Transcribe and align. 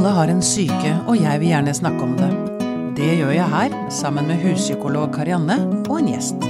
Alle 0.00 0.14
har 0.16 0.30
en 0.32 0.38
syke, 0.40 0.90
og 1.12 1.18
jeg 1.20 1.40
vil 1.42 1.50
gjerne 1.50 1.72
snakke 1.76 2.00
om 2.06 2.14
det. 2.16 2.28
Det 2.96 3.08
gjør 3.18 3.34
jeg 3.34 3.48
her, 3.52 3.74
sammen 3.92 4.30
med 4.30 4.38
huspsykolog 4.40 5.10
Karianne 5.12 5.58
og 5.90 5.98
en 5.98 6.06
gjest. 6.08 6.46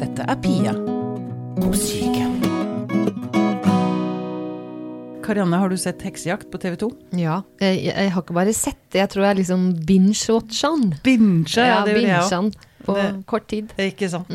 Dette 0.00 0.24
er 0.26 0.40
Pia 0.42 0.72
på 1.54 1.70
syke. 1.78 2.24
Karianne, 5.22 5.60
har 5.62 5.70
du 5.70 5.78
sett 5.78 6.02
Heksejakt 6.02 6.50
på 6.50 6.58
TV 6.58 6.74
2? 6.82 6.90
Ja. 7.22 7.36
Jeg, 7.62 7.78
jeg 7.92 8.10
har 8.16 8.26
ikke 8.26 8.34
bare 8.40 8.56
sett 8.58 8.80
det, 8.90 9.04
jeg 9.04 9.12
tror 9.14 9.28
jeg 9.28 9.38
liksom 9.44 9.68
binge-watcha 9.86 10.72
den. 10.80 10.96
Binge, 11.06 11.54
ja, 11.62 11.84
det 11.86 11.94
gjorde 11.94 12.08
jeg 12.10 12.40
òg. 12.40 12.62
på 12.88 12.96
Det- 12.98 13.26
kort 13.30 13.46
tid. 13.54 13.70
Ikke 13.78 14.10
sant. 14.10 14.34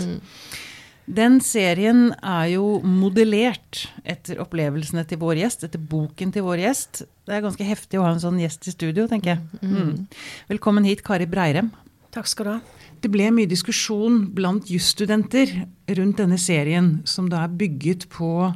Den 1.11 1.41
serien 1.43 2.13
er 2.23 2.45
jo 2.55 2.79
modellert 2.87 3.89
etter 4.07 4.39
opplevelsene 4.39 5.03
til 5.11 5.19
vår 5.19 5.41
gjest, 5.43 5.67
etter 5.67 5.83
boken 5.91 6.31
til 6.31 6.47
vår 6.47 6.63
gjest. 6.63 7.03
Det 7.23 7.37
er 7.37 7.43
ganske 7.45 7.63
heftig 7.63 7.99
å 7.99 8.03
ha 8.03 8.11
en 8.11 8.19
sånn 8.19 8.39
gjest 8.41 8.67
i 8.67 8.73
studio, 8.73 9.05
tenker 9.07 9.37
jeg. 9.37 9.59
Mm. 9.63 10.07
Velkommen 10.49 10.83
hit, 10.83 11.05
Kari 11.07 11.27
Breirem. 11.29 11.69
Takk 12.11 12.27
skal 12.27 12.45
du 12.45 12.51
ha. 12.51 12.57
Det 12.99 13.11
ble 13.11 13.29
mye 13.31 13.47
diskusjon 13.47 14.25
blant 14.35 14.67
jusstudenter 14.71 15.53
rundt 15.95 16.19
denne 16.19 16.39
serien, 16.39 16.97
som 17.07 17.29
da 17.31 17.45
er 17.45 17.55
bygget 17.59 18.09
på 18.11 18.49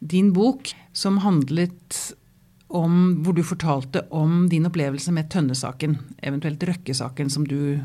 din 0.00 0.30
bok, 0.36 0.72
som 0.96 1.20
handlet 1.24 1.98
om 2.72 2.96
hvor 3.20 3.36
du 3.36 3.42
fortalte 3.46 4.06
om 4.16 4.46
din 4.50 4.64
opplevelse 4.68 5.12
med 5.12 5.28
Tønne-saken, 5.32 5.98
eventuelt 6.24 6.64
Røkke-saken, 6.72 7.28
som 7.32 7.44
du 7.44 7.84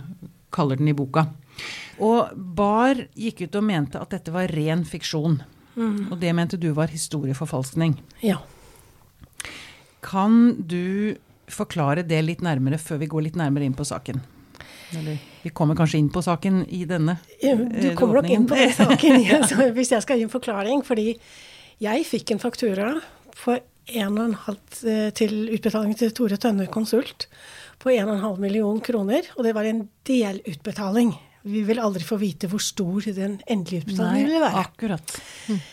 kaller 0.55 0.79
den 0.79 0.93
i 0.93 0.95
boka. 0.95 1.27
Og 1.99 2.31
Bar 2.55 3.03
gikk 3.19 3.43
ut 3.45 3.59
og 3.59 3.67
mente 3.67 3.99
at 3.99 4.15
dette 4.15 4.31
var 4.31 4.51
ren 4.55 4.87
fiksjon. 4.87 5.41
Og 5.75 6.17
det 6.23 6.31
mente 6.35 6.59
du 6.59 6.71
var 6.75 6.91
historieforfalskning. 6.91 7.99
Ja. 8.23 8.39
Kan 10.01 10.63
du 10.67 11.15
forklare 11.51 12.05
det 12.07 12.21
litt 12.25 12.43
nærmere 12.45 12.79
før 12.81 13.01
vi 13.01 13.09
går 13.11 13.27
litt 13.27 13.39
nærmere 13.39 13.67
inn 13.67 13.77
på 13.77 13.85
saken? 13.87 14.21
Eller 14.97 15.17
vi 15.41 15.49
kommer 15.55 15.77
kanskje 15.77 15.99
inn 16.01 16.11
på 16.13 16.21
saken 16.23 16.61
i 16.69 16.83
denne. 16.89 17.17
Du 17.41 17.47
eh, 17.47 17.95
kommer 17.97 18.21
nok 18.21 18.29
inn 18.33 18.45
på 18.49 18.57
den 18.59 18.73
saken 18.81 19.23
ja, 19.23 19.41
hvis 19.73 19.93
jeg 19.95 20.05
skal 20.05 20.19
gi 20.19 20.27
en 20.27 20.33
forklaring. 20.33 20.83
Fordi 20.85 21.15
jeg 21.81 22.05
fikk 22.07 22.35
en 22.35 22.43
faktura 22.43 22.93
på 23.41 23.57
en 23.91 24.19
og 24.19 24.23
en 24.27 24.37
halv, 24.45 24.61
eh, 24.85 25.09
til 25.17 25.49
utbetaling 25.55 25.97
til 25.97 26.13
Tore 26.15 26.37
Tønne 26.41 26.69
Konsult 26.71 27.27
på 27.81 27.93
1,5 27.93 28.37
million 28.41 28.81
kroner. 28.83 29.27
Og 29.37 29.47
det 29.47 29.55
var 29.57 29.69
en 29.69 29.87
delutbetaling. 30.07 31.15
Vi 31.41 31.63
vil 31.65 31.81
aldri 31.81 32.05
få 32.05 32.19
vite 32.21 32.49
hvor 32.51 32.61
stor 32.61 33.07
den 33.15 33.39
endelige 33.49 33.87
utbetalingen 33.87 34.27
ville 34.27 34.43
være. 34.43 34.65
akkurat. 34.67 35.15
Eh, 35.49 35.69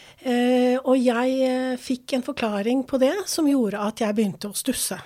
og 0.82 0.96
jeg 0.98 1.36
eh, 1.46 1.76
fikk 1.78 2.16
en 2.16 2.24
forklaring 2.26 2.82
på 2.88 2.98
det 2.98 3.14
som 3.30 3.46
gjorde 3.46 3.78
at 3.78 4.02
jeg 4.02 4.16
begynte 4.18 4.50
å 4.50 4.56
stusse. 4.56 4.98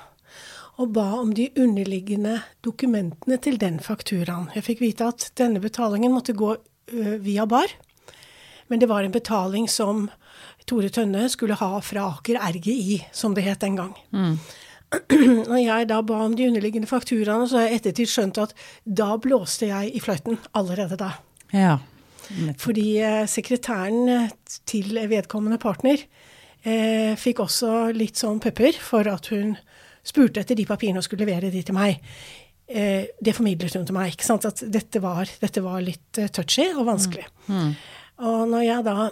Og 0.81 0.95
ba 0.97 1.05
om 1.19 1.35
de 1.37 1.51
underliggende 1.61 2.39
dokumentene 2.65 3.37
til 3.45 3.59
den 3.61 3.77
fakturaen. 3.85 4.49
Jeg 4.57 4.65
fikk 4.71 4.81
vite 4.81 5.11
at 5.13 5.29
denne 5.39 5.61
betalingen 5.61 6.15
måtte 6.15 6.33
gå 6.33 6.55
ø, 6.57 7.19
via 7.21 7.45
bar. 7.47 7.69
Men 8.73 8.81
det 8.81 8.89
var 8.89 9.05
en 9.05 9.13
betaling 9.13 9.69
som 9.69 10.07
Tore 10.65 10.89
Tønne 10.89 11.27
skulle 11.29 11.59
ha 11.61 11.77
fra 11.85 12.07
Aker 12.15 12.41
RGI, 12.57 13.03
som 13.13 13.37
det 13.37 13.45
het 13.45 13.61
den 13.61 13.77
gang. 13.77 13.93
Når 15.51 15.61
jeg 15.61 15.89
da 15.93 16.01
ba 16.09 16.23
om 16.25 16.35
de 16.41 16.49
underliggende 16.49 16.89
fakturaene, 16.89 17.47
så 17.49 17.61
har 17.61 17.69
jeg 17.69 17.83
ettertid 17.83 18.09
skjønt 18.09 18.41
at 18.41 18.57
da 18.85 19.13
blåste 19.21 19.69
jeg 19.69 19.93
i 19.93 20.01
fløyten 20.01 20.41
allerede 20.57 20.97
da. 21.01 21.13
Ja. 21.53 21.77
Fordi 22.61 22.87
eh, 23.03 23.25
sekretæren 23.31 24.09
eh, 24.09 24.31
til 24.69 24.95
vedkommende 25.11 25.59
partner 25.63 26.01
eh, 26.65 27.13
fikk 27.19 27.43
også 27.45 27.91
litt 27.97 28.21
sånn 28.21 28.41
pepper 28.43 28.79
for 28.81 29.09
at 29.11 29.29
hun 29.33 29.57
spurte 30.03 30.43
etter 30.43 30.59
de 30.59 30.67
papirene 30.67 30.99
og 31.03 31.07
skulle 31.07 31.27
levere 31.27 31.53
de 31.53 31.63
til 31.63 31.77
meg. 31.77 32.01
Eh, 32.73 33.11
det 33.23 33.35
formidlet 33.37 33.75
hun 33.77 33.87
til 33.87 33.97
meg. 33.97 34.15
ikke 34.15 34.27
sant? 34.27 34.47
At 34.49 34.63
dette 34.73 35.03
var, 35.03 35.31
dette 35.43 35.63
var 35.65 35.83
litt 35.85 36.19
eh, 36.19 36.31
touchy 36.33 36.71
og 36.73 36.87
vanskelig. 36.89 37.27
Og 38.23 38.43
når 38.51 38.67
jeg 38.67 38.87
da 38.87 39.11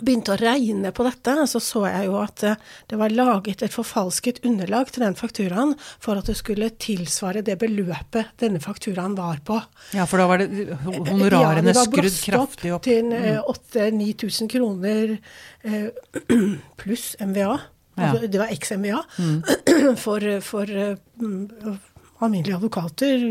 begynte 0.00 0.32
å 0.34 0.38
regne 0.40 0.92
på 0.94 1.04
dette, 1.06 1.34
så 1.50 1.60
så 1.62 1.84
jeg 1.88 2.08
jo 2.08 2.16
at 2.22 2.44
eh, 2.46 2.60
det 2.90 2.98
var 3.00 3.12
laget 3.12 3.64
et 3.66 3.74
forfalsket 3.74 4.42
underlag 4.48 4.92
til 4.92 5.04
den 5.04 5.16
fakturaen 5.18 5.74
for 6.02 6.20
at 6.20 6.30
det 6.30 6.36
skulle 6.38 6.70
tilsvare 6.80 7.44
det 7.44 7.58
beløpet 7.60 8.32
denne 8.42 8.62
fakturaen 8.62 9.16
var 9.18 9.42
på. 9.44 9.60
ja, 9.96 10.06
for 10.08 10.22
da 10.22 10.28
var 10.30 10.42
det 10.42 10.48
honorarene 10.86 11.74
skrudd 11.76 12.18
kraftig 12.24 12.72
opp. 12.74 12.86
Ja, 12.86 13.02
det 13.02 13.12
var 13.12 13.28
blåst 13.42 13.42
opp 13.52 13.68
Til 13.72 13.76
eh, 13.82 13.92
8000-9000 13.92 14.52
kroner 14.52 15.16
eh, 15.62 15.86
pluss 16.82 17.12
MVA. 17.20 17.60
Altså, 17.96 18.26
Det 18.26 18.40
var 18.40 18.52
eks-MVA. 18.52 19.02
For, 20.04 20.24
for 20.40 20.70
eh, 20.70 20.96
mm, 21.20 21.78
alminnelige 22.26 22.56
advokater. 22.58 23.26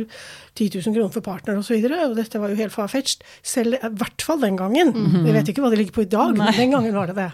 10 0.55 0.69
000 0.75 0.95
kroner 0.95 1.13
for 1.13 1.25
partner 1.25 1.59
osv. 1.59 1.77
Og, 1.79 1.87
så 1.89 1.99
og 2.09 2.15
dette 2.19 2.41
var 2.41 2.53
jo 2.53 2.59
helt 2.59 2.75
farfetched. 2.75 3.25
Selv 3.43 3.77
i 3.77 3.91
hvert 4.01 4.25
fall 4.25 4.41
den 4.43 4.59
gangen. 4.59 4.93
Jeg 5.25 5.35
vet 5.37 5.51
ikke 5.53 5.65
hva 5.65 5.71
det 5.73 5.81
ligger 5.81 5.97
på 5.99 6.05
i 6.05 6.11
dag, 6.11 6.35
men 6.37 6.53
den 6.57 6.75
gangen 6.75 6.95
var 6.95 7.11
det 7.11 7.17
det. 7.19 7.29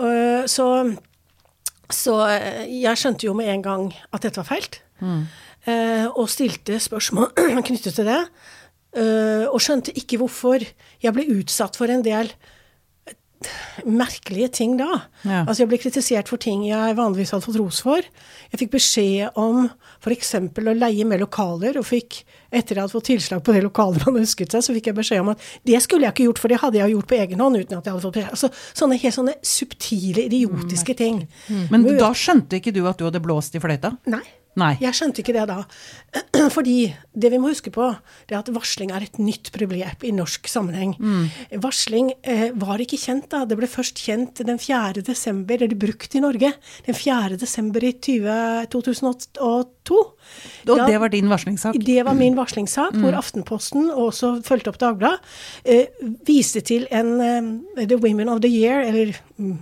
Eh, 0.00 0.46
så, 0.48 0.68
så 1.92 2.14
eh, 2.28 2.62
jeg 2.80 3.00
skjønte 3.00 3.26
jo 3.26 3.34
med 3.36 3.50
en 3.52 3.66
gang 3.66 3.90
at 4.12 4.22
dette 4.24 4.40
var 4.42 4.48
feilt. 4.48 4.82
uh, 5.68 6.06
og 6.16 6.28
stilte 6.28 6.78
spørsmål 6.80 7.30
knyttet 7.68 7.96
til 7.96 8.08
det. 8.08 8.22
Uh, 8.96 9.46
og 9.52 9.60
skjønte 9.62 9.94
ikke 9.94 10.18
hvorfor 10.18 10.64
jeg 11.02 11.14
ble 11.14 11.28
utsatt 11.38 11.78
for 11.78 11.92
en 11.92 12.02
del 12.04 12.32
merkelige 13.86 14.50
ting 14.60 14.76
da. 14.80 15.02
Ja. 15.24 15.44
Altså 15.46 15.62
Jeg 15.62 15.70
ble 15.70 15.78
kritisert 15.80 16.28
for 16.28 16.40
ting 16.40 16.66
jeg 16.68 16.96
vanligvis 16.98 17.32
hadde 17.34 17.46
fått 17.46 17.58
ros 17.60 17.80
for. 17.84 18.04
Jeg 18.52 18.62
fikk 18.62 18.72
beskjed 18.74 19.38
om 19.40 19.68
f.eks. 20.00 20.34
å 20.36 20.74
leie 20.76 21.06
med 21.08 21.22
lokaler, 21.22 21.78
og 21.80 21.86
fikk, 21.88 22.22
etter 22.50 22.76
jeg 22.76 22.84
hadde 22.84 22.94
fått 22.96 23.08
tilslag 23.10 23.44
på 23.46 23.54
det 23.56 23.62
lokalet 23.66 24.04
man 24.08 24.20
ønsket 24.22 24.52
seg, 24.56 24.64
så 24.66 24.76
fikk 24.76 24.90
jeg 24.90 24.98
beskjed 24.98 25.24
om 25.24 25.32
at 25.34 25.46
det 25.68 25.80
skulle 25.84 26.08
jeg 26.08 26.16
ikke 26.16 26.28
gjort, 26.28 26.42
for 26.42 26.52
det 26.52 26.60
hadde 26.64 26.80
jeg 26.82 26.94
gjort 26.96 27.10
på 27.10 27.20
egen 27.20 27.44
hånd 27.44 27.60
uten 27.60 27.78
at 27.78 27.86
jeg 27.86 27.94
hadde 27.94 28.04
fått 28.06 28.18
beskjed. 28.18 28.34
Altså 28.36 28.52
Sånne 28.80 28.98
helt 29.00 29.16
sånne 29.16 29.36
subtile, 29.44 30.26
idiotiske 30.28 30.96
ting. 30.98 31.24
Men 31.72 31.86
da 31.98 32.12
skjønte 32.16 32.60
ikke 32.60 32.74
du 32.74 32.82
at 32.88 33.00
du 33.00 33.06
hadde 33.08 33.22
blåst 33.24 33.56
i 33.56 33.62
fløyta? 33.62 33.94
Nei. 34.10 34.24
Nei. 34.58 34.72
Jeg 34.82 34.96
skjønte 34.98 35.22
ikke 35.22 35.34
det 35.36 35.44
da. 35.46 35.60
Fordi 36.56 36.90
det 37.14 37.30
vi 37.30 37.38
må 37.38 37.52
huske 37.52 37.70
på, 37.74 37.86
det 38.26 38.34
er 38.34 38.40
at 38.40 38.50
varsling 38.50 38.90
er 38.90 39.04
et 39.06 39.20
nytt 39.22 39.52
problem 39.54 40.02
i 40.06 40.10
norsk 40.14 40.50
sammenheng. 40.50 40.96
Varsling 41.62 42.10
eh, 42.26 42.48
var 42.58 42.82
ikke 42.82 42.98
kjent 42.98 43.28
da. 43.30 43.44
Det 43.46 43.58
ble 43.60 43.68
først 43.70 44.02
kjent 44.02 44.42
den 44.46 44.58
4. 44.60 45.04
desember, 45.06 45.62
eller 45.62 45.78
brukt 45.78 46.18
i 46.18 46.24
Norge, 46.24 46.52
den 46.88 46.98
4. 46.98 47.38
desember 47.40 47.86
i 47.86 47.94
20, 47.94 48.66
2002. 48.74 50.00
Og 50.70 50.82
det 50.86 50.98
var 51.02 51.14
din 51.14 51.30
varslingssak? 51.30 51.78
det 51.86 52.02
var 52.06 52.18
min 52.18 52.38
varslingssak, 52.42 52.98
hvor 52.98 53.16
Aftenposten, 53.22 53.86
og 53.94 54.10
også 54.10 54.34
fulgte 54.46 54.74
opp 54.74 54.82
Dagbladet, 54.82 55.32
eh, 55.62 55.86
viste 56.26 56.64
til 56.66 56.90
en 56.90 57.16
eh, 57.22 57.86
The 57.86 58.02
Women 58.02 58.34
of 58.34 58.42
the 58.42 58.50
Year, 58.50 58.82
eller 58.82 59.14
mm, 59.38 59.58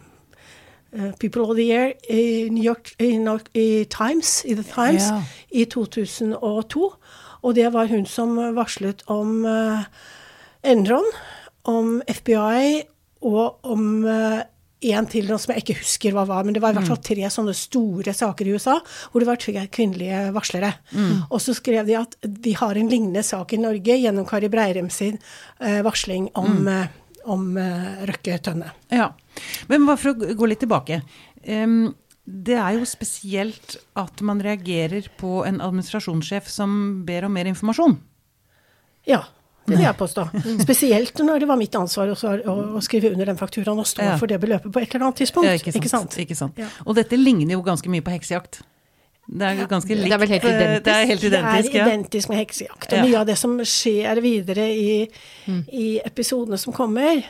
eh, 0.92 1.12
People 1.20 1.42
of 1.42 1.56
the 1.56 1.64
Year, 1.68 1.92
i 2.10 2.48
New 2.50 2.62
York, 2.64 2.94
i, 2.98 3.14
i 3.54 3.84
Times, 3.90 4.44
i 4.44 4.54
The 4.54 4.64
Times, 4.64 5.08
Ja. 5.10 5.22
i 5.50 5.64
2002. 5.64 6.92
Og 7.42 7.54
det 7.54 7.70
var 7.72 7.86
hun 7.86 8.06
som 8.06 8.34
varslet 8.56 9.02
om 9.06 9.44
uh, 9.46 9.84
Enron, 10.66 11.06
om 11.68 12.00
FBI 12.08 12.82
og 13.22 13.58
om 13.66 14.04
eh, 14.06 14.40
en 14.88 15.06
til 15.10 15.26
som 15.38 15.52
jeg 15.52 15.62
ikke 15.64 15.76
husker 15.80 16.14
hva 16.14 16.22
var, 16.26 16.44
men 16.46 16.54
det 16.54 16.62
var 16.62 16.70
i 16.70 16.76
hvert 16.78 16.86
fall 16.86 17.00
tre 17.02 17.26
sånne 17.34 17.54
store 17.54 18.12
saker 18.14 18.46
i 18.46 18.52
USA 18.54 18.76
hvor 19.10 19.20
det 19.22 19.26
var 19.28 19.40
tre 19.42 19.64
kvinnelige 19.74 20.20
varslere. 20.34 20.70
Og 21.30 21.40
så 21.42 21.54
skrev 21.58 21.86
de 21.88 21.96
at 21.98 22.14
vi 22.46 22.52
har 22.58 22.78
en 22.78 22.88
lignende 22.90 23.24
sak 23.26 23.52
i 23.52 23.58
Norge 23.58 23.96
gjennom 23.98 24.26
Kari 24.26 24.48
Breirem 24.52 24.86
sin 24.90 25.18
varsling 25.58 26.28
om, 26.38 26.68
eh, 26.70 26.86
om 27.26 27.58
Røkke 28.06 28.38
Tønne. 28.38 28.70
Ja. 28.94 29.10
Men 29.68 29.86
bare 29.88 30.00
for 30.00 30.12
å 30.14 30.34
gå 30.38 30.48
litt 30.50 30.60
tilbake. 30.64 31.00
Um, 31.46 31.94
det 32.28 32.58
er 32.60 32.76
jo 32.76 32.84
spesielt 32.84 33.78
at 33.96 34.20
man 34.20 34.40
reagerer 34.44 35.06
på 35.16 35.42
en 35.48 35.60
administrasjonssjef 35.64 36.48
som 36.52 37.04
ber 37.08 37.24
om 37.24 37.32
mer 37.32 37.48
informasjon. 37.48 37.98
Ja. 39.08 39.22
Det 39.68 39.76
vil 39.76 39.84
jeg 39.84 39.96
påstå. 40.00 40.22
Spesielt 40.64 41.18
når 41.20 41.42
det 41.42 41.48
var 41.50 41.58
mitt 41.60 41.74
ansvar 41.76 42.08
å, 42.14 42.16
å 42.16 42.80
skrive 42.84 43.10
under 43.12 43.28
den 43.28 43.36
fakturaen 43.36 43.80
og 43.82 43.88
stå 43.88 44.06
Ja. 44.06 44.14
for 44.20 44.26
det 44.30 44.38
beløpet 44.40 44.72
på 44.72 44.80
et 44.80 44.94
eller 44.94 45.10
annet 45.10 45.18
tidspunkt. 45.20 45.44
Ja, 45.48 45.56
ikke 45.60 45.90
sant? 45.92 46.16
Ikke 46.22 46.36
sant? 46.38 46.56
Ja. 46.56 46.68
Og 46.88 46.96
dette 46.96 47.18
ligner 47.20 47.52
jo 47.52 47.60
ganske 47.66 47.90
mye 47.92 48.00
på 48.04 48.14
heksejakt. 48.14 48.62
Det 49.28 49.44
er 49.44 49.66
ganske 49.68 49.92
likt. 49.92 50.08
Det 50.08 50.14
er 50.16 50.22
vel 50.22 50.30
helt 50.32 50.44
eh, 50.48 50.54
identisk? 50.56 50.84
Det 50.86 50.94
er 50.94 51.04
helt 51.10 51.24
identisk, 51.28 51.72
det 51.74 51.80
er 51.82 51.90
identisk 51.90 52.30
med 52.32 52.38
heksejakt. 52.40 52.86
Og 52.88 52.96
Ja. 52.96 53.02
mye 53.04 53.18
av 53.20 53.26
det 53.28 53.36
som 53.36 53.58
skjer 53.60 54.22
videre 54.24 54.64
i, 54.72 55.10
i 55.68 55.86
episodene 56.00 56.56
som 56.56 56.72
kommer, 56.72 57.20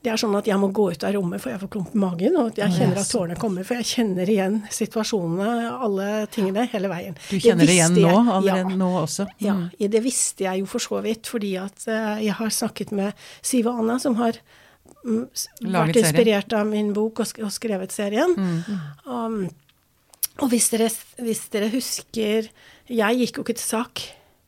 det 0.00 0.08
er 0.14 0.16
sånn 0.16 0.32
at 0.38 0.46
jeg 0.48 0.56
må 0.56 0.70
gå 0.72 0.86
ut 0.94 1.02
av 1.04 1.12
rommet 1.12 1.42
for 1.42 1.52
jeg 1.52 1.60
får 1.60 1.70
klump 1.74 1.90
i 1.92 1.98
magen, 2.00 2.36
og 2.40 2.54
at 2.54 2.60
jeg 2.62 2.72
kjenner 2.78 3.00
at 3.02 3.10
tårene 3.12 3.34
kommer. 3.36 3.66
For 3.68 3.76
jeg 3.76 3.88
kjenner 3.90 4.30
igjen 4.32 4.54
situasjonene, 4.72 5.74
alle 5.84 6.06
tingene, 6.32 6.64
hele 6.72 6.88
veien. 6.88 7.18
Du 7.28 7.36
kjenner 7.36 7.68
det 7.68 7.74
igjen 7.76 7.98
nå, 7.98 8.14
allerede 8.38 8.72
ja. 8.72 8.78
nå 8.80 8.88
også? 9.02 9.26
Ja, 9.44 9.58
Mm. 9.60 9.66
Ja. 9.82 9.88
det 9.92 10.00
visste 10.04 10.46
jeg 10.46 10.62
jo 10.62 10.70
for 10.70 10.80
så 10.80 11.02
vidt, 11.04 11.28
fordi 11.28 11.52
at 11.60 11.84
eh, 11.88 12.24
jeg 12.24 12.36
har 12.38 12.48
snakket 12.54 12.92
med 12.96 13.12
Siv 13.42 13.68
og 13.68 13.82
Anna, 13.82 13.98
som 14.00 14.16
har 14.16 14.38
mm, 15.04 15.26
vært 15.68 16.00
inspirert 16.00 16.56
av 16.56 16.64
min 16.70 16.94
bok 16.96 17.20
og 17.20 17.52
skrevet 17.52 17.92
serien. 17.92 18.32
Mm. 18.36 18.80
Um, 19.04 19.42
Og 20.40 20.48
hvis 20.48 20.70
dere, 20.72 20.88
hvis 21.20 21.42
dere 21.52 21.68
husker 21.68 22.46
Jeg 22.88 23.16
gikk 23.20 23.36
jo 23.36 23.42
ikke 23.44 23.58
til 23.58 23.66
sak. 23.68 24.00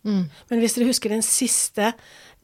Mm. 0.03 0.25
Men 0.49 0.63
hvis 0.63 0.75
dere 0.79 0.89
husker 0.89 1.13
den 1.13 1.23
siste, 1.23 1.93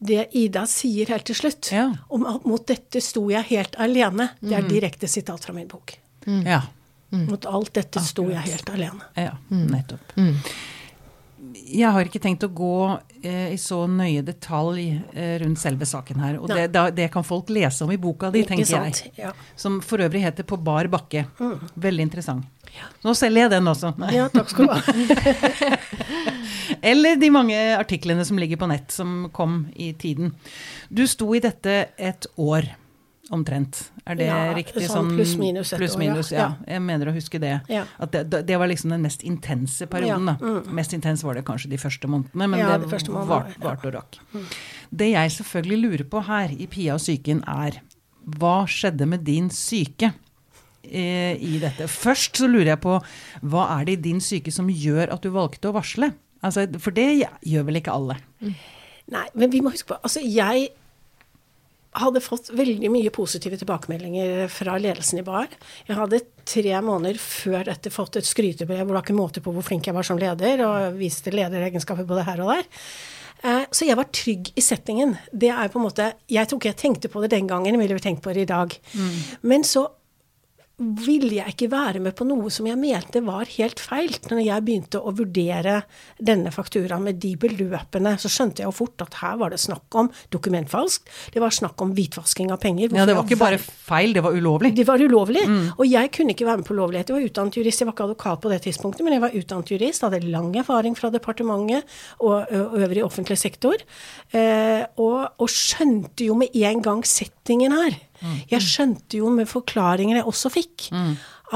det 0.00 0.28
Ida 0.38 0.64
sier 0.66 1.06
helt 1.08 1.24
til 1.26 1.34
slutt, 1.34 1.72
Ja. 1.72 1.92
om 2.10 2.24
at 2.26 2.44
mot 2.46 2.64
dette 2.66 3.00
sto 3.02 3.28
jeg 3.30 3.44
helt 3.50 3.74
alene, 3.78 4.30
det 4.40 4.50
Mm. 4.52 4.64
er 4.64 4.68
direkte 4.68 5.08
sitat 5.08 5.44
fra 5.44 5.52
min 5.52 5.66
bok. 5.68 5.98
Ja. 6.26 6.62
Mot 7.10 7.44
alt 7.46 7.72
dette 7.72 8.00
sto 8.00 8.28
jeg 8.28 8.38
helt 8.40 8.68
alene. 8.70 9.00
ja. 9.16 9.32
Mm. 9.50 10.34
Jeg 11.68 11.92
har 11.94 12.04
ikke 12.08 12.20
tenkt 12.20 12.42
å 12.42 12.48
gå 12.50 13.00
eh, 13.22 13.52
i 13.54 13.56
så 13.60 13.86
nøye 13.90 14.22
detalj 14.26 14.88
eh, 15.14 15.38
rundt 15.38 15.58
selve 15.60 15.86
saken 15.86 16.18
her. 16.20 16.38
Og 16.42 16.48
det, 16.50 16.64
da, 16.74 16.88
det 16.90 17.10
kan 17.14 17.22
folk 17.26 17.48
lese 17.54 17.84
om 17.86 17.92
i 17.94 17.96
boka 18.00 18.30
di, 18.34 18.42
tenker 18.48 18.66
sant? 18.66 19.02
jeg. 19.04 19.12
Ja. 19.22 19.32
Som 19.56 19.80
for 19.80 19.98
øvrig 20.02 20.22
heter 20.24 20.42
På 20.48 20.56
bar 20.62 20.88
bakke. 20.90 21.26
Veldig 21.78 22.00
interessant. 22.08 22.44
Nå 23.04 23.14
selger 23.14 23.46
jeg 23.46 23.50
den 23.56 23.70
også. 23.70 23.92
ja, 24.16 24.28
takk 24.32 24.50
skal 24.50 24.66
du 24.66 24.72
ha. 24.72 24.80
Eller 26.82 27.16
de 27.16 27.30
mange 27.32 27.56
artiklene 27.78 28.24
som 28.24 28.38
ligger 28.38 28.56
på 28.60 28.68
nett, 28.70 28.90
som 28.92 29.28
kom 29.34 29.66
i 29.76 29.92
tiden. 29.98 30.34
Du 30.88 31.06
sto 31.08 31.30
i 31.34 31.40
dette 31.42 31.88
et 31.96 32.26
år 32.36 32.68
omtrent. 33.30 33.90
Er 34.08 34.16
det 34.16 34.24
Ja, 34.28 34.54
riktig? 34.56 34.86
sånn 34.88 35.10
pluss-minus 35.12 35.72
et 35.74 35.80
pluss 35.82 35.96
år, 35.96 36.02
ja. 36.32 36.38
ja. 36.38 36.74
Jeg 36.74 36.80
mener 36.80 37.10
å 37.10 37.12
huske 37.12 37.40
det. 37.42 37.58
Ja. 37.68 37.82
At 38.00 38.14
det, 38.14 38.40
det 38.48 38.56
var 38.56 38.70
liksom 38.70 38.94
den 38.94 39.02
mest 39.04 39.22
intense 39.22 39.86
perioden. 39.86 40.30
Ja, 40.32 40.36
Mm. 40.38 40.72
Mest 40.78 40.92
intens 40.96 41.24
var 41.24 41.34
det 41.36 41.44
kanskje 41.44 41.68
de 41.68 41.76
første 41.76 42.08
månedene, 42.08 42.48
men 42.48 42.58
det 42.60 42.88
de 42.88 43.12
varte 43.28 43.60
vart 43.60 43.84
og 43.84 43.94
rakk. 43.98 44.18
Det 44.90 45.10
jeg 45.12 45.30
selvfølgelig 45.36 45.78
lurer 45.82 46.04
på 46.08 46.22
her 46.24 46.54
i 46.56 46.66
Pia 46.66 46.94
og 46.96 47.00
psyken, 47.02 47.42
er 47.44 47.82
hva 48.38 48.62
skjedde 48.68 49.06
med 49.08 49.24
din 49.24 49.50
syke? 49.50 50.12
Eh, 50.84 51.34
i 51.40 51.58
dette. 51.62 51.88
Først 51.90 52.40
så 52.40 52.48
lurer 52.50 52.72
jeg 52.74 52.82
på 52.84 52.96
hva 53.42 53.66
er 53.78 53.84
det 53.88 53.98
i 53.98 54.02
din 54.10 54.20
syke 54.24 54.52
som 54.54 54.68
gjør 54.70 55.12
at 55.14 55.22
du 55.24 55.30
valgte 55.34 55.70
å 55.70 55.76
varsle? 55.76 56.12
Altså, 56.44 56.66
for 56.78 56.94
det 56.94 57.08
gjør 57.42 57.64
vel 57.66 57.80
ikke 57.80 57.94
alle? 57.94 58.18
Nei, 59.08 59.24
men 59.34 59.50
vi 59.50 59.62
må 59.64 59.72
huske 59.74 59.88
på 59.90 59.96
Altså, 60.04 60.20
jeg 60.22 60.68
hadde 61.98 62.20
fått 62.22 62.50
veldig 62.54 62.90
mye 62.94 63.10
positive 63.10 63.56
tilbakemeldinger 63.58 64.44
fra 64.52 64.76
ledelsen 64.78 65.18
i 65.18 65.24
BAR. 65.26 65.48
Jeg 65.88 65.96
hadde 65.98 66.20
tre 66.46 66.76
måneder 66.84 67.18
før 67.18 67.64
dette 67.66 67.90
fått 67.90 68.20
et 68.20 68.28
skrytebrev 68.28 68.84
hvor 68.84 68.92
det 68.92 68.98
var 69.00 69.06
ikke 69.06 69.16
måte 69.18 69.42
på 69.42 69.54
hvor 69.56 69.66
flink 69.66 69.88
jeg 69.88 69.96
var 69.96 70.06
som 70.06 70.20
leder, 70.20 70.62
og 70.66 70.98
viste 71.00 71.32
lederegenskaper 71.34 72.06
både 72.06 72.26
her 72.28 72.44
og 72.44 72.52
der. 72.52 72.68
Eh, 73.42 73.64
Så 73.72 73.88
jeg 73.88 73.96
var 73.98 74.12
trygg 74.14 74.52
i 74.54 74.62
settingen. 74.62 75.16
Det 75.32 75.50
er 75.50 75.68
på 75.72 75.80
en 75.80 75.86
måte 75.88 76.12
Jeg 76.30 76.46
tror 76.46 76.60
ikke 76.60 76.70
jeg 76.74 76.82
tenkte 76.84 77.10
på 77.10 77.22
det 77.24 77.30
den 77.34 77.48
gangen, 77.50 77.74
jeg 77.74 77.88
ville 77.88 77.98
tenkt 78.04 78.22
på 78.22 78.34
det 78.36 78.46
i 78.46 78.52
dag. 78.52 78.78
Men 79.42 79.64
så 79.66 79.88
ville 80.78 81.40
jeg 81.40 81.54
ikke 81.54 81.68
være 81.72 82.00
med 82.02 82.14
på 82.14 82.26
noe 82.28 82.50
som 82.54 82.66
jeg 82.68 82.78
mente 82.78 83.22
var 83.26 83.50
helt 83.50 83.80
feil. 83.82 84.12
Når 84.30 84.40
jeg 84.44 84.64
begynte 84.66 85.00
å 85.02 85.10
vurdere 85.16 85.80
denne 86.22 86.52
fakturaen 86.54 87.02
med 87.02 87.18
de 87.22 87.32
beløpene, 87.40 88.12
så 88.22 88.30
skjønte 88.30 88.62
jeg 88.62 88.70
jo 88.70 88.76
fort 88.76 89.02
at 89.02 89.18
her 89.18 89.40
var 89.40 89.50
det 89.50 89.58
snakk 89.62 89.98
om 89.98 90.10
dokumentfalsk. 90.34 91.10
Det 91.34 91.42
var 91.42 91.54
snakk 91.54 91.82
om 91.82 91.94
hvitvasking 91.96 92.52
av 92.54 92.60
penger. 92.62 92.94
Ja, 92.94 93.08
det 93.08 93.16
var 93.18 93.26
ikke 93.26 93.40
bare 93.40 93.58
feil, 93.58 94.14
det 94.14 94.22
var 94.22 94.38
ulovlig. 94.38 94.72
det 94.78 94.86
var 94.86 95.02
ulovlig. 95.02 95.42
Og 95.74 95.84
jeg 95.88 96.12
kunne 96.14 96.36
ikke 96.36 96.46
være 96.46 96.62
med 96.62 96.70
på 96.70 96.78
ulovlighet. 96.78 97.10
Jeg 97.10 97.18
var 97.18 97.26
utdannet 97.26 97.58
jurist. 97.58 97.82
Jeg 97.82 97.90
var 97.90 97.96
ikke 97.96 98.08
advokat 98.08 98.44
på 98.44 98.54
det 98.54 98.60
tidspunktet, 98.68 99.06
men 99.06 99.18
jeg 99.18 99.24
var 99.26 99.38
utdannet 99.42 99.74
jurist. 99.74 100.06
Hadde 100.06 100.22
lang 100.30 100.54
erfaring 100.62 100.94
fra 100.98 101.10
departementet 101.14 101.98
og, 102.22 102.46
og 102.46 102.78
øvrig 102.78 103.02
offentlig 103.02 103.38
sektor. 103.40 103.82
Eh, 104.30 104.84
og, 104.94 105.26
og 105.42 105.50
skjønte 105.50 106.28
jo 106.30 106.38
med 106.38 106.54
en 106.54 106.84
gang 106.86 107.02
settingen 107.06 107.74
her. 107.74 107.98
Jeg 108.50 108.64
skjønte 108.64 109.20
jo 109.20 109.30
med 109.34 109.48
forklaringene 109.50 110.22
jeg 110.22 110.28
også 110.30 110.50
fikk, 110.52 110.88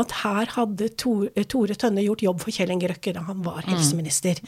at 0.00 0.14
her 0.23 0.49
hadde 0.55 0.88
Tore, 0.97 1.44
Tore 1.50 1.76
Tønne 1.76 2.05
gjort 2.05 2.25
jobb 2.25 2.41
for 2.41 2.55
Kjell 2.55 2.73
Inge 2.73 2.88
Røkke 2.88 3.12
da 3.17 3.25
han 3.26 3.43
var 3.44 3.64
helseminister. 3.69 4.41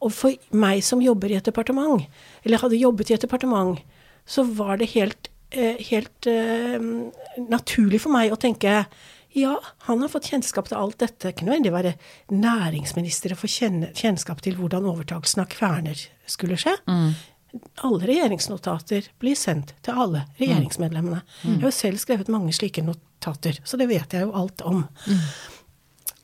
Og 0.00 0.12
for 0.14 0.54
meg 0.54 0.84
som 0.86 1.02
jobber 1.02 1.32
i 1.32 1.38
et 1.40 1.48
departement, 1.48 2.04
eller 2.44 2.62
hadde 2.62 2.78
jobbet 2.78 3.10
i 3.10 3.16
et 3.18 3.26
departement, 3.26 3.80
så 4.24 4.44
var 4.46 4.78
det 4.80 4.92
helt 4.94 5.28
eh, 5.50 5.80
helt 5.90 6.28
uh, 6.30 6.78
naturlig 7.50 8.00
for 8.04 8.14
meg 8.14 8.32
å 8.32 8.40
tenke 8.40 8.84
ja, 9.34 9.56
han 9.88 9.98
har 9.98 10.10
fått 10.12 10.28
kjennskap 10.30 10.68
til 10.70 10.78
alt 10.78 11.00
dette. 11.02 11.32
Ikke 11.32 11.46
nødvendig 11.48 11.72
å 11.72 11.74
være 11.74 11.94
næringsminister 12.30 13.34
og 13.34 13.40
få 13.40 13.48
kjennskap 13.50 14.38
til 14.44 14.54
hvordan 14.60 14.86
overtakelsen 14.86 15.42
av 15.42 15.48
Kverner 15.50 16.04
skulle 16.30 16.58
skje. 16.60 16.76
Alle 17.86 18.08
regjeringsnotater 18.08 19.10
blir 19.22 19.38
sendt 19.38 19.74
til 19.84 19.98
alle 20.04 20.24
regjeringsmedlemmene. 20.40 21.20
Jeg 21.44 21.60
har 21.62 21.70
jo 21.70 21.74
selv 21.76 22.02
skrevet 22.02 22.30
mange 22.32 22.54
slike 22.56 22.82
notater, 22.82 23.60
så 23.64 23.78
det 23.80 23.88
vet 23.92 24.16
jeg 24.16 24.26
jo 24.26 24.34
alt 24.34 24.64
om. 24.66 24.84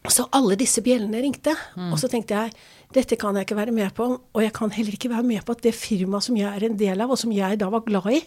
Så 0.09 0.25
alle 0.35 0.57
disse 0.59 0.83
bjellene 0.83 1.21
ringte. 1.23 1.55
Og 1.91 1.99
så 2.01 2.09
tenkte 2.11 2.39
jeg 2.39 2.55
dette 2.95 3.19
kan 3.21 3.37
jeg 3.39 3.47
ikke 3.47 3.59
være 3.59 3.75
med 3.75 3.93
på. 3.95 4.07
Og 4.19 4.43
jeg 4.43 4.55
kan 4.57 4.73
heller 4.75 4.97
ikke 4.97 5.13
være 5.13 5.27
med 5.27 5.45
på 5.47 5.55
at 5.55 5.63
det 5.67 5.77
firmaet 5.77 6.27
som 6.27 6.39
jeg 6.39 6.51
er 6.51 6.67
en 6.67 6.79
del 6.81 7.05
av, 7.05 7.13
og 7.13 7.21
som 7.21 7.35
jeg 7.35 7.61
da 7.61 7.69
var 7.71 7.85
glad 7.87 8.09
i, 8.17 8.23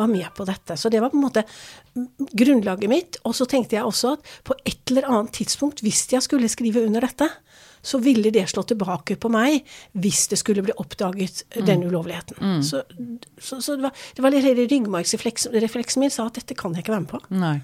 var 0.00 0.08
med 0.08 0.26
på 0.34 0.46
dette. 0.48 0.76
Så 0.80 0.88
det 0.88 1.02
var 1.04 1.12
på 1.12 1.18
en 1.18 1.26
måte 1.26 1.44
mm, 1.44 2.28
grunnlaget 2.32 2.90
mitt. 2.90 3.20
Og 3.28 3.36
så 3.36 3.46
tenkte 3.48 3.76
jeg 3.76 3.86
også 3.86 4.16
at 4.16 4.32
på 4.48 4.56
et 4.64 4.80
eller 4.90 5.08
annet 5.10 5.34
tidspunkt, 5.36 5.84
hvis 5.84 6.06
jeg 6.12 6.24
skulle 6.24 6.50
skrive 6.50 6.86
under 6.86 7.04
dette, 7.04 7.28
så 7.82 7.98
ville 7.98 8.30
det 8.30 8.44
slå 8.50 8.62
tilbake 8.70 9.16
på 9.18 9.28
meg 9.32 9.64
hvis 9.98 10.28
det 10.30 10.38
skulle 10.38 10.62
bli 10.62 10.74
oppdaget 10.78 11.42
den 11.66 11.82
ulovligheten. 11.82 12.62
Så, 12.62 12.84
så, 13.42 13.58
så 13.60 13.74
det 13.76 13.82
var, 13.88 14.02
det 14.16 14.22
var 14.22 14.30
litt 14.34 14.46
hele 14.46 14.66
ryggmargsrefleksen 14.70 15.98
min 16.02 16.12
sa 16.14 16.28
at 16.30 16.38
dette 16.38 16.54
kan 16.58 16.74
jeg 16.76 16.84
ikke 16.84 16.94
være 16.94 17.04
med 17.04 17.10
på. 17.10 17.20
Nei. 17.34 17.56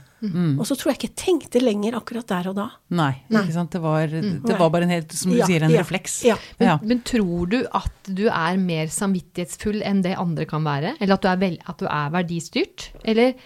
Og 0.59 0.65
så 0.67 0.75
tror 0.75 0.91
jeg 0.91 0.99
ikke 0.99 1.09
jeg 1.13 1.19
tenkte 1.23 1.61
lenger 1.63 1.95
akkurat 2.01 2.27
der 2.27 2.49
og 2.51 2.57
da. 2.59 2.65
Nei, 2.99 3.13
ikke 3.31 3.55
sant. 3.55 3.71
Det 3.77 3.83
var, 3.85 4.11
det 4.11 4.57
var 4.59 4.73
bare 4.75 4.89
en 4.89 4.95
helt, 4.97 5.15
som 5.15 5.31
du 5.31 5.39
Ja, 5.39 5.47
sier, 5.47 5.63
en 5.63 5.71
ja, 5.77 5.85
refleks. 5.85 6.19
ja. 6.27 6.35
Men, 6.59 6.69
Ja. 6.73 6.75
men 6.83 7.03
tror 7.07 7.47
du 7.55 7.61
at 7.71 8.11
du 8.11 8.25
er 8.27 8.59
mer 8.59 8.91
samvittighetsfull 8.91 9.79
enn 9.87 10.03
det 10.03 10.17
andre 10.19 10.49
kan 10.51 10.67
være? 10.67 10.97
Eller 10.99 11.15
at 11.15 11.23
du 11.23 11.31
er, 11.31 11.39
vel, 11.47 11.59
at 11.71 11.79
du 11.79 11.87
er 11.87 12.11
verdistyrt? 12.19 12.89
Eller 13.05 13.39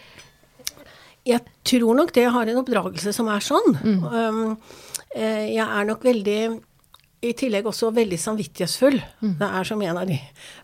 Jeg 1.28 1.38
tror 1.68 1.94
nok 1.94 2.10
det 2.16 2.24
har 2.34 2.48
en 2.50 2.56
oppdragelse 2.64 3.12
som 3.14 3.28
er 3.30 3.44
sånn. 3.44 3.76
Um, 3.84 4.00
eh, 4.08 4.56
jeg 5.16 5.64
er 5.64 5.88
nok 5.88 6.04
veldig 6.04 6.38
i 7.22 7.30
tillegg 7.38 7.66
også 7.70 7.92
veldig 7.94 8.16
samvittighetsfull. 8.18 8.96
Det 9.38 9.46
er 9.46 9.66
som 9.68 9.82
en 9.86 9.98
av 10.00 10.08
de 10.08 10.16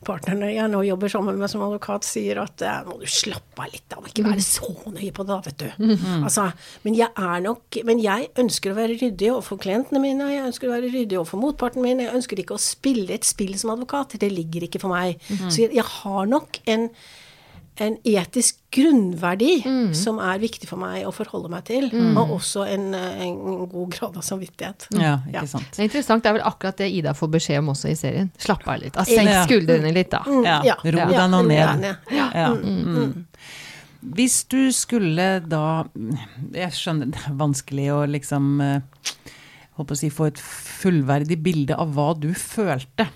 partnerne 0.07 0.49
jeg 0.51 0.71
nå 0.73 0.81
jobber 0.89 1.13
sammen 1.13 1.37
med 1.39 1.51
som 1.53 1.63
advokat, 1.63 2.03
sier 2.09 2.41
at 2.43 2.65
eh, 2.67 2.81
må 2.89 2.97
du 2.99 3.05
slappe 3.07 3.63
av 3.63 3.71
litt, 3.71 3.85
da. 3.87 4.01
Må 4.03 4.11
ikke 4.11 4.25
være 4.27 4.43
så 4.43 4.73
nøye 4.91 5.13
på 5.15 5.27
det, 5.29 5.31
da, 5.31 5.39
vet 5.47 5.63
du. 5.63 5.93
Altså, 6.27 6.49
men 6.83 6.99
jeg 6.99 7.15
er 7.15 7.45
nok 7.45 7.79
Men 7.87 8.03
jeg 8.03 8.31
ønsker 8.43 8.73
å 8.75 8.79
være 8.79 8.99
ryddig 8.99 9.31
overfor 9.31 9.61
klientene 9.63 10.03
mine, 10.03 10.33
jeg 10.35 10.49
ønsker 10.49 10.67
å 10.67 10.75
være 10.75 10.91
ryddig 10.91 11.21
overfor 11.21 11.43
motparten 11.45 11.85
min, 11.85 12.03
jeg 12.03 12.15
ønsker 12.19 12.43
ikke 12.43 12.59
å 12.59 12.65
spille 12.67 13.15
et 13.15 13.29
spill 13.29 13.55
som 13.61 13.71
advokat. 13.77 14.19
Det 14.19 14.33
ligger 14.35 14.67
ikke 14.67 14.83
for 14.83 14.91
meg. 14.91 15.23
Så 15.47 15.63
jeg, 15.63 15.77
jeg 15.79 15.87
har 15.87 16.27
nok 16.27 16.59
en 16.67 16.91
en 17.85 17.97
etisk 18.05 18.57
grunnverdi 18.75 19.63
som 19.97 20.19
er 20.23 20.39
viktig 20.43 20.69
for 20.69 20.81
meg 20.81 21.07
å 21.09 21.13
forholde 21.15 21.49
meg 21.53 21.65
til, 21.69 21.87
og 22.19 22.35
også 22.39 22.65
en, 22.69 22.89
en 22.95 23.37
god 23.71 23.91
grad 23.95 24.17
av 24.19 24.25
samvittighet. 24.27 24.89
Ja, 24.97 25.19
Ja. 25.31 25.41
ikke 25.43 25.49
sant. 25.55 25.71
Det 25.75 25.83
er 25.85 25.89
interessant, 25.89 26.23
det 26.25 26.31
er 26.33 26.37
vel 26.39 26.47
akkurat 26.51 26.77
det 26.83 26.91
Ida 26.93 27.15
får 27.17 27.31
beskjed 27.37 27.59
om 27.63 27.71
også 27.75 27.91
i 27.93 27.97
serien. 27.99 28.31
Slapp 28.39 28.67
av 28.69 28.81
litt. 28.83 28.99
Senk 29.09 29.33
skuldrene 29.49 29.93
litt, 29.95 30.11
da. 30.11 30.23
Ja. 30.45 30.59
Ja, 30.65 30.77
ro 30.85 31.09
deg 31.13 31.31
nå 31.33 31.43
ned. 31.49 31.87
Ja. 32.11 32.29
Ja. 32.35 32.49
Mm. 32.55 33.25
Hvis 34.15 34.45
du 34.47 34.71
skulle 34.71 35.41
da 35.43 35.85
Jeg 36.55 36.71
skjønner 36.77 37.11
det 37.11 37.19
er 37.27 37.35
vanskelig 37.41 37.89
å 37.91 38.03
liksom 38.07 38.61
eh, 38.63 38.81
håper 39.79 39.97
å 39.97 39.99
si, 39.99 40.11
få 40.15 40.29
et 40.31 40.39
fullverdig 40.39 41.39
bilde 41.43 41.75
av 41.79 41.91
hva 41.97 42.13
du 42.19 42.31
følte. 42.35 43.09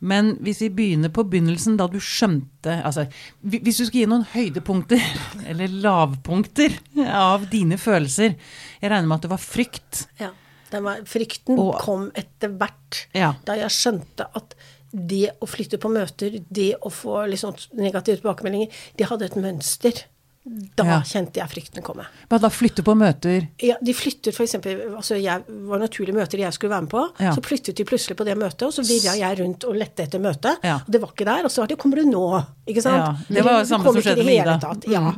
Men 0.00 0.32
hvis 0.44 0.60
vi 0.64 0.68
begynner 0.76 1.12
på 1.14 1.24
begynnelsen, 1.26 1.76
da 1.80 1.86
du 1.90 1.98
skjønte 2.02 2.74
altså, 2.84 3.06
Hvis 3.42 3.78
du 3.80 3.84
skulle 3.86 4.02
gi 4.04 4.08
noen 4.10 4.26
høydepunkter, 4.32 5.02
eller 5.50 5.72
lavpunkter, 5.84 6.74
av 7.06 7.46
dine 7.52 7.78
følelser 7.80 8.34
Jeg 8.34 8.90
regner 8.90 9.06
med 9.08 9.16
at 9.20 9.26
det 9.28 9.32
var 9.32 9.42
frykt. 9.42 10.06
Ja. 10.20 10.30
Den 10.72 10.82
var, 10.86 11.02
frykten 11.06 11.58
Og- 11.62 11.78
kom 11.80 12.08
etter 12.18 12.50
hvert. 12.58 13.04
Ja. 13.14 13.34
Da 13.46 13.54
jeg 13.58 13.70
skjønte 13.70 14.26
at 14.34 14.56
det 14.96 15.30
å 15.42 15.46
flytte 15.50 15.78
på 15.82 15.90
møter, 15.92 16.38
det 16.48 16.72
å 16.80 16.90
få 16.94 17.24
liksom 17.30 17.54
negative 17.76 18.20
tilbakemeldinger, 18.20 18.70
det 18.96 19.08
hadde 19.10 19.26
et 19.28 19.36
mønster. 19.36 20.04
Da 20.46 20.84
Ja. 20.86 20.96
kjente 21.02 21.40
jeg 21.40 21.48
frykten 21.50 21.82
komme. 21.82 22.04
Men 22.30 22.40
da? 22.40 22.48
flytter 22.48 22.84
på 22.86 22.94
møter? 22.94 23.48
Ja, 23.58 23.74
de 23.82 23.92
flyttet 23.92 24.32
for 24.36 24.44
eksempel, 24.44 24.94
altså 24.94 25.18
jeg 25.18 25.42
var 25.66 25.80
naturlige 25.82 26.14
møter 26.14 26.38
jeg 26.38 26.52
skulle 26.54 26.70
være 26.70 26.82
med 26.86 26.90
på, 26.90 27.02
Ja. 27.18 27.32
så 27.34 27.42
flyttet 27.42 27.74
de 27.74 27.84
plutselig 27.84 28.16
på 28.16 28.24
det 28.24 28.36
møtet, 28.38 28.62
og 28.62 28.72
så 28.72 28.82
virra 28.86 29.16
jeg 29.18 29.40
rundt 29.40 29.64
og 29.64 29.74
lette 29.74 30.04
etter 30.04 30.20
møtet, 30.22 30.62
Ja. 30.62 30.76
og 30.76 30.86
det 30.88 31.00
var 31.02 31.08
ikke 31.10 31.24
der, 31.26 31.44
og 31.44 31.50
så 31.50 31.62
var 31.62 31.66
det 31.66 31.78
'kommer 31.78 31.96
du 31.96 32.04
nå', 32.04 32.46
ikke 32.68 32.82
sant? 32.82 32.96
Ja, 33.28 33.34
det 33.34 33.44
var 33.44 33.58
det 33.58 33.68
samme 33.68 33.84
som 33.84 33.94
skjedde 34.02 34.24
med 34.24 34.34
Ida. 34.40 34.54
Mm, 34.54 34.60
tatt, 34.60 34.84
Ja. 34.88 35.12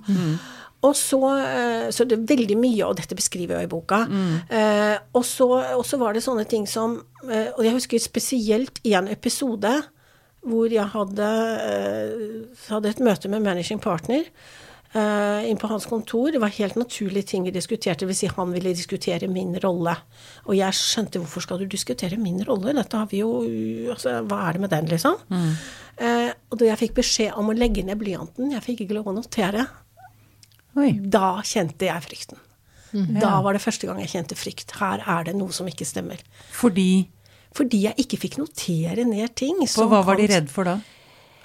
Og 0.80 0.94
så, 0.94 1.18
eh, 1.44 1.90
så 1.90 2.06
det 2.08 2.18
er 2.18 2.36
veldig 2.36 2.56
mye, 2.56 2.86
og 2.86 2.96
dette 2.96 3.14
beskriver 3.14 3.58
jeg 3.58 3.64
i 3.64 3.66
boka. 3.66 4.06
Mm. 4.06 4.42
Eh, 4.48 4.98
og, 5.12 5.24
så, 5.24 5.76
og 5.76 5.84
så 5.84 5.98
var 5.98 6.14
det 6.14 6.22
sånne 6.22 6.46
ting 6.48 6.66
som 6.66 7.02
eh, 7.28 7.48
Og 7.58 7.64
jeg 7.64 7.72
husker 7.74 7.98
spesielt 7.98 8.78
en 8.84 9.08
episode 9.08 9.82
hvor 10.46 10.70
jeg 10.70 10.86
hadde, 10.86 11.18
eh, 11.18 12.46
hadde 12.70 12.86
et 12.88 13.00
møte 13.00 13.28
med 13.28 13.42
managing 13.42 13.80
partner. 13.80 14.24
Uh, 14.94 15.44
inn 15.48 15.58
på 15.60 15.70
hans 15.70 15.86
kontor. 15.88 16.30
Det 16.32 16.40
var 16.42 16.54
helt 16.56 16.78
naturlige 16.78 17.32
ting 17.32 17.44
vi 17.46 17.52
diskuterte. 17.54 18.04
Det 18.04 18.10
vil 18.10 18.18
si 18.18 18.30
han 18.32 18.54
ville 18.54 18.74
diskutere 18.76 19.28
min 19.32 19.54
rolle. 19.62 19.94
Og 20.46 20.56
jeg 20.58 20.78
skjønte 20.78 21.22
hvorfor 21.22 21.44
skal 21.44 21.62
du 21.62 21.68
diskutere 21.70 22.20
min 22.20 22.40
rolle? 22.48 22.76
Dette 22.76 23.00
har 23.00 23.10
vi 23.10 23.22
jo 23.22 23.32
altså, 23.94 24.20
Hva 24.28 24.42
er 24.46 24.56
det 24.56 24.64
med 24.64 24.74
den, 24.74 24.90
liksom? 24.94 25.20
Mm. 25.28 25.52
Uh, 25.98 26.30
og 26.50 26.58
da 26.60 26.70
jeg 26.70 26.82
fikk 26.86 26.98
beskjed 27.00 27.38
om 27.38 27.50
å 27.50 27.56
legge 27.56 27.84
ned 27.86 28.00
blyanten, 28.00 28.52
jeg 28.54 28.64
fikk 28.64 28.84
ikke 28.84 29.00
lov 29.00 29.10
å 29.10 29.16
notere, 29.18 29.66
Oi. 30.78 30.92
da 31.02 31.38
kjente 31.42 31.88
jeg 31.88 32.06
frykten. 32.06 32.44
Mm. 32.94 33.18
Da 33.20 33.38
var 33.44 33.56
det 33.56 33.60
første 33.60 33.88
gang 33.88 33.98
jeg 34.00 34.12
kjente 34.14 34.36
frykt. 34.38 34.72
Her 34.78 35.02
er 35.04 35.28
det 35.28 35.34
noe 35.36 35.52
som 35.52 35.68
ikke 35.68 35.86
stemmer. 35.88 36.22
Fordi? 36.54 37.08
Fordi 37.56 37.82
jeg 37.84 38.04
ikke 38.04 38.20
fikk 38.22 38.38
notere 38.40 39.04
ned 39.08 39.34
ting. 39.36 39.58
På, 39.74 39.88
hva 39.90 40.00
var 40.06 40.20
de 40.20 40.28
redd 40.30 40.48
for 40.52 40.68
da? 40.68 40.78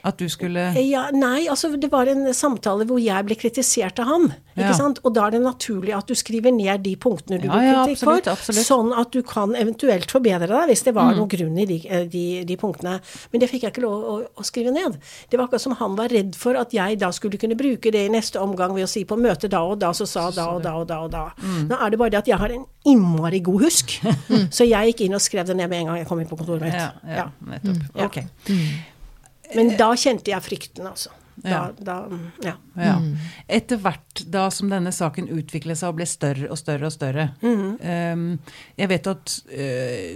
At 0.03 0.19
du 0.19 0.25
skulle 0.27 0.65
ja, 0.83 1.05
Nei, 1.15 1.45
altså 1.47 1.69
det 1.79 1.87
var 1.91 2.09
en 2.11 2.25
samtale 2.35 2.83
hvor 2.89 2.99
jeg 2.99 3.23
ble 3.23 3.37
kritisert 3.39 4.01
av 4.03 4.09
han. 4.09 4.25
ikke 4.51 4.65
ja. 4.65 4.75
sant? 4.75 4.99
Og 5.07 5.13
da 5.15 5.29
er 5.29 5.37
det 5.37 5.39
naturlig 5.45 5.93
at 5.95 6.09
du 6.11 6.15
skriver 6.19 6.51
ned 6.51 6.83
de 6.83 6.97
punktene 6.99 7.39
du 7.39 7.47
ja, 7.47 7.55
blir 7.55 7.77
kritikk 7.77 8.01
ja, 8.01 8.07
for. 8.09 8.31
Absolutt. 8.33 8.67
Sånn 8.67 8.91
at 8.99 9.13
du 9.15 9.21
kan 9.27 9.55
eventuelt 9.55 10.11
forbedre 10.11 10.49
deg 10.51 10.73
hvis 10.73 10.83
det 10.83 10.95
var 10.97 11.13
mm. 11.13 11.21
noen 11.21 11.31
grunn 11.31 11.61
i 11.63 11.67
de, 11.69 11.79
eh, 11.87 12.03
de, 12.11 12.25
de, 12.49 12.59
punktene. 12.59 12.97
Men 13.31 13.43
det 13.43 13.49
fikk 13.53 13.63
jeg 13.63 13.75
ikke 13.75 13.85
lov 13.85 14.03
å, 14.11 14.17
å, 14.35 14.45
skrive 14.47 14.75
ned. 14.75 14.99
Det 15.31 15.39
var 15.39 15.47
akkurat 15.47 15.63
som 15.63 15.77
han 15.79 15.97
var 15.99 16.11
redd 16.11 16.35
for 16.39 16.59
at 16.59 16.75
jeg 16.75 16.99
da 16.99 17.13
skulle 17.15 17.39
kunne 17.39 17.57
bruke 17.59 17.93
det 17.95 18.05
i 18.09 18.11
neste 18.11 18.43
omgang 18.43 18.75
ved 18.75 18.89
å 18.89 18.91
si 18.91 19.07
på 19.07 19.15
møtet 19.15 19.55
da 19.55 19.63
og 19.63 19.79
da, 19.79 19.95
så 19.95 20.09
sa 20.09 20.27
da 20.35 20.51
og 20.57 20.65
da 20.67 20.77
og 20.83 20.87
da 20.91 21.01
og 21.07 21.13
da. 21.15 21.25
Mm. 21.39 21.67
Nå 21.71 21.79
er 21.79 21.95
det 21.95 22.03
bare 22.03 22.17
det 22.17 22.23
at 22.25 22.33
jeg 22.35 22.43
har 22.43 22.57
en 22.59 22.67
innmari 22.91 23.39
god 23.45 23.69
husk, 23.69 24.01
mm. 24.03 24.49
så 24.59 24.67
jeg 24.67 24.91
gikk 24.91 25.07
inn 25.07 25.15
og 25.15 25.23
skrev 25.23 25.47
det 25.47 25.55
ned 25.55 25.71
med 25.71 25.85
en 25.85 25.93
gang 25.93 26.03
jeg 26.03 26.11
kom 26.11 26.19
inn 26.19 26.27
på 26.27 26.39
kontoret 26.43 26.67
mitt. 26.67 26.75
Ja, 26.75 26.91
ja, 27.07 27.29
nettopp. 27.47 27.87
Mm. 27.87 28.03
Ok. 28.03 28.91
Men 29.57 29.75
da 29.79 29.91
kjente 29.99 30.33
jeg 30.33 30.45
frykten, 30.45 30.87
altså. 30.89 31.13
Da, 31.35 31.49
ja. 31.49 31.61
Da, 31.77 32.09
ja. 32.43 32.53
ja. 32.77 32.95
Mm. 33.01 33.15
Etter 33.47 33.79
hvert 33.81 34.21
da 34.29 34.43
som 34.53 34.69
denne 34.69 34.91
saken 34.93 35.31
utviklet 35.33 35.79
seg 35.79 35.89
og 35.89 35.97
ble 35.97 36.05
større 36.05 36.45
og 36.53 36.59
større 36.59 36.85
og 36.85 36.93
større 36.93 37.25
mm. 37.41 37.63
um, 38.13 38.27
Jeg 38.77 38.89
vet 38.91 39.09
at 39.09 39.33
uh, 39.49 40.11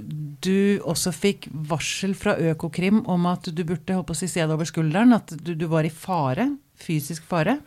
du 0.46 0.78
også 0.86 1.14
fikk 1.18 1.50
varsel 1.72 2.14
fra 2.18 2.36
Økokrim 2.52 3.02
om 3.10 3.26
at 3.32 3.50
du 3.50 3.64
burde 3.66 3.98
holdt 3.98 4.12
på 4.12 4.18
å 4.18 4.20
si 4.20 4.30
se 4.30 4.44
deg 4.44 4.54
over 4.54 4.70
skulderen, 4.70 5.18
at 5.18 5.34
du, 5.42 5.56
du, 5.58 5.66
var 5.72 5.90
i 5.90 5.94
fare? 5.94 6.52
Fysisk 6.78 7.26
fare? 7.26 7.58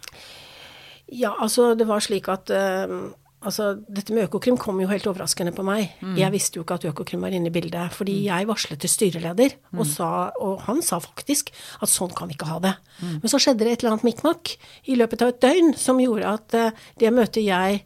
Ja, 1.10 1.34
altså 1.34 1.72
det 1.74 1.88
var 1.90 2.06
slik 2.06 2.30
at 2.30 2.54
uh, 2.54 3.10
Altså, 3.40 3.70
dette 3.88 4.12
med 4.12 4.26
Økokrim 4.26 4.58
kom 4.60 4.82
jo 4.82 4.88
helt 4.90 5.06
overraskende 5.08 5.54
på 5.56 5.64
meg. 5.64 5.94
Mm. 6.04 6.16
Jeg 6.20 6.32
visste 6.34 6.58
jo 6.58 6.64
ikke 6.66 6.76
at 6.76 6.84
Økokrim 6.90 7.22
var 7.24 7.32
inne 7.32 7.48
i 7.48 7.54
bildet. 7.54 7.94
Fordi 7.96 8.18
mm. 8.18 8.26
jeg 8.26 8.48
varslet 8.50 8.82
til 8.82 8.92
styreleder, 8.92 9.54
mm. 9.70 9.78
og, 9.80 9.86
sa, 9.88 10.08
og, 10.36 10.58
han 10.66 10.82
sa 10.84 10.98
faktisk 11.00 11.48
at 11.80 11.88
sånn 11.88 12.12
kan 12.16 12.28
vi 12.28 12.36
ikke 12.36 12.50
ha 12.50 12.58
det. 12.66 12.74
Mm. 13.00 13.14
Men 13.22 13.32
så 13.32 13.40
skjedde 13.40 13.64
det 13.64 13.72
et 13.72 13.84
eller 13.84 13.96
annet 13.96 14.08
mikmak 14.10 14.52
i 14.92 14.98
løpet 15.00 15.24
av 15.24 15.32
et 15.32 15.40
døgn 15.46 15.72
som 15.80 16.02
gjorde 16.04 16.34
at 16.36 16.58
uh, 16.60 16.84
det 17.00 17.14
møtet 17.16 17.46
jeg 17.46 17.80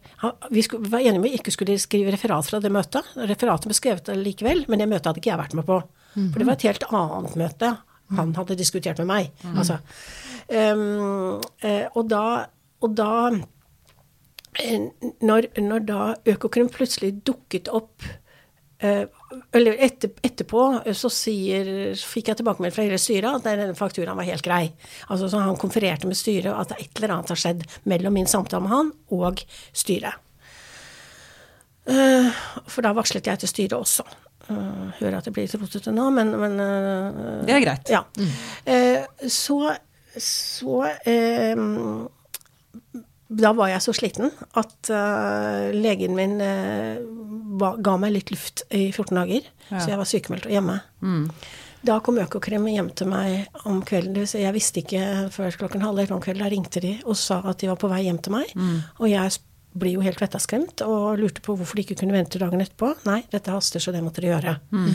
Vi 0.51 0.63
skulle, 0.67 0.91
var 0.91 1.05
enige 1.05 1.21
om 1.23 1.27
vi 1.29 1.35
ikke 1.39 1.55
skulle 1.55 1.79
skrive 1.79 2.11
referat 2.17 2.51
fra 2.51 2.59
det 2.59 2.75
møtet. 2.75 3.15
Referatet 3.15 3.71
ble 3.71 3.79
skrevet 3.79 4.11
likevel, 4.19 4.67
men 4.67 4.83
det 4.83 4.91
møtet 4.91 5.13
hadde 5.13 5.23
ikke 5.23 5.35
jeg 5.37 5.43
vært 5.45 5.59
med 5.61 5.71
på. 5.71 5.81
For 6.15 6.39
det 6.41 6.47
var 6.47 6.59
et 6.59 6.67
helt 6.67 6.91
annet 6.91 7.39
møte 7.39 7.77
han 8.15 8.35
hadde 8.37 8.55
diskutert 8.59 8.99
med 9.01 9.09
meg. 9.09 9.31
Mm. 9.43 9.55
Altså. 9.63 9.79
Um, 10.51 11.41
og 11.97 12.03
da, 12.11 12.25
og 12.85 12.93
da 12.99 13.13
Eh, 13.31 13.54
når, 15.25 15.49
når 15.59 15.87
da 15.89 16.01
Økokrim 16.35 16.69
plutselig 16.73 17.11
dukket 17.27 17.71
opp 17.75 18.05
eh, 18.79 19.05
eller 19.57 19.79
etter, 19.83 20.13
etterpå 20.23 20.67
så, 20.95 21.11
sier, 21.11 21.67
fikk 21.99 22.31
jeg 22.31 22.39
tilbakemelding 22.39 22.75
fra 22.77 22.85
hele 22.87 23.01
styret 23.03 23.41
at 23.41 23.47
denne 23.49 23.79
fakturaen 23.79 24.19
var 24.19 24.29
helt 24.29 24.47
grei. 24.47 24.69
Altså 25.09 25.31
så 25.31 25.43
Han 25.43 25.59
konfererte 25.59 26.07
med 26.11 26.19
styret 26.19 26.55
at 26.55 26.77
et 26.79 27.01
eller 27.01 27.17
annet 27.17 27.33
har 27.35 27.41
skjedd 27.41 27.65
mellom 27.91 28.15
min 28.15 28.31
samtale 28.31 28.63
med 28.67 28.75
han 28.75 28.93
og 29.17 29.43
styret. 29.75 30.21
For 31.85 32.81
da 32.81 32.95
varslet 32.97 33.27
jeg 33.29 33.43
til 33.43 33.51
styret 33.51 33.75
også. 33.77 34.07
Hører 34.47 35.19
at 35.19 35.27
det 35.27 35.35
blir 35.37 35.51
rotete 35.59 35.93
nå, 35.93 36.07
men, 36.15 36.31
men 36.41 36.55
Det 37.45 37.57
er 37.57 37.65
greit. 37.65 37.91
Ja. 37.93 38.05
Mm. 38.17 39.29
så 39.29 39.75
så 40.17 40.85
da 43.28 43.52
var 43.57 43.71
jeg 43.73 43.83
så 43.85 43.95
sliten 43.97 44.33
at 44.61 44.90
uh, 44.93 45.71
legen 45.75 46.16
min 46.16 46.37
uh, 46.43 47.00
ba, 47.59 47.75
ga 47.81 47.97
meg 48.00 48.14
litt 48.16 48.33
luft 48.35 48.64
i 48.75 48.90
14 48.90 49.16
dager. 49.16 49.47
Ja. 49.71 49.78
Så 49.78 49.93
jeg 49.93 50.00
var 50.00 50.11
sykemeldt 50.11 50.49
og 50.49 50.54
hjemme. 50.54 50.78
Mm. 51.04 51.28
Da 51.85 51.99
kom 52.04 52.19
Økokrim 52.21 52.64
hjem 52.71 52.90
til 52.97 53.11
meg 53.11 53.64
om 53.69 53.83
kvelden. 53.85 54.25
Så 54.28 54.40
jeg 54.40 54.57
visste 54.57 54.81
ikke 54.81 55.31
før 55.35 55.57
klokken 55.64 55.85
halv 55.85 56.00
elleve 56.00 56.16
om 56.16 56.23
kvelden. 56.25 56.45
Da 56.45 56.52
ringte 56.52 56.85
de 56.85 56.95
og 57.04 57.19
sa 57.21 57.43
at 57.45 57.61
de 57.61 57.69
var 57.69 57.81
på 57.81 57.90
vei 57.93 58.04
hjem 58.07 58.21
til 58.25 58.37
meg. 58.37 58.54
Mm. 58.57 58.78
Og 59.02 59.11
jeg 59.12 59.37
ble 59.75 59.97
jo 59.97 60.04
helt 60.04 60.21
vettaskremt 60.23 60.85
og 60.87 61.19
lurte 61.19 61.43
på 61.45 61.57
hvorfor 61.59 61.76
de 61.76 61.85
ikke 61.85 61.99
kunne 62.00 62.14
vente 62.16 62.40
dagen 62.40 62.62
etterpå. 62.62 62.93
Nei, 63.09 63.23
dette 63.33 63.52
haster, 63.52 63.83
så 63.83 63.93
det 63.93 64.04
måtte 64.04 64.23
de 64.25 64.31
gjøre. 64.31 64.57
Mm. 64.73 64.93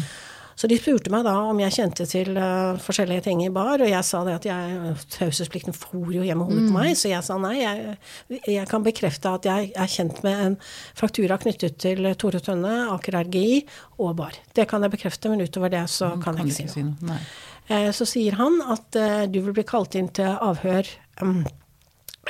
Så 0.60 0.68
de 0.68 0.75
spurte 0.75 1.12
meg 1.13 1.24
da 1.24 1.38
om 1.48 1.60
jeg 1.62 1.72
kjente 1.72 2.04
til 2.10 2.36
uh, 2.36 2.75
forskjellige 2.84 3.24
ting 3.30 3.46
i 3.46 3.51
bar, 3.54 3.80
og 3.80 3.88
jeg 3.88 4.04
sa 4.04 4.25
det 4.28 4.34
at 4.42 4.48
jeg 4.50 4.96
Taushetsplikten 5.13 5.75
for 5.75 6.10
jo 6.12 6.25
hjemme 6.25 6.48
hodet 6.50 6.66
på 6.66 6.74
mm. 6.74 6.75
meg, 6.75 6.98
så 7.00 7.12
jeg 7.13 7.24
sa 7.24 7.38
nei. 7.39 7.54
Jeg, 7.62 7.94
jeg, 8.42 8.66
kan 8.68 8.84
bekrefte 8.84 9.32
at 9.39 9.48
jeg 9.48 9.70
er 9.72 9.94
kjent 9.94 10.20
med 10.25 10.42
en 10.44 10.58
faktura 11.00 11.38
knyttet 11.39 11.78
til 11.80 12.10
Tore 12.20 12.42
Tønne, 12.44 12.74
Aker 12.92 13.22
RGI 13.22 13.62
og 14.04 14.18
bar. 14.20 14.36
Det 14.56 14.66
kan 14.68 14.84
jeg 14.84 14.92
bekrefte, 14.98 15.32
men 15.32 15.46
utover 15.46 15.72
det 15.72 15.86
så 15.94 16.12
mm, 16.12 16.25
kan, 16.25 16.42
kan 16.42 16.51
jeg 16.51 16.58
ikke 16.68 16.75
si 16.75 16.84
noe. 16.89 17.22
Si 17.70 17.78
uh, 17.78 17.89
så 17.96 18.10
sier 18.12 18.36
han 18.42 18.60
at 18.68 19.00
uh, 19.00 19.24
du 19.32 19.39
vil 19.46 19.56
bli 19.56 19.63
kalt 19.70 19.96
inn 19.96 20.12
til 20.12 20.28
avhør 20.28 20.92
um, 21.24 21.46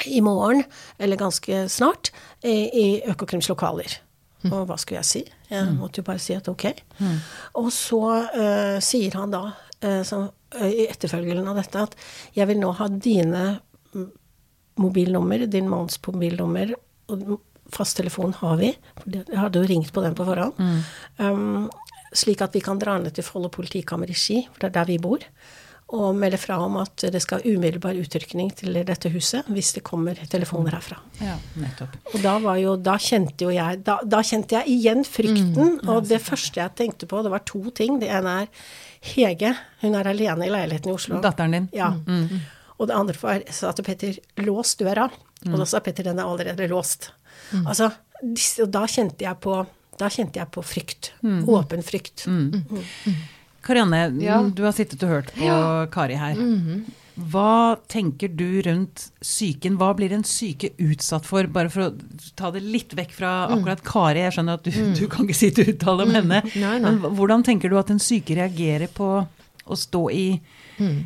i 0.06 0.22
morgen, 0.22 0.62
eller 1.02 1.18
ganske 1.18 1.66
snart, 1.74 2.14
i, 2.46 2.54
i 2.70 2.88
Økokrims 3.10 3.50
lokaler. 3.50 3.98
Mm. 4.43 4.53
Og 4.53 4.67
hva 4.69 4.77
skulle 4.79 5.01
jeg 5.01 5.10
si? 5.10 5.24
Jeg 5.50 5.67
mm. 5.67 5.79
måtte 5.81 6.00
jo 6.00 6.08
bare 6.08 6.22
si 6.24 6.36
at 6.36 6.48
ok. 6.51 6.69
Mm. 7.00 7.17
Og 7.62 7.67
så 7.75 8.01
uh, 8.24 8.77
sier 8.84 9.17
han 9.19 9.34
da, 9.34 9.43
uh, 9.84 10.01
så, 10.08 10.22
uh, 10.55 10.69
i 10.69 10.88
etterfølgelsen 10.88 11.51
av 11.51 11.60
dette, 11.60 11.84
at 11.89 11.98
jeg 12.38 12.50
vil 12.51 12.62
nå 12.62 12.72
ha 12.79 12.88
dine 12.93 13.43
mobilnummer, 14.79 15.43
din 15.51 15.67
manns 15.72 16.00
mobilnummer, 16.05 16.72
og 17.12 17.39
fasttelefon 17.74 18.34
har 18.39 18.58
vi, 18.62 18.72
for 18.98 19.17
jeg 19.17 19.38
hadde 19.38 19.62
jo 19.62 19.69
ringt 19.69 19.91
på 19.93 20.03
den 20.05 20.15
på 20.17 20.25
forhånd, 20.25 20.55
mm. 20.58 20.77
um, 21.25 21.67
slik 22.15 22.41
at 22.41 22.55
vi 22.55 22.63
kan 22.65 22.79
dra 22.81 22.96
ned 23.01 23.13
til 23.17 23.27
Follo 23.27 23.51
politikammer 23.53 24.10
i 24.10 24.17
Ski, 24.17 24.46
for 24.53 24.63
det 24.63 24.72
er 24.72 24.77
der 24.79 24.89
vi 24.89 25.01
bor 25.03 25.25
og 25.89 26.13
melde 26.17 26.38
fra 26.38 26.60
om 26.62 26.75
at 26.77 27.05
det 27.10 27.22
skal 27.24 27.41
umiddelbar 27.48 27.98
utrykning 27.98 28.51
til 28.58 28.77
dette 28.86 29.10
huset 29.10 29.48
hvis 29.50 29.72
det 29.77 29.81
kommer 29.88 30.19
telefoner 30.29 30.75
herfra. 30.77 31.00
Ja, 31.17 31.38
nettopp. 31.58 31.96
Og 32.13 32.22
da, 32.22 32.36
var 32.43 32.60
jo, 32.62 32.75
da 32.77 32.98
kjente 33.01 33.48
jo 33.48 33.53
jeg 33.53 33.81
da, 33.88 33.98
da, 34.05 34.19
kjente 34.25 34.60
jeg 34.60 34.75
igjen 34.75 35.01
frykten. 35.08 35.79
Mm, 35.79 35.89
og 35.89 36.05
det 36.10 36.22
første 36.22 36.62
jeg 36.62 36.75
tenkte 36.77 37.10
på, 37.10 37.24
det 37.25 37.34
var 37.34 37.41
to 37.50 37.63
ting. 37.75 37.98
Det 38.03 38.12
ene 38.13 38.36
er 38.43 38.69
Hege. 39.13 39.55
Hun 39.81 39.98
er 39.98 40.12
alene 40.12 40.46
i 40.46 40.53
leiligheten 40.53 40.91
i 40.91 40.93
Oslo. 40.93 41.24
Datteren 41.24 41.58
din. 41.58 41.67
Ja. 41.74 41.89
Mm. 41.98 42.27
mm. 42.29 42.46
Og 42.79 42.88
det 42.88 42.96
andre 42.96 43.17
var 43.19 43.41
sa 43.51 43.74
til 43.75 43.84
Petter 43.84 44.22
lås 44.46 44.77
døra. 44.79 45.10
Mm. 45.41 45.51
Og 45.51 45.58
da 45.60 45.67
sa 45.67 45.81
Petter 45.84 46.05
den 46.08 46.22
er 46.22 46.29
allerede 46.29 46.69
låst. 46.72 47.10
Mm. 47.51 47.65
Altså, 47.65 47.89
og 48.62 48.72
da 48.72 48.86
kjente 48.88 49.25
jeg 49.25 49.41
på 49.43 49.58
da 50.00 50.08
kjente 50.08 50.39
jeg 50.39 50.48
på 50.53 50.63
frykt. 50.63 51.12
Mm. 51.25 51.43
Åpen 51.50 51.84
frykt. 51.84 52.24
Mm. 52.29 52.62
Karianne, 53.66 54.06
ja. 54.24 54.39
du 54.44 54.63
har 54.66 54.74
sittet 54.75 55.04
og 55.06 55.13
hørt 55.18 55.34
på 55.36 55.46
ja. 55.46 55.86
Kari 55.92 56.18
her. 56.20 56.36
Mm 56.36 56.60
-hmm. 56.60 56.82
Hva 57.20 57.75
tenker 57.92 58.32
du 58.32 58.62
rundt 58.63 59.10
psyken? 59.22 59.75
Hva 59.80 59.92
blir 59.98 60.13
en 60.16 60.24
syke 60.24 60.70
utsatt 60.78 61.25
for? 61.25 61.48
Bare 61.51 61.70
for 61.70 61.89
å 61.89 61.94
ta 62.36 62.51
det 62.51 62.62
litt 62.63 62.96
vekk 62.96 63.12
fra 63.12 63.32
mm. 63.50 63.58
akkurat 63.58 63.84
Kari. 63.84 64.24
Jeg 64.24 64.34
skjønner 64.38 64.54
at 64.60 64.63
du, 64.63 64.72
mm. 64.72 64.94
du 65.00 65.08
kan 65.12 65.28
ikke 65.28 65.39
sitte 65.39 65.66
og 65.66 65.74
uttale 65.74 66.06
om 66.06 66.10
mm. 66.10 66.16
henne. 66.16 66.42
Nei, 66.56 66.80
nei. 66.80 66.80
Men 66.80 67.16
hvordan 67.20 67.44
tenker 67.44 67.70
du 67.70 67.78
at 67.80 67.92
en 67.92 68.00
syke 68.00 68.38
reagerer 68.39 68.88
på 68.88 69.28
å 69.66 69.75
stå 69.75 70.10
i 70.16 70.28
mm. 70.80 71.00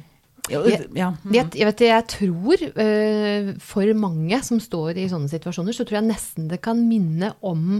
Jeg, 0.52 0.60
jeg, 0.68 0.88
jeg, 1.32 1.66
vet, 1.66 1.82
jeg 1.88 2.04
tror 2.12 2.64
uh, 2.76 3.54
for 3.64 3.92
mange 3.96 4.40
som 4.44 4.60
står 4.60 5.00
i 5.00 5.06
sånne 5.08 5.32
situasjoner, 5.32 5.72
så 5.72 5.86
tror 5.88 6.02
jeg 6.02 6.10
nesten 6.10 6.50
det 6.52 6.60
kan 6.66 6.82
minne 6.84 7.30
om 7.40 7.80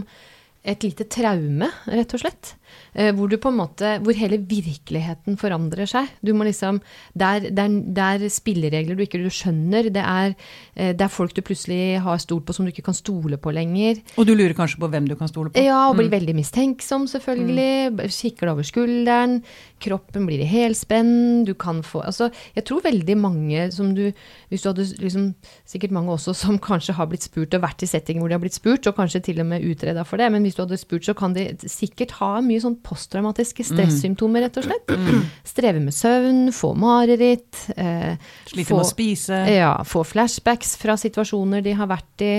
et 0.64 0.84
lite 0.86 1.04
traume, 1.12 1.68
rett 1.92 2.14
og 2.16 2.22
slett. 2.22 2.54
Eh, 2.94 3.10
hvor 3.14 3.28
du 3.28 3.36
på 3.42 3.50
en 3.50 3.58
måte, 3.58 3.90
hvor 4.02 4.16
hele 4.16 4.38
virkeligheten 4.38 5.36
forandrer 5.38 5.88
seg. 5.90 6.08
Du 6.24 6.32
må 6.34 6.46
liksom, 6.46 6.80
Det 7.12 7.26
er, 7.26 7.48
det 7.50 7.64
er, 7.64 7.74
det 7.96 8.04
er 8.04 8.32
spilleregler 8.32 8.96
du 8.96 9.02
ikke 9.04 9.20
du 9.20 9.28
skjønner. 9.28 9.90
Det 9.92 10.00
er, 10.02 10.34
eh, 10.74 10.94
det 10.94 11.04
er, 11.04 11.12
folk 11.12 11.34
du 11.34 11.42
plutselig 11.42 12.00
har 12.00 12.22
stolt 12.22 12.46
på 12.46 12.54
som 12.56 12.64
du 12.64 12.72
ikke 12.72 12.86
kan 12.86 12.96
stole 12.96 13.36
på 13.36 13.52
lenger. 13.52 14.00
Og 14.16 14.26
du 14.26 14.34
lurer 14.34 14.56
kanskje 14.56 14.80
på 14.80 14.88
hvem 14.88 15.08
du 15.10 15.16
kan 15.20 15.28
stole 15.28 15.52
på? 15.52 15.60
Ja, 15.60 15.88
og 15.90 15.98
blir 15.98 16.08
mm. 16.08 16.16
veldig 16.16 16.36
mistenksom, 16.38 17.08
selvfølgelig. 17.12 17.92
Mm. 17.92 18.02
Kikker 18.08 18.48
deg 18.48 18.54
over 18.54 18.70
skulderen. 18.70 19.38
Kroppen 19.84 20.26
blir 20.28 20.40
i 20.42 20.48
helspenn. 20.48 21.44
Du 21.46 21.52
kan 21.58 21.82
få 21.84 22.02
Altså, 22.04 22.30
jeg 22.56 22.64
tror 22.68 22.82
veldig 22.84 23.16
mange 23.20 23.68
som 23.74 23.92
du 23.96 24.06
Hvis 24.50 24.64
du 24.64 24.70
hadde 24.70 24.86
liksom 25.02 25.30
Sikkert 25.68 25.94
mange 25.94 26.12
også 26.14 26.34
som 26.44 26.58
kanskje 26.62 26.96
har 26.96 27.08
blitt 27.10 27.26
spurt 27.26 27.54
og 27.56 27.64
vært 27.64 27.84
i 27.84 27.88
setting 27.90 28.20
hvor 28.20 28.30
de 28.30 28.36
har 28.36 28.42
blitt 28.42 28.56
spurt, 28.56 28.86
og 28.88 28.96
kanskje 28.96 29.22
til 29.28 29.40
og 29.42 29.48
med 29.48 29.64
utreda 29.64 30.04
for 30.06 30.20
det. 30.20 30.30
Men 30.32 30.44
hvis 30.46 30.56
du 30.56 30.62
hadde 30.64 30.78
spurt, 30.80 31.04
så 31.06 31.14
kan 31.16 31.34
de 31.36 31.46
sikkert 31.70 32.14
ha 32.20 32.38
mye 32.44 32.62
sånn 32.62 32.76
posttraumatiske 32.84 33.64
stressymptomer, 33.66 34.44
rett 34.46 34.58
og 34.60 34.66
slett. 34.68 34.94
Streve 35.46 35.82
med 35.82 35.96
søvn, 35.96 36.46
få 36.54 36.74
mareritt. 36.78 37.64
Eh, 37.76 38.14
Slite 38.50 38.74
med 38.74 38.84
å 38.84 38.86
spise. 38.88 39.40
Ja, 39.50 39.72
få 39.88 40.04
flashbacks 40.06 40.76
fra 40.80 40.96
situasjoner 41.00 41.64
de 41.64 41.74
har 41.78 41.90
vært 41.90 42.24
i. 42.24 42.34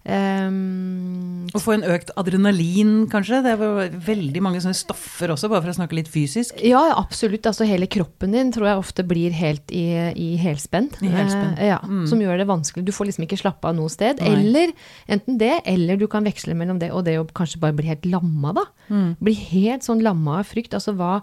Um, 0.00 1.44
og 1.52 1.60
få 1.60 1.74
en 1.74 1.84
økt 1.84 2.08
adrenalin, 2.18 3.04
kanskje? 3.12 3.42
Det 3.44 3.52
er 3.52 3.96
veldig 4.06 4.40
mange 4.42 4.62
sånne 4.64 4.78
stoffer 4.78 5.34
også, 5.34 5.50
bare 5.52 5.60
for 5.66 5.72
å 5.72 5.76
snakke 5.76 5.98
litt 5.98 6.08
fysisk. 6.10 6.56
Ja, 6.64 6.80
absolutt. 6.96 7.44
Altså 7.50 7.68
hele 7.68 7.88
kroppen 7.90 8.32
din 8.36 8.52
tror 8.54 8.70
jeg 8.70 8.80
ofte 8.80 9.04
blir 9.06 9.34
helt 9.36 9.74
i, 9.76 9.84
i 10.16 10.30
helspenn. 10.40 10.88
Helspen. 11.02 11.52
Uh, 11.58 11.66
ja, 11.68 11.78
mm. 11.84 12.06
Som 12.10 12.24
gjør 12.24 12.40
det 12.40 12.48
vanskelig. 12.48 12.86
Du 12.88 12.94
får 12.96 13.10
liksom 13.10 13.28
ikke 13.28 13.42
slappe 13.42 13.68
av 13.68 13.76
noe 13.76 13.92
sted. 13.92 14.24
Nei. 14.24 14.32
Eller 14.38 14.74
enten 15.10 15.40
det, 15.40 15.54
eller 15.68 16.00
du 16.00 16.08
kan 16.10 16.26
veksle 16.26 16.56
mellom 16.56 16.80
det 16.80 16.92
og 16.96 17.04
det 17.08 17.18
å 17.20 17.28
kanskje 17.36 17.60
bare 17.62 17.76
bli 17.76 17.90
helt 17.92 18.08
lamma, 18.08 18.56
da. 18.56 18.68
Mm. 18.88 19.08
Bli 19.20 19.36
helt 19.52 19.86
sånn 19.86 20.04
lamma 20.06 20.40
av 20.40 20.48
frykt. 20.48 20.74
Altså 20.78 20.96
hva, 20.96 21.18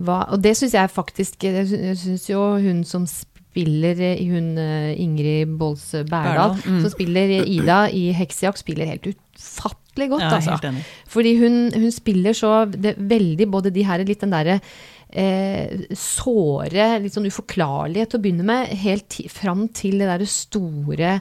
hva 0.00 0.22
Og 0.32 0.40
det 0.44 0.56
syns 0.58 0.74
jeg 0.76 0.90
faktisk 0.92 1.44
Jeg 1.46 1.94
syns 1.96 2.26
jo 2.28 2.40
hun 2.60 2.82
som 2.88 3.04
spiller 3.08 3.35
hun 3.56 4.58
eh, 4.58 5.00
Ingrid 5.00 5.54
Bolls 5.58 5.92
Berdal, 6.08 6.56
mm. 6.60 6.82
som 6.82 6.90
spiller 6.92 7.38
Ida 7.44 7.86
i 7.90 8.12
'Heksejakt', 8.12 8.60
spiller 8.60 8.86
helt 8.86 9.06
utfattelig 9.12 10.10
godt, 10.12 10.26
ja, 10.26 10.34
altså. 10.36 10.74
Fordi 11.08 11.36
hun, 11.40 11.72
hun, 11.72 11.90
spiller 11.92 12.36
så 12.36 12.66
det, 12.68 12.96
veldig 12.98 13.48
både 13.48 13.72
de 13.72 13.86
her 13.86 14.04
litt 14.04 14.20
den 14.20 14.34
derre 14.34 14.60
eh, 15.08 15.86
såre, 15.96 16.98
litt 17.00 17.14
sånn 17.16 17.28
uforklarlige 17.28 18.10
til 18.10 18.18
å 18.18 18.24
begynne 18.24 18.46
med, 18.46 18.74
helt 18.82 19.20
fram 19.32 19.66
til 19.68 20.00
det 20.00 20.10
derre 20.10 20.28
store 20.28 21.16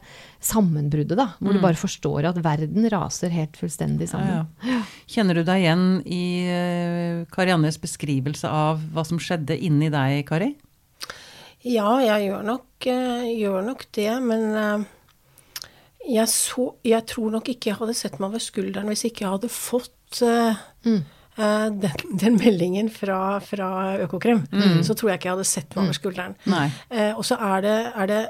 sammenbruddet, 0.45 1.15
da. 1.17 1.31
Hvor 1.39 1.53
mm. 1.53 1.57
du 1.57 1.63
bare 1.63 1.79
forstår 1.79 2.29
at 2.29 2.41
verden 2.43 2.89
raser 2.91 3.33
helt 3.33 3.57
fullstendig 3.57 4.09
sammen. 4.11 4.43
Ja, 4.61 4.75
ja. 4.75 4.83
Kjenner 5.09 5.39
du 5.39 5.45
deg 5.47 5.63
igjen 5.63 5.87
i 6.05 6.25
Kariannes 7.33 7.79
beskrivelse 7.81 8.49
av 8.51 8.83
hva 8.93 9.05
som 9.07 9.21
skjedde 9.21 9.57
inni 9.57 9.89
deg, 9.93 10.21
Kari? 10.27 10.53
Ja, 11.65 11.95
jeg 12.03 12.27
gjør 12.27 12.45
nok, 12.45 12.67
uh, 12.85 13.25
gjør 13.25 13.65
nok 13.65 13.87
det, 13.97 14.11
men 14.21 14.43
uh, 14.53 14.85
jeg, 16.05 16.29
så, 16.29 16.69
jeg, 16.85 17.01
tror 17.09 17.33
nok 17.33 17.49
ikke 17.49 17.71
jeg 17.71 17.79
hadde 17.79 17.97
sett 17.97 18.19
meg 18.19 18.29
over 18.29 18.43
skulderen 18.43 18.91
hvis 18.91 19.07
ikke 19.09 19.25
jeg 19.25 19.33
hadde 19.33 19.49
fått 19.49 20.21
uh, 20.21 20.59
mm. 20.85 21.01
den, 21.81 22.03
den, 22.21 22.37
meldingen 22.37 22.91
fra, 22.93 23.39
fra 23.41 23.69
Økokrim. 24.05 24.43
Mm. 24.53 24.83
Så 24.85 24.93
tror 24.93 25.11
jeg 25.11 25.19
ikke 25.19 25.31
jeg 25.31 25.37
hadde 25.39 25.49
sett 25.49 25.73
meg 25.73 25.87
over 25.87 25.97
skulderen. 25.97 26.37
og 27.17 27.25
så 27.25 27.39
er 27.41 27.65
det, 27.65 27.77
er 27.95 28.11
det 28.11 28.21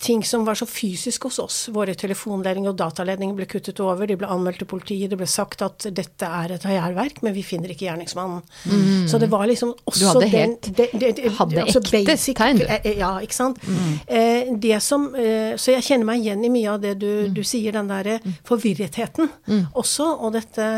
ting 0.00 0.24
som 0.24 0.44
var 0.44 0.54
så 0.54 0.66
fysisk 0.66 1.22
hos 1.28 1.38
oss. 1.38 1.56
Våre 1.72 1.94
telefonledninger 1.98 2.72
og 2.72 2.76
dataledninger 2.80 3.36
ble 3.36 3.46
kuttet 3.48 3.80
over, 3.84 4.08
de 4.08 4.16
ble 4.20 4.28
anmeldt 4.32 4.62
til 4.62 4.68
politiet, 4.70 5.10
det 5.12 5.18
ble 5.20 5.28
sagt 5.28 5.60
at 5.64 5.86
dette 5.96 6.28
er 6.40 6.54
et 6.54 6.64
hærverk, 6.64 7.20
men 7.24 7.34
vi 7.36 7.44
finner 7.44 7.72
ikke 7.72 7.84
gjerningsmannen. 7.86 8.40
Mm. 8.64 9.08
Så 9.10 9.20
det 9.20 9.28
var 9.32 9.44
liksom 9.50 9.74
også 9.84 10.00
Du 10.00 10.06
hadde 10.08 10.30
helt 10.32 10.70
den, 10.70 10.78
de, 10.78 10.88
de, 11.04 11.12
de, 11.18 11.34
hadde 11.36 11.66
altså 11.66 11.84
ekte 11.84 12.02
basic, 12.08 12.38
tegn. 12.40 12.62
Ja, 12.96 13.12
ikke 13.20 13.36
sant. 13.36 13.60
Mm. 13.68 13.92
Eh, 14.06 14.50
det 14.64 14.80
som 14.84 15.10
eh, 15.14 15.52
Så 15.60 15.76
jeg 15.76 15.84
kjenner 15.84 16.08
meg 16.12 16.24
igjen 16.24 16.48
i 16.48 16.52
mye 16.52 16.72
av 16.72 16.80
det 16.80 16.96
du, 17.02 17.10
mm. 17.28 17.36
du 17.36 17.44
sier, 17.44 17.76
den 17.76 17.92
derre 17.92 18.18
mm. 18.24 18.40
forvirretheten 18.48 19.28
mm. 19.28 19.62
også, 19.80 20.08
og 20.16 20.34
dette 20.36 20.72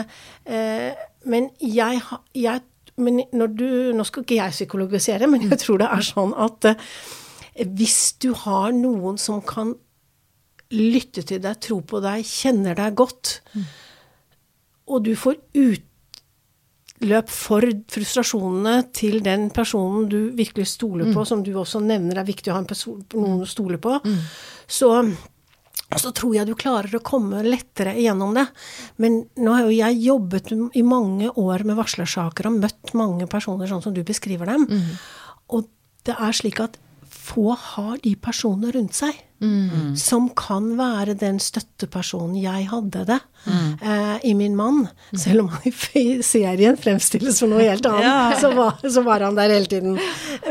eh, 0.45 0.91
Men 1.31 1.51
jeg, 1.63 2.03
jeg 2.35 2.67
men 3.01 3.23
når 3.33 3.55
du, 3.57 3.69
Nå 3.97 4.05
skal 4.05 4.27
ikke 4.27 4.37
jeg 4.41 4.55
psykologisere, 4.59 5.31
men 5.31 5.47
jeg 5.47 5.63
tror 5.63 5.81
det 5.81 5.91
er 5.95 6.07
sånn 6.07 6.35
at 6.37 6.73
eh, 6.73 6.89
hvis 7.53 8.15
du 8.23 8.33
har 8.45 8.73
noen 8.77 9.19
som 9.21 9.43
kan 9.45 9.75
lytte 10.73 11.25
til 11.29 11.41
deg, 11.45 11.61
tro 11.61 11.81
på 11.85 12.01
deg, 12.05 12.25
kjenner 12.25 12.77
deg 12.79 12.95
godt, 12.97 13.41
mm. 13.53 13.65
og 14.93 15.03
du 15.05 15.13
får 15.19 15.37
utløp 15.61 17.33
for 17.33 17.67
frustrasjonene 17.93 18.79
til 18.97 19.21
den 19.25 19.51
personen 19.55 20.09
du 20.09 20.33
virkelig 20.39 20.71
stoler 20.73 21.11
på, 21.11 21.19
mm. 21.21 21.29
som 21.29 21.45
du 21.45 21.53
også 21.53 21.83
nevner 21.85 22.23
er 22.23 22.29
viktig 22.29 22.53
å 22.53 22.57
ha 22.57 22.65
person, 22.69 23.05
noen 23.13 23.45
å 23.45 23.51
stole 23.51 23.81
på, 23.83 23.99
mm. 24.01 24.19
så 24.81 24.95
så 26.01 26.09
tror 26.17 26.37
jeg 26.37 26.49
du 26.49 26.55
klarer 26.57 26.95
å 26.97 27.03
komme 27.05 27.43
lettere 27.45 27.93
igjennom 28.01 28.31
det. 28.37 28.47
Men 29.03 29.19
nå 29.37 29.53
har 29.53 29.67
jo 29.67 29.75
jeg 29.75 29.99
jobbet 30.07 30.53
i 30.79 30.85
mange 30.87 31.29
år 31.29 31.67
med 31.69 31.77
varslersaker 31.77 32.49
og 32.49 32.61
møtt 32.63 32.95
mange 32.97 33.27
personer 33.29 33.69
sånn 33.69 33.83
som 33.85 33.93
du 33.93 34.01
beskriver 34.07 34.49
dem. 34.49 34.65
Mm. 34.71 34.95
Og 35.53 35.69
det 36.09 36.17
er 36.17 36.39
slik 36.39 36.63
at 36.65 36.79
få 37.33 37.55
har 37.57 38.01
de 38.03 38.13
personene 38.21 38.73
rundt 38.75 38.97
seg 38.97 39.17
mm. 39.43 39.95
som 39.99 40.29
kan 40.37 40.73
være 40.79 41.15
den 41.19 41.39
støttepersonen 41.43 42.37
jeg 42.41 42.67
hadde 42.71 43.05
det 43.09 43.19
mm. 43.47 43.71
eh, 43.81 44.17
i 44.31 44.35
min 44.39 44.57
mann. 44.59 44.85
Selv 45.17 45.45
om 45.45 45.53
han 45.55 45.73
i 45.99 46.05
serien 46.27 46.79
fremstilles 46.81 47.41
som 47.41 47.53
noe 47.53 47.65
helt 47.65 47.87
annet, 47.89 48.07
ja. 48.07 48.19
så, 48.41 48.53
var, 48.57 48.79
så, 48.85 49.05
var, 49.07 49.25
han 49.27 49.39
der 49.39 49.55
hele 49.57 49.71
tiden. 49.71 49.99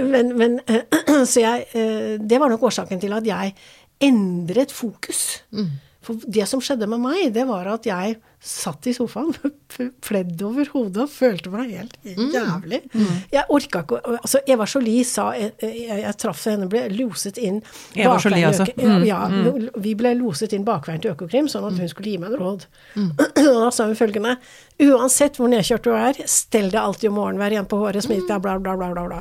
Men, 0.02 0.36
men 0.40 0.60
eh, 0.68 0.84
Så 1.32 1.44
jeg 1.44 1.66
eh, 1.78 2.18
Det 2.18 2.40
var 2.42 2.50
nok 2.50 2.64
årsaken 2.70 3.02
til 3.02 3.14
at 3.14 3.28
jeg 3.28 3.54
endret 4.02 4.74
fokus. 4.74 5.42
Mm. 5.54 5.72
For 6.02 6.18
det 6.26 6.48
som 6.50 6.62
skjedde 6.64 6.90
med 6.90 7.02
meg, 7.04 7.28
det 7.36 7.46
var 7.50 7.68
at 7.76 7.86
jeg 7.86 8.18
satt 8.42 8.88
i 8.90 8.94
sofaen, 8.94 9.36
pledd 10.08 10.42
over 10.42 10.70
hodet 10.74 11.04
og 11.04 11.12
følte 11.14 11.52
meg 11.54 11.76
helt 11.76 11.94
mm. 12.02 12.32
jævlig. 12.34 12.80
Mm. 12.90 13.04
Mm. 13.04 13.20
Jeg 13.36 13.44
orka 13.54 13.84
ikke 13.86 14.00
Altså, 14.12 14.42
Eva 14.50 14.66
Jolie 14.66 15.04
sa 15.06 15.28
Jeg, 15.38 15.52
jeg, 15.62 16.00
jeg 16.02 16.16
traff 16.20 16.42
henne, 16.50 16.68
ble 16.72 16.82
loset 16.96 17.38
inn 17.38 17.60
Eva 17.94 18.16
Jolie, 18.18 18.48
altså. 18.50 18.66
Mm. 18.74 19.06
Ja, 19.06 19.20
mm. 19.30 19.70
vi 19.84 19.94
ble 20.00 20.16
loset 20.18 20.56
inn 20.58 20.66
bakveien 20.66 21.04
til 21.04 21.14
Økokrim, 21.14 21.50
sånn 21.52 21.68
at 21.70 21.78
hun 21.78 21.92
skulle 21.92 22.16
gi 22.16 22.18
meg 22.22 22.34
en 22.34 22.42
råd. 22.42 22.66
Mm. 22.96 23.12
Og 23.52 23.60
da 23.62 23.70
sa 23.76 23.88
hun 23.90 24.00
følgende 24.00 24.36
Uansett 24.82 25.38
hvor 25.38 25.52
nedkjørt 25.52 25.86
du 25.86 25.92
er, 25.94 26.24
stell 26.26 26.72
deg 26.74 26.82
alltid 26.82 27.12
om 27.12 27.20
morgenen, 27.20 27.44
vær 27.44 27.54
igjen 27.54 27.70
på 27.70 27.78
håret, 27.84 28.02
smil 28.02 28.24
deg, 28.26 28.42
bla, 28.42 28.56
bla, 28.58 28.74
bla, 28.80 28.90
bla. 28.96 29.04
bla. 29.06 29.20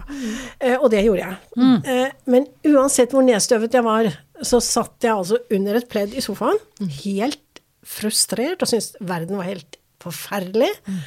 Eh, 0.57 0.79
og 0.79 0.89
det 0.95 1.03
gjorde 1.05 1.27
jeg. 1.27 1.67
Eh, 1.85 2.07
men 2.33 2.49
uansett 2.71 3.13
hvor 3.13 3.27
nedstøvet 3.27 3.77
jeg 3.77 3.85
var, 3.85 4.09
så 4.41 4.63
satt 4.65 5.05
jeg 5.05 5.13
altså 5.13 5.43
under 5.53 5.77
et 5.77 5.89
pledd 5.93 6.17
i 6.17 6.25
sofaen, 6.25 6.57
helt 7.03 7.43
frustrert 7.91 8.63
og 8.63 8.71
syntes 8.71 8.95
verden 9.03 9.41
var 9.41 9.49
helt 9.49 9.79
forferdelig. 10.01 10.71
Mm. 10.87 11.01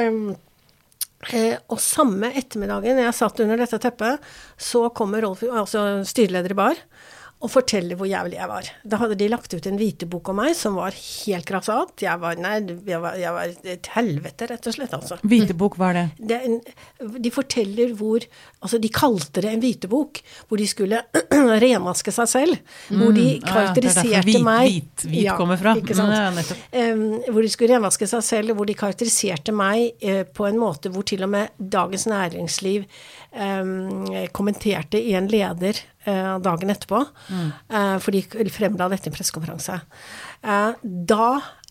Um, 0.00 0.20
eh, 1.30 1.56
og 1.70 1.80
samme 1.82 2.32
ettermiddagen 2.38 3.00
jeg 3.02 3.16
satt 3.16 3.42
under 3.44 3.60
dette 3.60 3.80
teppet, 3.82 4.30
så 4.58 4.88
kommer 4.96 5.24
Rolf, 5.26 5.44
altså 5.46 6.00
styreleder 6.08 6.54
i 6.54 6.58
Bar, 6.58 6.82
og 7.40 7.48
fortelle 7.48 7.96
hvor 7.96 8.08
jævlig 8.08 8.36
jeg 8.36 8.48
var. 8.50 8.66
Da 8.84 8.98
hadde 9.00 9.16
de 9.20 9.28
lagt 9.32 9.54
ut 9.54 9.66
en 9.68 9.78
hvitebok 9.80 10.28
om 10.28 10.36
meg 10.42 10.52
som 10.58 10.76
var 10.76 10.92
helt 10.92 11.48
grassat. 11.48 11.94
Jeg 12.04 12.20
var, 12.20 12.36
nei, 12.40 12.58
jeg 12.88 13.00
var, 13.00 13.16
jeg 13.16 13.32
var 13.36 13.54
et 13.74 13.90
helvete, 13.94 14.48
rett 14.50 14.68
og 14.68 14.76
slett. 14.76 14.96
altså. 14.96 15.16
Hvitebok, 15.24 15.78
hva 15.80 15.88
er 15.92 15.98
det? 16.00 16.06
det 16.32 16.40
en, 16.46 16.58
de 17.16 17.32
forteller 17.32 17.96
hvor 17.96 18.28
Altså, 18.60 18.76
de 18.76 18.90
kalte 18.92 19.40
det 19.40 19.48
en 19.48 19.60
hvitebok, 19.62 20.18
hvor 20.50 20.60
de 20.60 20.66
skulle 20.68 20.98
renvaske 21.64 22.12
seg 22.12 22.28
selv. 22.28 22.58
Mm, 22.90 22.98
hvor 23.00 23.14
de 23.16 23.24
karakteriserte 23.40 24.10
ja, 24.12 24.20
hvit, 24.26 24.42
meg 24.44 24.66
Hvit, 24.66 25.04
hvit 25.06 25.24
ja, 25.24 25.36
kommer 25.38 25.56
fra. 25.56 25.72
Ikke 25.80 25.96
sant? 25.96 26.12
Ja, 26.12 26.90
um, 26.92 27.06
hvor 27.32 27.40
de 27.40 27.48
skulle 27.54 27.72
renvaske 27.72 28.08
seg 28.10 28.26
selv, 28.26 28.52
hvor 28.58 28.68
de 28.68 28.76
karakteriserte 28.76 29.54
meg 29.56 30.04
uh, 30.04 30.26
på 30.28 30.44
en 30.50 30.60
måte 30.60 30.92
hvor 30.92 31.08
til 31.08 31.24
og 31.24 31.32
med 31.32 31.56
Dagens 31.56 32.04
Næringsliv 32.10 32.84
kommenterte 34.34 34.98
i 34.98 35.12
en 35.14 35.28
leder 35.30 35.78
Eh, 36.04 36.38
dagen 36.40 36.70
etterpå, 36.70 37.04
mm. 37.28 37.48
Eh, 37.68 37.96
for 38.00 38.16
de 38.16 38.50
fremla 38.50 38.88
dette 38.88 39.08
i 39.08 39.10
en 39.10 39.16
pressekonferanse. 39.16 39.74
Eh, 40.40 40.70
da 40.82 41.26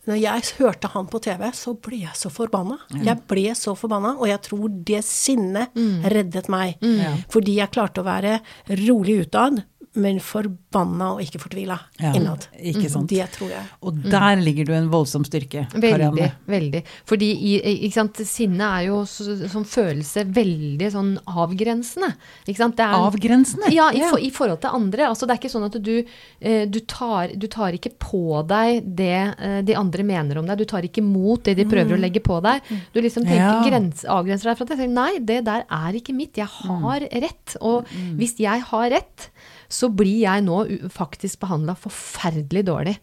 når 0.05 0.19
jeg 0.21 0.43
hørte 0.59 0.89
han 0.93 1.09
på 1.09 1.19
TV, 1.21 1.47
så 1.53 1.73
ble 1.73 2.03
jeg 2.03 2.17
så 2.17 2.29
forbanna. 2.33 2.77
Mm. 2.93 3.01
Jeg 3.07 3.23
ble 3.29 3.55
så 3.57 3.73
forbanna, 3.77 4.15
og 4.17 4.29
jeg 4.29 4.41
tror 4.45 4.69
det 4.85 5.01
sinnet 5.05 5.73
mm. 5.75 6.05
reddet 6.13 6.49
meg. 6.49 6.77
Mm. 6.81 7.25
Fordi 7.29 7.57
jeg 7.57 7.73
klarte 7.73 8.01
å 8.01 8.07
være 8.07 8.39
rolig 8.85 9.19
utad, 9.25 9.63
men 10.01 10.19
forbanna 10.23 11.13
og 11.15 11.23
ikke 11.23 11.41
fortvila 11.41 11.77
ja, 11.99 12.13
innad. 12.17 12.47
Ikke 12.57 12.85
mm, 12.87 12.91
sant. 12.93 13.11
Det 13.11 13.25
tror 13.35 13.51
jeg. 13.53 13.63
Og 13.85 13.99
der 14.05 14.39
mm. 14.39 14.43
ligger 14.45 14.69
du 14.69 14.73
en 14.77 14.89
voldsom 14.91 15.25
styrke, 15.27 15.65
Karianne. 15.73 16.15
Veldig. 16.15 16.29
veldig. 16.53 16.81
Fordi 17.09 17.29
ikke 17.75 17.93
sant, 17.95 18.21
sinne 18.27 18.69
er 18.79 18.87
jo 18.89 19.01
som 19.09 19.65
følelse 19.67 20.25
veldig 20.35 20.91
sånn 20.93 21.11
avgrensende. 21.29 22.11
Ikke 22.45 22.61
sant? 22.61 22.81
Er, 22.83 22.95
avgrensende? 23.09 23.71
Ja, 23.73 23.89
i, 23.93 24.03
for, 24.05 24.21
i, 24.21 24.31
forhold 24.33 24.61
til 24.63 24.75
andre. 24.79 25.07
Altså, 25.09 25.27
det 25.27 25.35
er 25.35 25.41
ikke 25.41 25.53
sånn 25.53 25.67
at 25.69 25.77
du, 25.83 25.93
eh, 25.99 26.63
du, 26.69 26.79
tar, 26.89 27.35
du 27.39 27.47
tar 27.51 27.77
ikke 27.77 27.93
på 28.01 28.41
deg 28.49 28.83
det 28.99 29.19
eh, 29.35 29.59
de 29.65 29.77
andre 29.79 30.05
mener 30.07 30.41
om 30.41 30.49
deg. 30.49 30.61
Du 30.61 30.69
tar 30.69 30.87
ikke 30.87 31.03
imot 31.03 31.45
det 31.47 31.57
de 31.59 31.67
prøver 31.69 31.93
mm. 31.93 31.97
å 31.97 32.03
legge 32.05 32.23
på 32.25 32.39
deg. 32.45 32.73
Du 32.93 33.01
liksom 33.03 33.27
tenker, 33.27 33.45
ja. 33.45 33.61
grens, 33.67 34.05
avgrenser 34.09 34.51
deg 34.51 34.59
fra 34.59 34.69
det. 34.71 34.89
Nei, 34.89 35.11
det 35.19 35.41
der 35.47 35.65
er 35.65 35.99
ikke 35.99 36.15
mitt. 36.15 36.39
Jeg 36.39 36.49
har 36.59 37.05
mm. 37.05 37.15
rett. 37.25 37.57
Og 37.59 37.87
mm. 37.89 38.11
hvis 38.19 38.37
jeg 38.41 38.67
har 38.71 38.91
rett 38.95 39.31
så 39.69 39.91
blir 39.93 40.23
jeg 40.25 40.45
nå 40.47 40.63
faktisk 40.93 41.43
behandla 41.43 41.77
forferdelig 41.77 42.65
dårlig. 42.69 42.97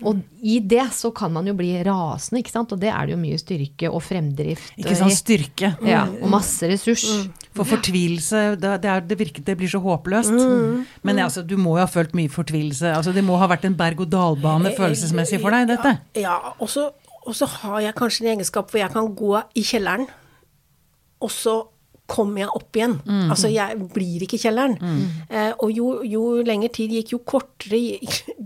Og 0.00 0.22
i 0.40 0.56
det 0.64 0.86
så 0.96 1.10
kan 1.14 1.30
man 1.34 1.46
jo 1.46 1.52
bli 1.54 1.70
rasende, 1.84 2.40
ikke 2.40 2.54
sant. 2.54 2.72
Og 2.74 2.80
det 2.80 2.88
er 2.90 3.06
det 3.06 3.14
jo 3.14 3.20
mye 3.20 3.38
styrke 3.38 3.90
og 3.90 4.00
fremdrift 4.02 4.80
Ikke 4.80 4.96
sant, 4.98 5.14
styrke. 5.14 5.74
Ja, 5.86 6.06
og 6.08 6.32
masse 6.32 6.66
ressurs. 6.70 7.04
Mm. 7.04 7.50
For 7.58 7.68
fortvilelse, 7.68 8.42
det, 8.56 8.72
det, 8.82 8.90
er, 8.90 9.04
det, 9.04 9.18
virker, 9.20 9.44
det 9.46 9.56
blir 9.60 9.70
så 9.70 9.82
håpløst. 9.84 10.32
Mm. 10.32 10.80
Men 11.06 11.22
altså, 11.26 11.44
du 11.44 11.58
må 11.60 11.76
jo 11.76 11.84
ha 11.84 11.90
følt 11.90 12.16
mye 12.18 12.32
fortvilelse. 12.32 12.94
Altså, 12.96 13.12
det 13.14 13.24
må 13.26 13.36
ha 13.42 13.50
vært 13.52 13.68
en 13.68 13.76
berg-og-dal-bane 13.78 14.72
følelsesmessig 14.78 15.42
for 15.44 15.54
deg, 15.54 15.68
dette? 15.74 15.96
Ja, 16.16 16.38
ja 16.40 16.56
og 17.22 17.36
så 17.38 17.46
har 17.60 17.78
jeg 17.84 17.94
kanskje 17.94 18.24
en 18.24 18.32
egenskap 18.32 18.72
hvor 18.72 18.80
jeg 18.80 18.90
kan 18.90 19.12
gå 19.14 19.36
i 19.54 19.62
kjelleren, 19.62 20.08
og 21.22 21.30
så 21.30 21.52
kommer 22.12 22.44
jeg 22.44 22.50
opp 22.52 22.78
igjen. 22.78 22.98
Mm. 23.06 23.30
Altså, 23.32 23.50
jeg 23.52 23.78
blir 23.94 24.24
ikke 24.26 24.40
kjelleren. 24.40 24.76
Mm. 24.80 25.02
Eh, 25.32 25.50
og 25.64 25.72
jo, 25.72 25.88
jo 26.06 26.22
lengre 26.46 26.70
tid 26.74 26.92
gikk, 26.98 27.14
jo 27.14 27.20
kortere, 27.32 27.80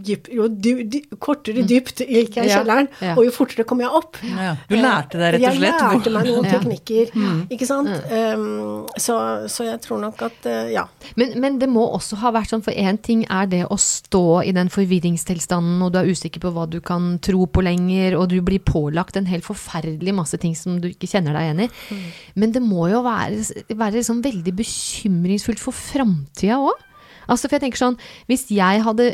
dyp, 0.07 0.31
jo 0.33 0.49
dy, 0.53 0.75
dy, 0.93 1.03
kortere 1.23 1.65
mm. 1.65 1.69
dypt 1.71 2.05
gikk 2.05 2.39
jeg 2.39 2.51
i 2.51 2.53
kjelleren, 2.53 2.91
ja, 3.01 3.11
ja. 3.11 3.17
og 3.17 3.27
jo 3.27 3.35
fortere 3.35 3.67
kom 3.69 3.83
jeg 3.83 3.91
opp. 3.91 4.21
Ja, 4.27 4.55
du 4.69 4.77
lærte 4.79 5.21
deg 5.21 5.37
rett 5.37 5.47
og 5.49 5.59
slett? 5.59 5.81
Jeg 5.81 5.99
lærte 5.99 6.15
meg 6.15 6.31
noen 6.31 6.49
teknikker, 6.51 7.13
mm. 7.17 7.41
ikke 7.57 7.69
sant. 7.69 7.93
Um, 8.11 8.87
så, 9.01 9.19
så, 9.51 9.67
jeg 9.71 9.83
tror 9.85 10.03
nok 10.03 10.23
at 10.29 10.49
uh, 10.51 10.71
ja. 10.73 10.87
Men, 11.19 11.37
men, 11.43 11.59
det 11.61 11.71
må 11.73 11.87
også 11.97 12.21
ha 12.21 12.33
vært 12.37 12.53
sånn, 12.53 12.65
for 12.65 12.77
én 12.77 13.01
ting 13.03 13.25
er 13.33 13.49
det 13.51 13.65
å 13.73 13.79
stå 13.81 14.43
i 14.47 14.53
den 14.57 14.71
forvirringstilstanden, 14.73 15.81
og 15.85 15.95
du 15.95 16.01
er 16.03 16.11
usikker 16.11 16.43
på 16.43 16.53
hva 16.55 16.69
du 16.71 16.79
kan 16.85 17.17
tro 17.25 17.49
på 17.51 17.65
lenger, 17.65 18.19
og 18.19 18.29
du 18.33 18.39
blir 18.45 18.63
pålagt 18.63 19.19
en 19.19 19.29
helt 19.31 19.47
forferdelig 19.47 20.15
masse 20.17 20.39
ting 20.43 20.55
som 20.59 20.79
du 20.83 20.91
ikke 20.93 21.11
kjenner 21.11 21.37
deg 21.37 21.49
igjen 21.49 21.65
i. 21.67 21.71
Mm. 21.91 22.07
Men 22.43 22.55
det 22.57 22.63
må 22.65 22.89
jo 22.93 23.03
være 23.07 23.43
være 23.71 23.99
liksom 23.99 24.23
veldig 24.25 24.55
bekymringsfullt 24.59 25.63
for 25.63 25.77
framtida 25.77 26.61
òg. 26.61 26.85
Altså, 27.27 27.49
for 27.49 27.57
jeg 27.57 27.67
tenker 27.67 27.81
sånn, 27.81 27.97
hvis 28.31 28.47
jeg 28.55 28.83
hadde 28.87 29.09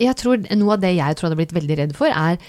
jeg 0.00 0.14
tror 0.16 0.40
Noe 0.56 0.76
av 0.78 0.80
det 0.80 0.94
jeg 0.96 1.16
tror 1.16 1.28
hadde 1.28 1.40
blitt 1.42 1.56
veldig 1.56 1.76
redd 1.82 1.96
for, 1.98 2.08
er 2.08 2.40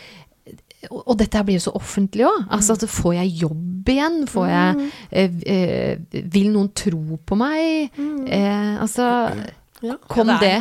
og 0.89 1.13
dette 1.19 1.43
blir 1.45 1.59
jo 1.59 1.65
så 1.67 1.73
offentlig 1.77 2.25
òg. 2.25 2.45
Altså, 2.49 2.73
altså, 2.73 2.87
får 2.89 3.13
jeg 3.19 3.33
jobb 3.43 3.89
igjen? 3.93 4.15
Får 4.29 4.47
jeg 4.49 4.77
mm. 4.79 4.87
eh, 5.11 5.35
eh, 5.53 6.21
Vil 6.33 6.47
noen 6.49 6.71
tro 6.73 7.19
på 7.21 7.37
meg? 7.37 7.91
Mm. 7.97 8.23
Eh, 8.25 8.71
altså 8.81 9.05
ja. 9.81 9.97
Kom 10.09 10.29
det? 10.41 10.57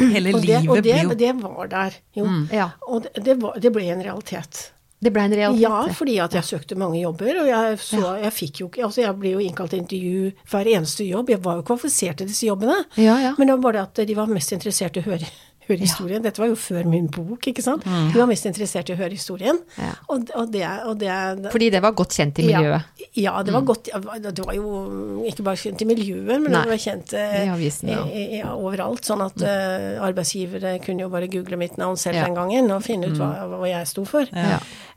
Hele 0.00 0.32
livet 0.32 0.68
og 0.68 0.78
det, 0.84 1.00
og 1.06 1.16
det, 1.16 1.18
det 1.20 1.32
var 1.40 1.72
der, 1.72 1.96
jo. 2.16 2.24
Mm. 2.24 2.44
Ja. 2.52 2.70
Og 2.88 3.04
det, 3.04 3.12
det, 3.24 3.36
var, 3.40 3.58
det 3.60 3.72
ble 3.72 3.88
en 3.92 4.04
realitet. 4.04 4.62
Det 5.02 5.10
ble 5.10 5.24
en 5.26 5.34
realitet? 5.34 5.62
Ja, 5.64 5.82
fordi 5.98 6.18
at 6.22 6.36
jeg 6.38 6.46
søkte 6.46 6.78
mange 6.78 7.00
jobber. 7.00 7.42
Og 7.42 7.50
jeg, 7.50 7.78
så, 7.82 8.02
jeg 8.22 8.34
fikk 8.36 8.62
jo 8.62 8.70
ikke 8.70 8.84
Altså, 8.86 9.02
jeg 9.02 9.18
ble 9.18 9.34
jo 9.34 9.42
innkalt 9.42 9.74
til 9.74 9.82
intervju 9.82 10.32
hver 10.52 10.74
eneste 10.76 11.06
jobb. 11.06 11.32
Jeg 11.34 11.42
var 11.42 11.58
jo 11.58 11.66
kvalifisert 11.66 12.22
til 12.22 12.30
disse 12.30 12.46
jobbene. 12.46 12.84
Ja, 13.00 13.18
ja. 13.22 13.32
Men 13.38 13.50
det 13.50 13.56
var 13.58 13.64
bare 13.70 13.86
at 13.88 14.04
de 14.06 14.18
var 14.18 14.30
mest 14.30 14.54
interessert 14.54 14.98
i 14.98 15.02
å 15.02 15.10
høre 15.10 15.30
høre 15.68 15.82
historien. 15.82 16.20
Ja. 16.20 16.26
Dette 16.28 16.42
var 16.42 16.50
jo 16.50 16.56
før 16.58 16.86
min 16.90 17.08
bok, 17.12 17.46
ikke 17.50 17.62
sant. 17.64 17.84
De 17.86 17.90
Hun 18.12 18.18
var 18.20 18.28
mest 18.30 18.46
interessert 18.48 18.90
i 18.90 18.94
å 18.94 18.98
høre 18.98 19.14
historien. 19.14 19.58
Ja. 19.78 19.92
Og, 20.12 20.30
og, 20.34 20.50
det, 20.52 20.64
og 20.88 20.98
det, 21.00 21.12
Fordi 21.54 21.70
det 21.74 21.82
var 21.84 21.94
godt 21.98 22.16
kjent 22.18 22.40
i 22.42 22.46
miljøet? 22.48 23.02
Ja, 23.02 23.10
ja 23.22 23.34
det 23.46 23.54
var 23.54 23.64
mm. 23.64 23.68
godt 23.70 23.90
Det 24.32 24.46
var 24.46 24.56
jo 24.56 25.24
ikke 25.28 25.46
bare 25.46 25.60
kjent 25.62 25.84
i 25.84 25.88
miljøet, 25.88 26.32
men 26.32 26.50
Nei. 26.50 26.64
det 26.64 26.74
var 26.74 26.82
kjent 26.82 27.14
eh, 27.18 27.36
I 27.44 27.52
avisen, 27.54 27.92
i, 27.92 28.42
overalt. 28.52 29.04
Sånn 29.06 29.24
at 29.24 29.38
mm. 29.38 29.48
uh, 29.48 30.06
arbeidsgivere 30.08 30.76
kunne 30.84 31.06
jo 31.06 31.12
bare 31.12 31.30
google 31.32 31.60
mitt 31.60 31.78
navn 31.80 31.98
selv 32.00 32.20
den 32.22 32.38
gangen 32.38 32.70
og 32.74 32.82
finne 32.86 33.12
ut 33.12 33.18
hva, 33.18 33.32
mm. 33.46 33.58
hva 33.60 33.72
jeg 33.72 33.92
sto 33.92 34.06
for. 34.08 34.28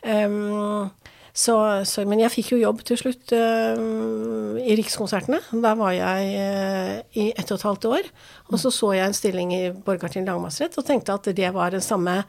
Um, 0.05 0.91
så, 1.35 1.55
så, 1.83 2.05
men 2.07 2.21
jeg 2.21 2.31
fikk 2.31 2.53
jo 2.53 2.61
jobb 2.61 2.79
til 2.87 2.99
slutt 2.99 3.33
uh, 3.35 4.55
i 4.55 4.77
Rikskonsertene. 4.79 5.41
Der 5.51 5.75
var 5.75 5.91
jeg 5.91 6.29
uh, 6.39 6.93
i 7.11 7.25
ett 7.33 7.51
og 7.51 7.57
et 7.57 7.65
halvt 7.67 7.87
år. 7.89 8.07
Og 8.53 8.61
så 8.61 8.71
så 8.71 8.93
jeg 8.95 9.09
en 9.09 9.17
stilling 9.17 9.51
i 9.51 9.63
Borgarting 9.75 10.23
lagmannsrett 10.27 10.77
og 10.79 10.87
tenkte 10.87 11.17
at 11.17 11.27
det 11.35 11.51
var 11.55 11.75
den 11.75 11.83
samme, 11.83 12.21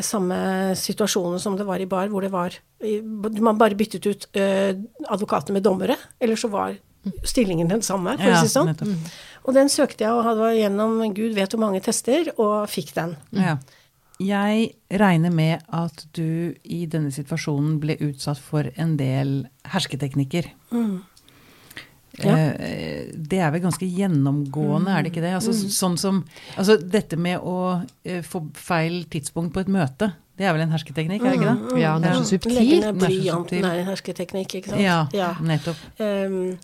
samme 0.00 0.38
situasjonen 0.80 1.42
som 1.42 1.58
det 1.60 1.68
var 1.68 1.84
i 1.84 1.90
bar, 1.90 2.08
hvor 2.08 2.24
det 2.24 2.32
var 2.32 2.56
Man 3.40 3.56
bare 3.56 3.76
byttet 3.76 4.04
ut 4.08 4.26
uh, 4.36 4.72
advokater 5.08 5.52
med 5.52 5.64
dommere. 5.64 5.98
Eller 6.20 6.40
så 6.40 6.48
var 6.52 6.78
stillingen 7.28 7.68
den 7.68 7.84
samme, 7.86 8.16
for 8.18 8.32
å 8.32 8.40
si 8.40 8.48
det 8.48 8.54
sånn. 8.56 8.96
Og 9.46 9.54
den 9.54 9.68
søkte 9.70 10.06
jeg 10.06 10.16
og 10.16 10.24
hadde 10.26 10.54
gjennom 10.56 10.96
gud 11.14 11.36
vet 11.36 11.52
hvor 11.52 11.62
mange 11.62 11.82
tester, 11.84 12.32
og 12.40 12.66
fikk 12.72 12.96
den. 12.96 13.14
Ja. 13.36 13.58
Jeg 14.22 14.70
regner 14.88 15.32
med 15.34 15.66
at 15.76 16.06
du 16.16 16.54
i 16.64 16.86
denne 16.88 17.12
situasjonen 17.12 17.76
ble 17.82 17.98
utsatt 18.06 18.40
for 18.40 18.70
en 18.80 18.96
del 18.96 19.42
hersketeknikker. 19.68 20.48
Mm. 20.72 21.02
Ja. 22.24 22.36
Eh, 22.56 23.12
det 23.12 23.42
er 23.44 23.50
vel 23.52 23.60
ganske 23.66 23.84
gjennomgående, 23.84 24.94
er 24.94 25.04
det 25.04 25.12
ikke 25.12 25.24
det? 25.24 25.34
Altså, 25.36 25.52
mm. 25.52 25.72
sånn 25.76 25.98
som, 26.00 26.22
altså, 26.56 26.78
dette 26.80 27.18
med 27.20 27.44
å 27.44 27.82
eh, 28.08 28.22
få 28.24 28.46
feil 28.56 29.02
tidspunkt 29.12 29.52
på 29.52 29.66
et 29.66 29.72
møte, 29.72 30.14
det 30.36 30.48
er 30.48 30.56
vel 30.56 30.66
en 30.66 30.72
hersketeknikk, 30.72 31.22
er 31.22 31.32
det 31.32 31.38
ikke 31.38 31.48
det? 31.52 31.60
Mm. 31.60 31.78
Ja, 31.80 31.94
den 32.00 32.10
er 32.10 32.18
så 32.18 32.28
subtil. 32.28 32.56
Legge 32.56 32.80
ned 32.82 32.98
blyanten 33.00 33.64
er 33.64 33.80
en 33.82 33.88
hersketeknikk, 33.88 34.58
ikke 34.58 34.72
sant? 34.72 34.84
Ja, 34.84 34.98
ja. 35.16 35.30
nettopp. 35.44 35.80
Um, 36.00 36.56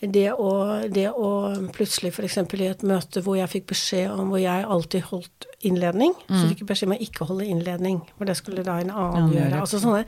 det 0.00 0.28
å, 0.36 0.50
det 0.92 1.06
å 1.08 1.28
plutselig 1.72 2.10
f.eks. 2.12 2.36
i 2.36 2.66
et 2.68 2.82
møte 2.84 3.22
hvor 3.24 3.38
jeg 3.38 3.48
fikk 3.48 3.70
beskjed 3.72 4.10
om 4.12 4.28
hvor 4.32 4.42
jeg 4.42 4.66
alltid 4.68 5.06
holdt 5.08 5.46
innledning, 5.64 6.12
mm. 6.28 6.34
så 6.34 6.42
fikk 6.50 6.62
jeg 6.62 6.68
beskjed 6.68 6.90
om 6.90 6.96
å 6.98 7.06
ikke 7.06 7.28
holde 7.30 7.46
innledning, 7.48 8.02
for 8.18 8.28
det 8.28 8.36
skulle 8.36 8.64
da 8.66 8.76
en 8.82 8.92
annen 8.92 9.32
ja, 9.32 9.40
gjøre. 9.40 9.62
Altså 9.64 9.80
sånne, 9.80 10.04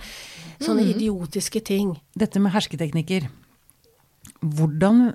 sånne 0.61 0.85
mm. 0.85 0.93
idiotiske 0.93 1.65
ting. 1.65 1.97
Dette 2.13 2.43
med 2.43 2.53
hersketeknikker, 2.53 3.31
hvordan 4.45 5.09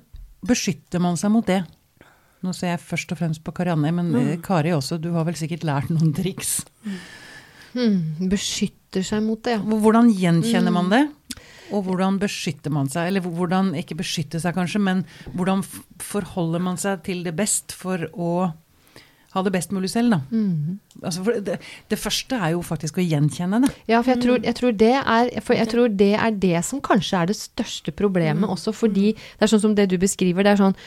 beskytter 0.44 1.04
man 1.04 1.22
seg 1.22 1.32
mot 1.36 1.48
det? 1.48 1.62
Nå 2.44 2.52
ser 2.58 2.74
jeg 2.74 2.84
først 2.84 3.14
og 3.14 3.22
fremst 3.22 3.44
på 3.46 3.54
Karianne, 3.56 3.94
men 3.96 4.10
mm. 4.12 4.32
Kari 4.44 4.74
også, 4.76 4.98
du 5.00 5.14
har 5.14 5.30
vel 5.30 5.38
sikkert 5.40 5.64
lært 5.70 5.94
noen 5.94 6.12
triks? 6.18 6.64
Mm. 7.74 8.30
beskytter 8.30 9.02
seg 9.06 9.24
mot 9.26 9.40
det, 9.46 9.56
ja. 9.56 9.62
Hvordan 9.66 10.12
gjenkjenner 10.14 10.74
man 10.74 10.92
det? 10.92 11.06
Og 11.74 11.88
hvordan 11.88 12.20
beskytter 12.22 12.74
man 12.74 12.90
seg? 12.92 13.10
Eller 13.10 13.26
hvordan, 13.26 13.74
ikke 13.80 13.98
beskytte 14.00 14.42
seg 14.42 14.56
kanskje, 14.58 14.82
men 14.84 15.06
hvordan 15.34 15.64
forholder 16.04 16.62
man 16.64 16.78
seg 16.82 17.02
til 17.08 17.24
det 17.26 17.36
best 17.38 17.76
for 17.78 18.06
å 18.14 18.34
ha 19.34 19.42
det 19.42 19.54
best 19.56 19.72
mulig 19.74 19.90
selv, 19.90 20.14
da. 20.14 20.20
Mm. 20.30 20.78
Altså, 21.02 21.24
det, 21.42 21.58
det, 21.90 21.98
første 21.98 22.38
er 22.38 22.54
jo 22.54 22.62
faktisk 22.66 23.00
å 23.02 23.06
gjenkjenne 23.06 23.64
det. 23.64 23.72
Ja, 23.90 24.04
for 24.04 24.14
jeg 24.14 24.22
tror, 24.22 24.38
jeg 24.46 24.58
tror, 24.60 24.76
det, 24.78 24.92
er, 25.02 25.32
jeg 25.34 25.72
tror 25.72 25.96
det, 26.04 26.12
er, 26.20 26.38
det 26.44 26.62
som 26.68 26.82
kanskje 26.86 27.24
er 27.24 27.32
det 27.32 27.40
største 27.40 27.96
problemet 27.98 28.46
mm. 28.46 28.54
også, 28.54 28.76
fordi 28.78 29.16
det 29.16 29.48
er 29.48 29.54
sånn 29.56 29.64
som 29.66 29.76
det 29.78 29.88
du 29.90 29.98
beskriver. 30.02 30.46
det 30.46 30.54
er 30.54 30.62
sånn 30.62 30.78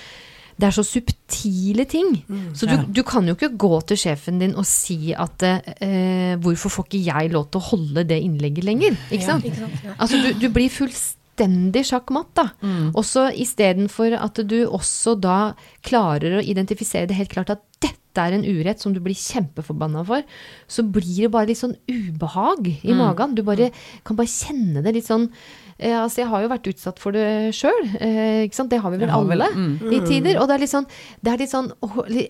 det 0.57 0.69
er 0.71 0.73
så 0.73 0.85
subtile 0.87 1.85
ting. 1.89 2.15
Mm, 2.29 2.55
så 2.57 2.69
du, 2.69 2.73
ja. 2.73 2.85
du, 2.99 3.03
kan 3.07 3.27
jo 3.29 3.35
ikke 3.37 3.53
gå 3.61 3.81
til 3.91 4.01
sjefen 4.01 4.41
din 4.41 4.57
og 4.57 4.65
si 4.69 5.13
at 5.13 5.45
eh, 5.45 6.37
'Hvorfor 6.41 6.73
får 6.73 6.89
ikke 6.89 7.05
jeg 7.05 7.33
lov 7.35 7.51
til 7.51 7.61
å 7.61 7.69
holde 7.73 8.07
det 8.09 8.23
innlegget 8.25 8.65
lenger?' 8.65 8.97
Ikke 9.11 9.27
sant? 9.27 9.45
Ja, 9.45 9.53
ikke 9.53 9.67
sant 9.67 9.85
ja. 9.85 9.95
Altså, 10.01 10.21
du, 10.23 10.31
du, 10.41 10.49
blir 10.53 10.73
fullstendig 10.73 11.85
sjakkmatt, 11.91 12.33
da. 12.41 12.47
Mm. 12.65 12.95
Også 12.97 13.29
istedenfor 13.37 14.17
at 14.17 14.41
du 14.49 14.59
også 14.65 15.19
da 15.21 15.53
klarer 15.85 16.39
å 16.39 16.45
identifisere 16.45 17.11
det 17.11 17.21
helt 17.21 17.37
klart 17.37 17.53
at 17.53 17.65
dette 17.85 18.25
er 18.25 18.33
en 18.33 18.49
urett 18.49 18.81
som 18.81 18.97
du 18.97 19.03
blir 19.05 19.17
kjempeforbanna 19.17 20.07
for, 20.09 20.25
så 20.73 20.87
blir 20.89 21.27
det 21.27 21.33
bare 21.37 21.51
litt 21.53 21.61
sånn 21.61 21.77
ubehag 21.85 22.73
i 22.81 22.97
mm. 22.97 22.97
magen. 22.97 23.37
Du 23.37 23.45
bare, 23.45 23.69
kan 24.09 24.17
bare 24.17 24.33
kjenne 24.33 24.81
det 24.81 24.97
litt 24.97 25.11
sånn 25.11 25.29
Eh, 25.77 25.93
altså 25.93 26.23
jeg 26.23 26.31
har 26.31 26.45
jo 26.45 26.49
vært 26.49 26.69
utsatt 26.71 27.01
for 27.03 27.17
det 27.17 27.53
sjøl. 27.57 27.83
Eh, 28.01 28.49
det 28.49 28.79
har 28.81 28.93
vi 28.93 29.01
vel 29.03 29.13
alle 29.13 29.37
vel, 29.37 29.45
mm. 29.53 29.93
i 29.93 30.01
tider. 30.07 30.39
Og 30.41 30.49
det 30.49 30.57
er 30.57 30.63
litt 30.65 30.73
sånn, 30.73 30.87
det 31.21 31.33
er 31.33 31.43
litt 31.43 31.53
sånn, 31.53 31.71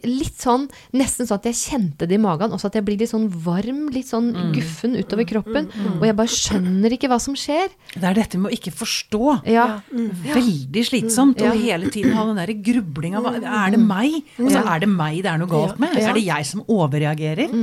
litt 0.07 0.41
sånn 0.43 0.67
Nesten 0.97 1.29
sånn 1.29 1.39
at 1.39 1.47
jeg 1.51 1.59
kjente 1.59 2.09
det 2.09 2.17
i 2.17 2.23
magen. 2.23 2.55
Også 2.55 2.71
at 2.71 2.79
jeg 2.79 2.87
blir 2.87 2.99
litt 2.99 3.13
sånn 3.13 3.29
varm, 3.31 3.87
litt 3.95 4.11
sånn 4.11 4.33
mm. 4.35 4.51
guffen 4.57 4.97
utover 4.99 5.29
kroppen. 5.29 5.71
Mm. 5.71 5.99
Og 5.99 6.07
jeg 6.09 6.19
bare 6.19 6.35
skjønner 6.35 6.97
ikke 6.97 7.11
hva 7.13 7.21
som 7.23 7.37
skjer. 7.39 7.71
Det 7.95 8.03
er 8.03 8.19
dette 8.19 8.41
med 8.41 8.51
å 8.51 8.57
ikke 8.57 8.75
forstå. 8.75 9.23
Ja. 9.53 9.67
Veldig 9.93 10.87
slitsomt. 10.91 11.43
Og 11.47 11.63
hele 11.63 11.93
tiden 11.95 12.17
ha 12.17 12.27
den 12.29 12.41
derre 12.41 12.57
grublinga. 12.67 13.23
Er 13.37 13.77
det 13.77 13.83
meg? 13.83 14.19
Og 14.41 14.51
så 14.51 14.65
er 14.65 14.83
det 14.83 14.91
meg 14.91 15.23
det 15.23 15.33
er 15.33 15.41
noe 15.43 15.51
galt 15.51 15.81
med? 15.83 15.97
Er 16.01 16.17
det 16.17 16.27
jeg 16.27 16.51
som 16.51 16.67
overreagerer? 16.67 17.55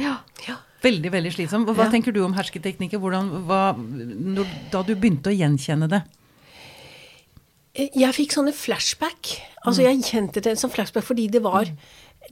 Ja. 0.00 0.18
Veldig 0.84 1.10
veldig 1.10 1.32
slitsom. 1.34 1.66
Hva 1.66 1.88
ja. 1.88 1.90
tenker 1.90 2.14
du 2.14 2.20
om 2.22 2.36
hersketeknikker? 2.36 3.00
Hvordan, 3.02 3.32
hva, 3.48 3.62
når, 3.76 4.50
da 4.72 4.84
du 4.86 4.94
begynte 4.94 5.32
å 5.32 5.34
gjenkjenne 5.34 5.90
det? 5.90 6.04
Jeg 7.78 8.10
fikk 8.14 8.34
sånne 8.34 8.54
flashback. 8.54 9.36
Altså, 9.64 9.84
jeg 9.84 10.02
kjente 10.06 10.42
det 10.42 10.56
som 10.58 10.70
flashback 10.70 11.06
fordi 11.06 11.28
det 11.30 11.42
var 11.44 11.70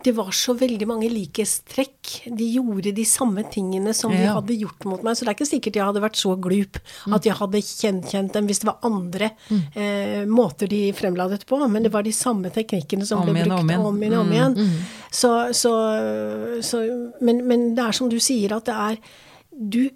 det 0.04 0.12
var 0.12 0.30
så 0.34 0.52
veldig 0.56 0.86
mange 0.88 1.08
likhetstrekk. 1.10 2.10
De 2.36 2.46
gjorde 2.56 2.92
de 2.94 3.04
samme 3.08 3.42
tingene 3.52 3.94
som 3.96 4.12
ja. 4.12 4.18
de 4.20 4.34
hadde 4.36 4.58
gjort 4.60 4.86
mot 4.88 5.02
meg. 5.06 5.16
Så 5.16 5.24
det 5.24 5.32
er 5.32 5.38
ikke 5.38 5.48
sikkert 5.48 5.78
jeg 5.78 5.88
hadde 5.88 6.02
vært 6.04 6.20
så 6.20 6.34
glup 6.36 6.78
mm. 6.78 7.16
at 7.16 7.28
jeg 7.28 7.38
hadde 7.40 7.62
kjent 7.64 8.34
dem 8.36 8.50
hvis 8.50 8.62
det 8.62 8.68
var 8.68 8.86
andre 8.86 9.30
mm. 9.48 9.62
eh, 9.72 10.22
måter 10.28 10.70
de 10.70 10.80
fremla 10.96 11.28
på. 11.48 11.60
Men 11.66 11.86
det 11.86 11.92
var 11.94 12.06
de 12.06 12.14
samme 12.14 12.52
teknikkene 12.54 13.08
som 13.08 13.22
om 13.22 13.30
ble 13.30 13.46
brukt 13.46 13.60
om 13.60 13.70
igjen 13.72 13.86
om 13.88 14.02
igjen. 14.02 14.18
Om 14.20 14.34
igjen. 14.36 14.58
Mm. 14.58 15.06
Så, 15.10 15.30
så, 15.56 15.76
så 16.62 16.82
men, 17.24 17.46
men, 17.48 17.70
det 17.76 17.86
er 17.86 17.96
som 17.96 18.10
du 18.12 18.18
sier, 18.22 18.52
at 18.56 18.68
det 18.68 18.76
er 18.76 19.00
du, 19.56 19.86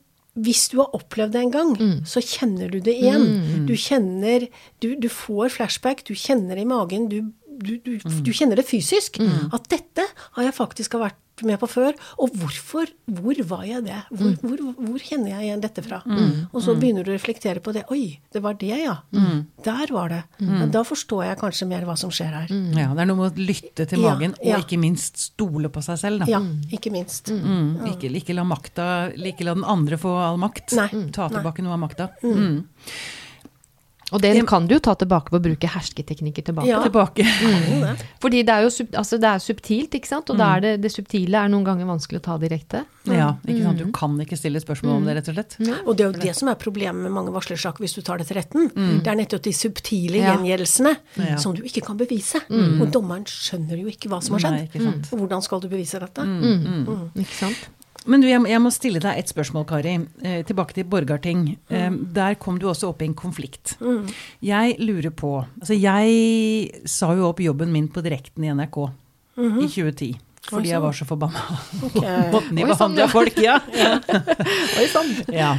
hvis 0.40 0.68
du 0.72 0.78
har 0.80 0.94
opplevd 0.96 1.34
det 1.34 1.42
en 1.44 1.52
gang, 1.54 1.74
mm. 1.76 1.96
så 2.08 2.22
kjenner 2.24 2.72
du 2.72 2.78
det 2.84 2.96
igjen. 2.96 3.26
Mm. 3.36 3.66
Du 3.68 3.74
kjenner 3.76 4.46
du, 4.80 4.94
du, 4.96 5.10
får 5.12 5.52
flashback, 5.58 6.06
du 6.08 6.14
kjenner 6.16 6.56
det 6.56 6.64
i 6.64 6.70
magen. 6.70 7.10
Du 7.12 7.20
du, 7.60 7.74
du, 7.84 7.96
du 8.00 8.32
kjenner 8.34 8.60
det 8.60 8.66
fysisk. 8.68 9.20
At 9.52 9.68
dette 9.72 10.06
har 10.36 10.46
jeg 10.48 10.56
faktisk 10.56 10.96
vært 11.00 11.18
med 11.46 11.56
på 11.56 11.68
før. 11.72 11.94
Og 12.20 12.34
hvorfor? 12.36 12.90
Hvor 13.08 13.38
var 13.48 13.62
jeg 13.64 13.84
det? 13.86 13.96
Hvor, 14.12 14.34
hvor, 14.42 14.58
hvor 14.76 15.00
kjenner 15.00 15.30
jeg 15.32 15.46
igjen 15.46 15.62
dette 15.64 15.84
fra? 15.86 16.02
Og 16.52 16.58
så 16.64 16.74
begynner 16.76 17.06
du 17.06 17.12
å 17.12 17.16
reflektere 17.16 17.62
på 17.64 17.72
det. 17.72 17.86
Oi, 17.94 18.18
det 18.34 18.42
var 18.44 18.58
det, 18.60 18.74
ja. 18.82 18.98
Der 19.64 19.92
var 19.94 20.12
det. 20.12 20.18
Men 20.42 20.72
da 20.74 20.82
forstår 20.84 21.24
jeg 21.30 21.40
kanskje 21.40 21.68
mer 21.70 21.86
hva 21.88 21.96
som 22.00 22.12
skjer 22.12 22.34
her. 22.42 22.52
Ja, 22.76 22.90
Det 22.92 23.04
er 23.06 23.08
noe 23.08 23.22
med 23.22 23.30
å 23.40 23.46
lytte 23.48 23.86
til 23.88 24.04
magen, 24.04 24.36
ja. 24.44 24.58
og 24.58 24.66
ikke 24.66 24.80
minst 24.80 25.20
stole 25.30 25.72
på 25.72 25.80
seg 25.84 26.00
selv. 26.02 26.24
Da. 26.26 26.28
Ja, 26.34 26.42
ikke 26.76 26.92
minst. 26.92 27.32
Mm, 27.32 27.86
ikke, 27.94 28.12
ikke, 28.20 28.36
la 28.36 28.44
makta, 28.44 28.90
ikke 29.16 29.48
la 29.48 29.56
den 29.56 29.64
andre 29.64 29.96
få 30.00 30.12
all 30.20 30.40
makt. 30.40 30.76
Nei. 30.76 30.90
Ta 31.16 31.30
tilbake 31.32 31.64
noe 31.64 31.76
av 31.78 31.82
makta. 31.88 32.10
Mm. 32.20 32.60
Og 34.12 34.20
det 34.22 34.32
kan 34.48 34.66
du 34.66 34.74
jo 34.74 34.80
ta 34.82 34.94
tilbake 34.98 35.30
på 35.30 35.38
å 35.38 35.42
bruke 35.44 35.68
hersketeknikker 35.70 36.42
tilbake. 36.50 36.66
Ja. 36.68 36.82
Tilbake. 36.82 37.24
Jo. 37.70 37.94
Fordi 38.20 38.42
det 38.44 38.52
er 38.54 38.64
jo 38.66 38.70
sub, 38.74 38.88
altså 38.98 39.16
det 39.22 39.28
er 39.30 39.38
subtilt, 39.42 39.94
ikke 39.96 40.08
sant? 40.08 40.30
Og 40.32 40.36
da 40.40 40.48
er 40.56 40.60
det, 40.64 40.72
det 40.82 40.90
subtile 40.92 41.38
er 41.44 41.48
noen 41.52 41.64
ganger 41.64 41.86
vanskelig 41.88 42.20
å 42.20 42.24
ta 42.26 42.36
direkte. 42.42 42.82
Ja, 43.08 43.30
ikke 43.46 43.62
sant? 43.64 43.78
Du 43.80 43.90
kan 43.96 44.16
ikke 44.20 44.36
stille 44.36 44.60
spørsmål 44.60 44.98
om 44.98 45.06
det, 45.08 45.14
rett 45.20 45.30
og 45.32 45.36
slett. 45.38 45.56
Og 45.86 45.96
det 45.96 46.04
er 46.04 46.10
jo 46.10 46.20
det 46.26 46.34
som 46.36 46.50
er 46.52 46.58
problemet 46.60 47.00
med 47.06 47.14
mange 47.14 47.32
varslersaker 47.34 47.80
hvis 47.84 47.94
du 47.96 48.02
tar 48.06 48.20
det 48.20 48.26
til 48.28 48.36
retten. 48.40 48.68
Det 48.74 49.08
er 49.10 49.18
nettopp 49.22 49.42
de 49.46 49.54
subtile 49.56 50.20
Ja. 50.20 50.34
gjengjeldelsene 50.36 50.94
Ja. 51.30 51.36
som 51.40 51.54
du 51.56 51.62
ikke 51.62 51.84
kan 51.86 51.96
bevise. 52.00 52.42
Og 52.50 52.86
dommeren 52.92 53.24
skjønner 53.30 53.78
jo 53.80 53.86
ikke 53.92 54.10
hva 54.12 54.20
som 54.22 54.36
har 54.36 54.50
Nei, 54.50 54.64
skjedd. 54.66 54.74
ikke 54.74 54.84
sant. 54.90 55.12
Og 55.14 55.18
hvordan 55.24 55.42
skal 55.46 55.60
du 55.64 55.68
bevise 55.72 56.00
dette? 56.02 56.26
Ikke 57.16 57.36
sant? 57.44 57.68
Men 58.08 58.22
du, 58.22 58.28
jeg, 58.30 58.60
må 58.62 58.70
stille 58.72 59.00
deg 59.02 59.18
et 59.20 59.28
spørsmål, 59.28 59.66
Kari. 59.68 59.98
Eh, 60.24 60.40
tilbake 60.48 60.76
til 60.76 60.86
Borgarting. 60.88 61.42
Eh, 61.68 61.90
der 62.16 62.38
kom 62.40 62.56
du 62.60 62.68
også 62.70 62.92
opp 62.92 63.02
i 63.04 63.08
en 63.10 63.16
konflikt. 63.18 63.76
Jeg 64.44 64.78
lurer 64.80 65.12
på 65.12 65.34
Altså, 65.42 65.76
jeg 65.76 66.88
sa 66.88 67.12
jo 67.16 67.28
opp 67.28 67.42
jobben 67.44 67.72
min 67.72 67.90
på 67.92 68.02
direkten 68.04 68.46
i 68.46 68.52
NRK 68.54 68.82
i 69.40 69.68
2010. 69.68 70.10
Fordi 70.50 70.70
jeg 70.72 70.82
var 70.82 70.96
så 70.96 71.06
forbanna 71.06 71.42
på 71.82 72.00
måten 72.32 72.56
de 72.56 72.64
behandla 72.64 72.76
sånn, 72.80 72.96
ja. 72.98 73.08
folk. 73.12 73.36
Ja. 73.44 73.58
Oi 74.80 74.86
sann. 74.90 75.10
ja. 75.34 75.50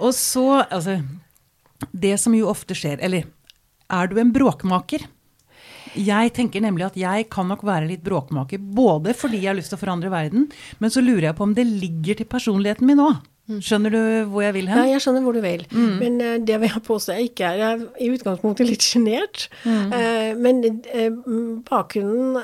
Og 0.00 0.12
så, 0.16 0.44
altså 0.62 1.00
Det 1.90 2.12
som 2.20 2.36
jo 2.36 2.48
ofte 2.48 2.76
skjer 2.76 3.00
Eller 3.04 3.26
er 3.90 4.10
du 4.10 4.20
en 4.20 4.30
bråkmaker? 4.32 5.06
Jeg 5.98 6.30
tenker 6.36 6.62
nemlig 6.62 6.86
at 6.86 6.98
jeg 6.98 7.26
kan 7.32 7.48
nok 7.50 7.64
være 7.66 7.88
litt 7.88 8.04
bråkmaker, 8.06 8.60
både 8.62 9.14
fordi 9.18 9.42
jeg 9.42 9.50
har 9.50 9.58
lyst 9.58 9.72
til 9.74 9.80
å 9.80 9.82
forandre 9.82 10.12
verden, 10.12 10.46
men 10.78 10.92
så 10.92 11.02
lurer 11.02 11.30
jeg 11.30 11.38
på 11.38 11.48
om 11.48 11.54
det 11.56 11.66
ligger 11.66 12.20
til 12.20 12.30
personligheten 12.30 12.86
min 12.86 13.02
òg. 13.02 13.18
Skjønner 13.58 13.90
du 13.90 14.00
hvor 14.30 14.44
jeg 14.44 14.54
vil 14.54 14.68
Ja, 14.70 14.76
hen? 14.78 14.92
jeg 14.94 15.02
skjønner 15.02 15.24
hvor 15.26 15.34
du 15.34 15.40
vil. 15.42 15.64
Men 15.74 16.20
uh, 16.22 16.36
det 16.46 16.60
vil 16.62 16.70
jeg 16.70 16.82
påstå 16.86 17.16
jeg 17.18 17.30
ikke 17.32 17.48
er. 17.50 17.58
Jeg 17.60 17.80
er 17.80 18.04
i 18.06 18.10
utgangspunktet 18.14 18.68
litt 18.70 18.84
sjenert. 18.86 19.48
Eh, 19.66 20.30
men 20.38 20.62
uh, 20.62 21.60
bakgrunnen 21.66 22.38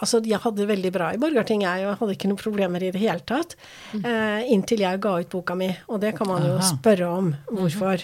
Altså, 0.00 0.20
jeg 0.26 0.40
hadde 0.42 0.62
det 0.62 0.68
veldig 0.68 0.90
bra 0.94 1.10
i 1.14 1.18
Borgarting, 1.20 1.62
jeg, 1.64 1.84
og 1.86 1.98
hadde 2.00 2.14
ikke 2.16 2.28
noen 2.30 2.40
problemer 2.40 2.82
i 2.84 2.90
det 2.94 3.00
hele 3.02 3.22
tatt. 3.26 3.54
Eh, 3.94 4.44
inntil 4.52 4.82
jeg 4.84 5.00
ga 5.04 5.14
ut 5.20 5.30
boka 5.32 5.54
mi. 5.58 5.68
Og 5.88 6.00
det 6.02 6.14
kan 6.18 6.28
man 6.28 6.44
jo 6.46 6.56
spørre 6.66 7.08
om 7.08 7.30
hvorfor. 7.52 8.02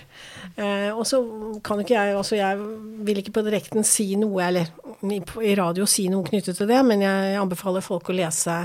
Eh, 0.57 0.91
og 0.93 1.03
så 1.09 1.21
kan 1.67 1.83
ikke 1.83 1.97
jeg 1.97 2.17
Altså, 2.21 2.37
jeg 2.37 2.59
vil 3.07 3.21
ikke 3.23 3.33
på 3.39 3.45
direkten 3.47 3.85
si 3.87 4.13
noe, 4.21 4.43
eller 4.45 4.69
i, 5.09 5.55
radio 5.57 5.87
si 5.89 6.09
noe 6.13 6.27
knyttet 6.27 6.59
til 6.59 6.69
det, 6.69 6.81
men 6.85 7.03
jeg 7.05 7.39
anbefaler 7.41 7.85
folk 7.85 8.11
å 8.13 8.17
lese 8.17 8.57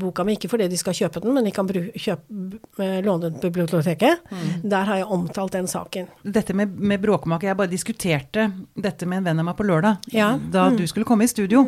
boka 0.00 0.24
mi. 0.24 0.36
Ikke 0.38 0.50
fordi 0.52 0.68
de 0.72 0.78
skal 0.80 0.96
kjøpe 0.96 1.22
den, 1.24 1.34
men 1.36 1.44
de 1.46 1.52
kan 1.54 1.68
bru, 1.68 1.82
kjøpe, 1.92 2.85
eh, 2.86 3.02
låne 3.04 3.28
den 3.30 3.40
på 3.42 3.50
biblioteket. 3.50 4.22
Der 4.62 4.88
har 4.88 5.00
jeg 5.02 5.08
omtalt 5.18 5.52
den 5.58 5.66
saken. 5.70 6.06
Dette 6.22 6.54
med, 6.56 6.72
med 6.78 7.02
bråkmaker, 7.02 7.50
jeg 7.50 7.58
bare 7.60 7.72
diskuterte 7.74 8.48
dette 8.74 9.06
med 9.10 9.18
en 9.24 9.28
venn 9.30 9.42
av 9.42 9.48
meg 9.50 9.56
på 9.58 9.66
lørdag. 9.68 9.98
Ja. 10.14 10.32
Da 10.38 10.68
du 10.70 10.84
skulle 10.86 11.06
komme 11.08 11.26
i 11.26 11.30
studio. 11.32 11.66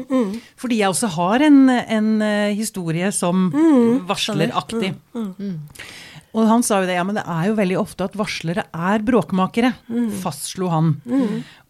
Fordi 0.59 0.81
jeg 0.83 0.93
også 0.95 1.11
har 1.19 1.45
en, 1.49 1.65
en 1.71 2.13
eh, 2.23 2.53
historie 2.59 3.11
som 3.13 3.49
varsleraktig. 4.09 4.95
Og 6.37 6.45
han 6.45 6.63
sa 6.63 6.83
jo 6.83 6.87
det, 6.87 6.95
ja, 6.99 7.03
men 7.09 7.17
det 7.17 7.23
er 7.25 7.47
jo 7.49 7.55
veldig 7.57 7.79
ofte 7.81 8.05
at 8.05 8.17
varslere 8.21 8.67
er 8.77 9.01
bråkmakere, 9.03 9.71
fastslo 10.21 10.69
han. 10.71 10.91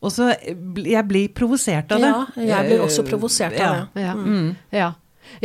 Og 0.03 0.11
så 0.13 0.33
jeg 0.43 1.05
blir 1.09 1.29
provosert 1.35 1.95
av 1.95 2.03
det. 2.03 2.11
Ja, 2.11 2.49
jeg 2.59 2.67
blir 2.73 2.83
også 2.85 3.05
provosert 3.07 3.55
av 3.55 3.61
Ja. 3.63 3.87
det. 3.95 4.03
Ja. 4.03 4.15
Ja. 4.81 4.89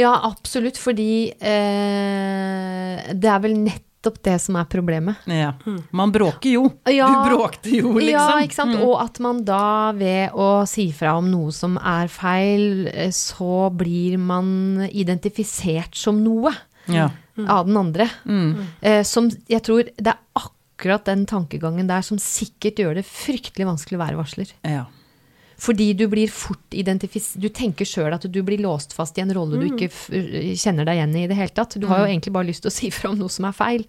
ja, 0.01 0.11
absolutt. 0.27 0.81
Fordi 0.81 1.29
eh, 1.29 3.13
det 3.13 3.29
er 3.35 3.41
vel 3.45 3.57
nettopp 3.69 3.89
det 4.23 4.35
som 4.41 4.55
er 4.59 4.65
problemet. 4.65 5.15
Ja. 5.25 5.53
Man 5.91 6.11
bråker 6.11 6.49
jo. 6.51 6.63
Ja. 6.91 7.07
Du 7.07 7.29
bråkte 7.31 7.69
jo, 7.71 7.93
liksom. 7.97 8.09
Ja, 8.11 8.41
ikke 8.43 8.53
sant. 8.57 8.75
Og 8.83 8.97
at 9.01 9.19
man 9.23 9.43
da 9.47 9.91
ved 9.95 10.31
å 10.35 10.67
si 10.67 10.89
fra 10.91 11.15
om 11.17 11.29
noe 11.31 11.51
som 11.55 11.77
er 11.79 12.07
feil, 12.11 12.87
eh, 12.91 13.09
så 13.15 13.69
blir 13.71 14.17
man 14.19 14.87
identifisert 14.91 15.95
som 15.95 16.23
noe 16.23 16.51
Ja. 16.85 17.09
av 17.47 17.65
den 17.67 17.77
andre. 17.77 18.09
Mm. 18.25 19.03
som 19.05 19.29
jeg 19.47 19.63
tror 19.63 19.83
det 19.95 20.07
er 20.11 20.19
akkurat 20.35 21.05
den 21.05 21.25
tankegangen 21.25 21.87
der 21.87 22.01
som 22.01 22.17
sikkert 22.17 22.75
gjør 22.81 22.95
det 22.95 23.05
fryktelig 23.05 23.65
vanskelig 23.65 23.97
å 23.97 24.03
være 24.05 24.17
varsler. 24.19 24.51
ja. 24.63 24.85
Fordi 25.63 25.93
du 25.95 26.07
blir 26.11 26.31
fort 26.31 26.75
identifis... 26.75 27.33
Du 27.39 27.47
tenker 27.53 27.87
sjøl 27.87 28.11
at 28.15 28.25
du 28.27 28.39
blir 28.43 28.59
låst 28.63 28.95
fast 28.95 29.17
i 29.17 29.23
en 29.23 29.31
rolle 29.35 29.61
du 29.61 29.67
ikke 29.69 29.87
f 29.87 30.07
kjenner 30.59 30.87
deg 30.89 30.99
igjen 30.99 31.13
i 31.15 31.23
i 31.23 31.29
det 31.31 31.37
hele 31.39 31.55
tatt. 31.55 31.77
Du 31.79 31.87
har 31.87 32.03
jo 32.03 32.09
egentlig 32.09 32.33
bare 32.35 32.49
lyst 32.49 32.65
til 32.65 32.71
å 32.71 32.75
si 32.75 32.89
fra 32.91 33.13
om 33.13 33.19
noe 33.21 33.31
som 33.31 33.47
er 33.47 33.55
feil. 33.55 33.85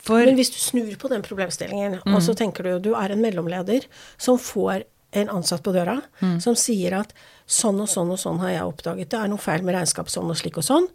For 0.00 0.24
Men 0.24 0.36
hvis 0.36 0.52
du 0.52 0.58
snur 0.60 0.92
på 1.00 1.10
den 1.12 1.24
problemstillingen, 1.24 2.00
og 2.08 2.20
så 2.24 2.34
tenker 2.36 2.66
du 2.66 2.90
du 2.90 2.94
er 2.96 3.12
en 3.12 3.22
mellomleder 3.24 3.86
som 4.20 4.40
får 4.40 4.84
en 5.16 5.32
ansatt 5.32 5.64
på 5.64 5.72
døra, 5.74 5.98
som 6.40 6.56
sier 6.58 6.98
at 7.00 7.14
sånn 7.50 7.80
og 7.82 7.88
sånn 7.90 8.12
og 8.14 8.20
sånn 8.20 8.40
har 8.44 8.54
jeg 8.54 8.68
oppdaget, 8.68 9.10
det 9.10 9.18
er 9.20 9.32
noe 9.32 9.42
feil 9.42 9.64
med 9.66 9.76
regnskap 9.76 10.12
sånn 10.12 10.30
og 10.30 10.38
slik 10.38 10.60
og 10.60 10.66
sånn. 10.66 10.86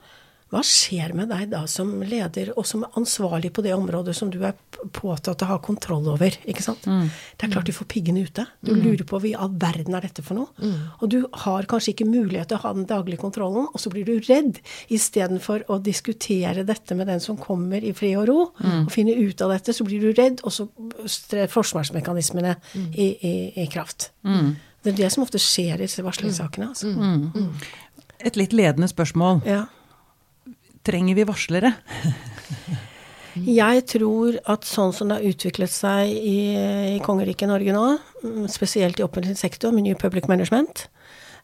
Hva 0.55 0.61
skjer 0.63 1.11
med 1.17 1.27
deg 1.33 1.49
da 1.51 1.65
som 1.67 1.89
leder 2.07 2.53
og 2.55 2.63
som 2.67 2.85
ansvarlig 2.95 3.49
på 3.51 3.63
det 3.65 3.73
området 3.75 4.13
som 4.15 4.29
du 4.31 4.37
er 4.47 4.53
påtatt 4.95 5.41
å 5.43 5.49
ha 5.49 5.57
kontroll 5.59 6.07
over? 6.13 6.31
ikke 6.47 6.63
sant? 6.63 6.85
Det 6.87 7.43
er 7.43 7.51
klart 7.51 7.67
du 7.67 7.73
får 7.75 7.89
piggene 7.91 8.23
ute. 8.23 8.45
Du 8.63 8.71
lurer 8.71 9.03
på 9.03 9.19
hva 9.19 9.27
i 9.27 9.33
all 9.35 9.51
verden 9.59 9.97
er 9.97 10.05
dette 10.07 10.23
for 10.23 10.39
noe? 10.39 10.71
Og 11.01 11.09
du 11.11 11.17
har 11.43 11.67
kanskje 11.67 11.91
ikke 11.91 12.07
mulighet 12.07 12.53
til 12.53 12.59
å 12.59 12.63
ha 12.63 12.73
den 12.77 12.87
daglige 12.87 13.19
kontrollen, 13.25 13.67
og 13.67 13.83
så 13.83 13.91
blir 13.91 14.07
du 14.07 14.15
redd 14.29 14.61
istedenfor 14.95 15.67
å 15.67 15.79
diskutere 15.83 16.63
dette 16.63 16.95
med 16.95 17.11
den 17.11 17.19
som 17.19 17.35
kommer 17.35 17.83
i 17.83 17.91
fred 17.97 18.15
og 18.23 18.27
ro, 18.31 18.39
og 18.85 18.91
finne 18.95 19.11
ut 19.17 19.41
av 19.43 19.51
dette, 19.57 19.75
så 19.75 19.83
blir 19.83 20.07
du 20.07 20.13
redd, 20.15 20.39
og 20.47 20.55
så 20.55 20.69
strer 21.11 21.51
forsvarsmekanismene 21.51 22.55
i, 22.95 23.11
i, 23.11 23.35
i 23.63 23.67
kraft. 23.67 24.13
Det 24.23 24.93
er 24.93 24.99
det 25.03 25.11
som 25.11 25.25
ofte 25.25 25.41
skjer 25.41 25.81
i 25.81 25.87
varslingssakene. 26.05 26.71
Altså. 26.71 26.93
et 28.19 28.37
litt 28.39 28.53
ledende 28.53 28.87
spørsmål. 28.87 29.41
Ja. 29.49 29.65
Trenger 30.85 31.17
vi 31.17 31.27
varslere? 31.27 31.73
Jeg 33.35 33.83
tror 33.91 34.37
at 34.47 34.67
sånn 34.67 34.93
som 34.95 35.09
det 35.09 35.17
har 35.17 35.31
utviklet 35.33 35.71
seg 35.73 36.11
i, 36.13 36.37
i 36.95 36.99
kongeriket 37.03 37.49
Norge 37.51 37.73
nå, 37.75 37.85
mm, 38.23 38.45
spesielt 38.51 39.01
i 39.01 39.03
offentlig 39.03 39.35
sektor 39.39 39.73
med 39.75 39.83
New 39.87 39.97
Public 39.99 40.29
Management, 40.31 40.85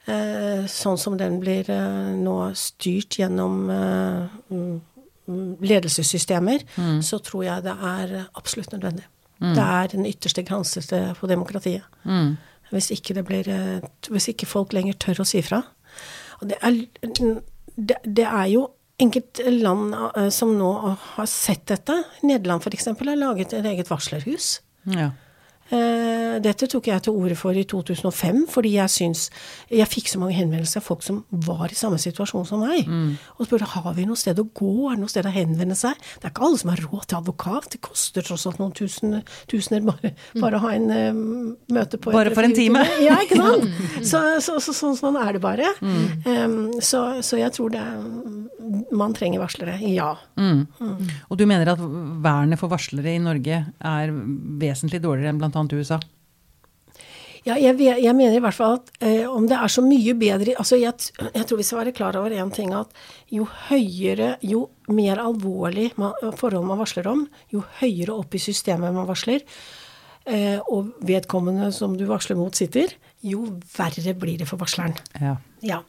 eh, 0.07 0.63
sånn 0.71 0.99
som 1.01 1.17
den 1.19 1.41
blir 1.43 1.67
eh, 1.67 2.13
nå 2.15 2.37
styrt 2.55 3.19
gjennom 3.19 3.65
eh, 3.75 4.37
ledelsessystemer, 4.47 4.79
mm, 5.27 5.57
ledelsessystemer, 5.67 6.63
så 7.03 7.19
tror 7.23 7.43
jeg 7.49 7.65
det 7.67 7.75
er 7.75 8.15
absolutt 8.39 8.71
nødvendig. 8.77 9.09
Det 9.41 9.63
er 9.63 9.87
den 9.87 10.05
ytterste 10.05 10.43
grense 10.45 10.81
på 11.17 11.27
demokratiet. 11.27 11.81
Hvis, 12.71 12.91
ikke 12.91 13.13
det 13.17 13.25
blir, 13.25 13.47
eh, 13.49 13.81
hvis 14.09 14.29
ikke 14.31 14.47
folk 14.47 14.73
lenger 14.73 14.93
tør 15.01 15.23
å 15.23 15.27
si 15.27 15.41
fra. 15.43 15.63
Og 16.39 16.49
det 16.49 16.59
er, 16.61 16.77
det, 17.75 17.97
det 18.05 18.27
er 18.27 18.45
jo 18.53 18.69
enkelte 19.01 19.51
land 19.51 19.95
eh, 20.15 20.29
som 20.29 20.53
nå 20.57 20.71
har 21.15 21.29
sett 21.29 21.65
dette. 21.71 21.97
Nederland 22.21 22.65
f.eks. 22.65 22.91
har 22.93 23.19
laget 23.19 23.53
et 23.57 23.67
eget 23.73 23.89
varslerhus. 23.91 24.59
Ja. 24.89 25.11
Eh, 25.71 26.39
dette 26.43 26.67
tok 26.67 26.89
jeg 26.89 27.03
til 27.05 27.15
orde 27.15 27.35
for 27.39 27.55
i 27.55 27.63
2005, 27.67 28.41
fordi 28.51 28.73
jeg 28.75 28.91
syns 28.91 29.21
Jeg 29.71 29.87
fikk 29.87 30.09
så 30.11 30.19
mange 30.19 30.35
henvendelser 30.35 30.81
av 30.81 30.87
folk 30.87 31.03
som 31.05 31.21
var 31.31 31.71
i 31.71 31.77
samme 31.77 31.99
situasjon 32.01 32.47
som 32.49 32.63
meg. 32.65 32.89
Og 33.37 33.47
spurte 33.47 33.69
har 33.71 33.93
vi 33.95 34.05
noe 34.09 34.19
sted 34.19 34.39
å 34.39 34.47
gå, 34.47 34.89
er 34.89 34.97
det 34.97 35.03
noe 35.05 35.11
sted 35.11 35.27
å 35.27 35.33
henvende 35.33 35.77
seg. 35.79 35.95
Det 36.19 36.27
er 36.27 36.33
ikke 36.33 36.45
alle 36.47 36.61
som 36.61 36.73
har 36.73 36.83
råd 36.83 37.05
til 37.07 37.19
advokat. 37.21 37.69
Det 37.75 37.81
koster 37.83 38.25
tross 38.27 38.47
alt 38.49 38.59
noen 38.59 38.75
tusen, 38.75 39.21
tusener 39.51 39.85
bare, 39.85 40.13
bare 40.35 40.59
å 40.59 40.63
ha 40.65 40.73
en 40.75 40.91
eh, 40.95 41.23
møte 41.71 42.01
på 42.01 42.13
Bare 42.15 42.35
for 42.35 42.47
en 42.47 42.55
time. 42.57 42.83
Ja, 43.03 43.21
ikke 43.23 43.39
sant? 43.43 43.67
Så, 44.03 44.23
så, 44.43 44.59
så, 44.63 44.75
sånn, 44.75 44.97
sånn 44.99 45.19
er 45.21 45.37
det 45.37 45.43
bare. 45.43 45.71
Um, 45.81 46.79
så, 46.83 47.21
så 47.23 47.39
jeg 47.39 47.53
tror 47.55 47.71
det 47.73 47.85
man 48.91 49.13
trenger 49.15 49.41
varslere. 49.41 49.77
Ja. 49.91 50.13
Og 50.37 51.37
du 51.39 51.45
mener 51.49 51.73
at 51.73 51.81
vernet 51.81 52.59
for 52.61 52.71
varslere 52.71 53.15
i 53.15 53.21
Norge 53.21 53.61
er 53.67 54.13
vesentlig 54.61 55.01
dårligere 55.03 55.33
enn 55.33 55.41
bl.a. 55.67 55.77
USA? 55.81 55.99
Ja, 57.41 57.55
jeg, 57.57 57.79
jeg 57.81 58.13
mener 58.13 58.35
i 58.37 58.41
hvert 58.43 58.53
fall 58.53 58.75
at 58.77 58.89
eh, 59.01 59.23
om 59.25 59.47
det 59.49 59.57
er 59.57 59.71
så 59.73 59.81
mye 59.81 60.13
bedre 60.13 60.53
altså 60.61 60.77
jeg, 60.77 60.93
jeg 61.33 61.45
tror 61.49 61.57
vi 61.57 61.65
skal 61.65 61.79
være 61.79 61.93
klar 61.97 62.17
over 62.19 62.29
én 62.37 62.51
ting, 62.53 62.69
at 62.77 62.91
jo 63.33 63.47
høyere, 63.71 64.35
jo 64.45 64.67
mer 64.93 65.17
alvorlig 65.23 65.87
man, 65.97 66.13
forhold 66.37 66.67
man 66.69 66.77
varsler 66.83 67.09
om, 67.09 67.23
jo 67.49 67.63
høyere 67.79 68.13
opp 68.13 68.37
i 68.37 68.41
systemet 68.43 68.93
man 68.93 69.09
varsler, 69.09 69.41
eh, 70.29 70.59
og 70.69 70.91
vedkommende 71.01 71.71
som 71.73 71.97
du 71.97 72.05
varsler 72.11 72.37
mot 72.37 72.53
sitter, 72.53 72.93
jo 73.25 73.41
verre 73.73 74.13
blir 74.21 74.37
det 74.37 74.45
for 74.49 74.61
varsleren. 74.61 74.93
Ja. 75.21 75.33
Ja. 75.65 75.81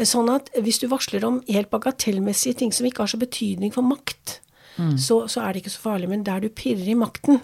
Sånn 0.00 0.32
at 0.32 0.48
hvis 0.60 0.80
du 0.80 0.88
varsler 0.92 1.24
om 1.28 1.42
helt 1.48 1.68
bagatellmessige 1.72 2.56
ting 2.62 2.72
som 2.72 2.88
ikke 2.88 3.04
har 3.04 3.12
så 3.12 3.20
betydning 3.20 3.72
for 3.76 3.84
makt, 3.84 4.40
Mm. 4.76 4.98
så, 5.00 5.22
så 5.24 5.40
er 5.40 5.54
det 5.54 5.62
ikke 5.62 5.70
så 5.72 5.80
farlig. 5.86 6.08
Men 6.12 6.20
der 6.26 6.42
du 6.44 6.50
pirrer 6.52 6.90
i 6.92 6.94
makten, 7.00 7.38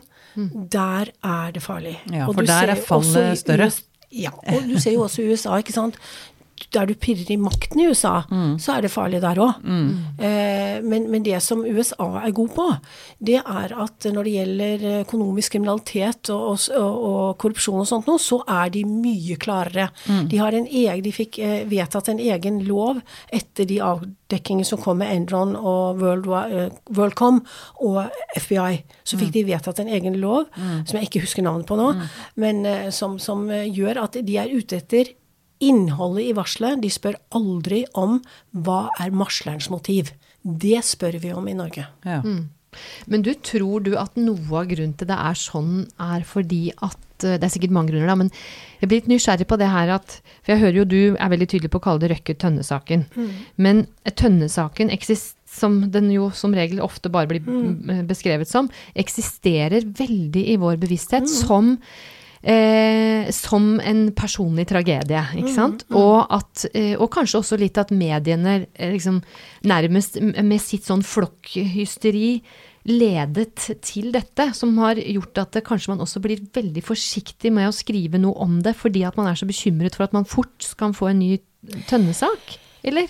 der 0.72 1.04
er 1.24 1.50
det 1.54 1.62
farlig. 1.62 2.02
Ja, 2.12 2.26
Og 2.28 2.34
for 2.34 2.42
der 2.42 2.52
er 2.52 2.74
fallet 2.74 3.38
større. 3.38 3.70
Ja, 4.12 4.30
og 4.48 4.62
du 4.68 4.80
ser 4.80 4.92
jo 4.92 5.00
også 5.00 5.22
i 5.22 5.32
USA, 5.32 5.56
ikke 5.56 5.72
sant. 5.72 5.94
Der 6.70 6.86
du 6.86 6.94
pirrer 6.94 7.30
i 7.32 7.36
makten 7.36 7.80
i 7.80 7.86
USA, 7.90 8.22
Mm. 8.30 8.58
så 8.58 8.76
er 8.76 8.82
det 8.82 8.90
farlig 8.90 9.20
der 9.20 9.36
òg. 9.36 9.54
Eh, 10.18 10.80
men, 10.82 11.10
men 11.10 11.22
det 11.22 11.40
som 11.42 11.64
USA 11.64 12.06
er 12.24 12.30
god 12.32 12.48
på, 12.54 12.66
det 13.20 13.40
er 13.40 13.74
at 13.82 14.06
når 14.12 14.24
det 14.24 14.32
gjelder 14.36 14.84
økonomisk 15.02 15.52
kriminalitet 15.56 16.30
og, 16.30 16.58
og, 16.76 17.04
og 17.08 17.38
korrupsjon 17.42 17.80
og 17.82 17.86
sånt 17.88 18.06
noe, 18.08 18.18
så 18.22 18.40
er 18.48 18.70
de 18.74 18.84
mye 18.88 19.36
klarere. 19.40 19.88
De, 20.30 20.36
har 20.38 20.52
en 20.56 20.66
egen, 20.66 21.02
de 21.04 21.12
fikk 21.12 21.38
eh, 21.42 21.64
vedtatt 21.68 22.08
en 22.12 22.20
egen 22.22 22.62
lov 22.68 23.00
etter 23.32 23.64
de 23.68 23.80
avdekkingene 23.84 24.64
som 24.68 24.80
kom 24.82 24.98
med 25.02 25.12
Endron 25.14 25.56
og 25.56 26.00
World, 26.02 26.28
eh, 26.52 26.68
WorldCom 26.94 27.42
og 27.84 28.04
FBI. 28.38 28.82
Så 29.04 29.18
fikk 29.20 29.32
de 29.34 29.44
vedtatt 29.48 29.80
en 29.82 29.88
egen 29.92 30.20
lov, 30.22 30.46
som 30.86 30.98
jeg 30.98 31.08
ikke 31.10 31.24
husker 31.26 31.42
navnet 31.46 31.66
på 31.68 31.76
nå, 31.76 31.90
men 32.36 32.64
eh, 32.66 32.90
som, 32.94 33.18
som 33.18 33.48
eh, 33.50 33.66
gjør 33.72 34.02
at 34.04 34.20
de 34.22 34.36
er 34.38 34.52
ute 34.52 34.76
etter 34.78 35.12
innholdet 35.62 36.30
i 36.30 36.34
varselet. 36.36 36.82
De 36.82 36.90
spør 36.92 37.18
aldri 37.36 37.84
om 37.98 38.18
hva 38.50 38.86
er 39.02 39.14
varslerens 39.14 39.70
motiv. 39.72 40.12
Det 40.42 40.80
spør 40.84 41.20
vi 41.22 41.32
om 41.36 41.46
i 41.48 41.56
Norge. 41.56 41.86
Ja. 42.06 42.20
Men 43.10 43.24
du, 43.24 43.32
tror 43.36 43.84
du 43.84 43.94
at 44.00 44.16
noe 44.16 44.62
av 44.62 44.70
grunnen 44.70 44.94
til 44.96 45.08
det 45.10 45.16
er 45.18 45.38
sånn, 45.38 45.82
er 46.00 46.24
fordi 46.24 46.70
at 46.78 47.26
eh, 47.26 47.36
Det 47.36 47.44
er 47.46 47.52
sikkert 47.52 47.74
mange 47.76 47.92
grunner, 47.92 48.08
da, 48.08 48.16
men 48.18 48.30
jeg 48.80 48.88
blir 48.88 49.02
litt 49.02 49.10
nysgjerrig 49.12 49.46
på 49.46 49.58
det 49.60 49.68
her 49.70 49.92
at 49.98 50.16
For 50.40 50.54
jeg 50.54 50.62
hører 50.62 50.78
jo 50.80 50.86
du 50.88 51.02
er 51.12 51.32
veldig 51.34 51.50
tydelig 51.52 51.70
på 51.70 51.82
å 51.82 51.84
kalle 51.84 52.02
det 52.02 52.10
Røkke-Tønne-saken. 52.14 53.04
Men 53.62 53.84
Tønne-saken 54.08 54.90
som 55.52 55.78
den 55.92 56.08
jo 56.14 56.30
som 56.34 56.54
regel 56.56 56.80
ofte 56.80 57.12
bare 57.12 57.28
blir 57.28 57.44
mm. 57.44 58.06
beskrevet 58.08 58.48
som, 58.48 58.70
eksisterer 58.96 59.84
veldig 59.84 60.46
i 60.48 60.56
vår 60.60 60.80
bevissthet 60.80 61.28
som 61.28 61.76
Eh, 62.42 63.28
som 63.30 63.76
en 63.78 64.08
personlig 64.18 64.64
tragedie, 64.66 65.20
ikke 65.38 65.52
sant? 65.54 65.84
Og, 65.94 66.24
at, 66.26 66.64
eh, 66.74 66.96
og 66.96 67.06
kanskje 67.14 67.38
også 67.38 67.58
litt 67.60 67.78
at 67.78 67.92
mediene 67.94 68.64
eh, 68.74 68.96
liksom 68.96 69.20
nærmest 69.70 70.18
med 70.18 70.58
sitt 70.58 70.88
sånn 70.88 71.04
flokkhysteri 71.06 72.40
ledet 72.90 73.68
til 73.86 74.10
dette, 74.10 74.48
som 74.58 74.74
har 74.82 74.98
gjort 74.98 75.38
at 75.38 75.54
det, 75.54 75.62
kanskje 75.68 75.92
man 75.92 76.02
også 76.02 76.18
blir 76.24 76.42
veldig 76.50 76.82
forsiktig 76.82 77.54
med 77.54 77.70
å 77.70 77.76
skrive 77.76 78.18
noe 78.18 78.34
om 78.42 78.58
det, 78.66 78.74
fordi 78.80 79.04
at 79.06 79.14
man 79.20 79.30
er 79.30 79.38
så 79.38 79.46
bekymret 79.46 79.94
for 79.94 80.08
at 80.08 80.16
man 80.16 80.26
fort 80.26 80.66
kan 80.80 80.98
få 80.98 81.12
en 81.12 81.22
ny 81.22 81.36
tønnesak, 81.86 82.56
eller? 82.82 83.06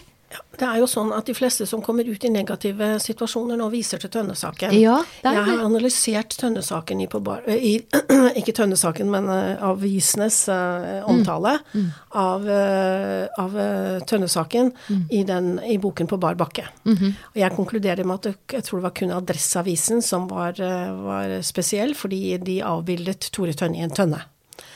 Det 0.59 0.67
er 0.69 0.79
jo 0.79 0.87
sånn 0.87 1.11
at 1.17 1.27
de 1.27 1.35
fleste 1.35 1.67
som 1.67 1.81
kommer 1.83 2.05
ut 2.09 2.25
i 2.25 2.31
negative 2.31 2.99
situasjoner 3.03 3.57
nå, 3.59 3.67
viser 3.73 3.99
til 3.99 4.11
Tønne-saken. 4.15 4.73
Ja, 5.25 5.33
Jeg 5.35 5.45
har 5.49 5.63
analysert 5.65 6.37
Tønne-saken 6.39 7.01
i, 7.03 7.07
på 7.11 7.21
bar, 7.25 7.43
i 7.49 7.73
Ikke 8.41 8.53
Tønne-saken, 8.57 9.11
men 9.11 9.29
eh, 9.33 9.57
avisenes 9.65 10.43
uh, 10.53 11.03
omtale 11.09 11.57
av, 12.13 12.47
uh, 12.47 13.27
av 13.43 13.57
eh, 13.59 13.99
Tønne-saken 14.09 14.73
i, 15.11 15.23
den- 15.29 15.59
i 15.65 15.79
boken 15.79 16.07
På 16.07 16.19
bar 16.21 16.35
bakke. 16.41 16.67
Og 16.87 17.37
jeg 17.41 17.57
konkluderer 17.57 18.05
med 18.05 18.15
at 18.21 18.23
det, 18.31 18.35
jeg 18.53 18.65
tror 18.69 18.79
det 18.81 18.87
var 18.89 18.97
kun 19.01 19.13
Adresseavisen 19.17 20.03
som 20.03 20.29
var, 20.31 20.55
eh, 20.61 20.93
var 21.05 21.39
spesiell, 21.43 21.95
fordi 21.99 22.39
de 22.39 22.61
avbildet 22.63 23.31
Tore 23.33 23.53
Tønne 23.57 23.81
i 23.81 23.83
en 23.87 23.91
tønne. 23.91 24.23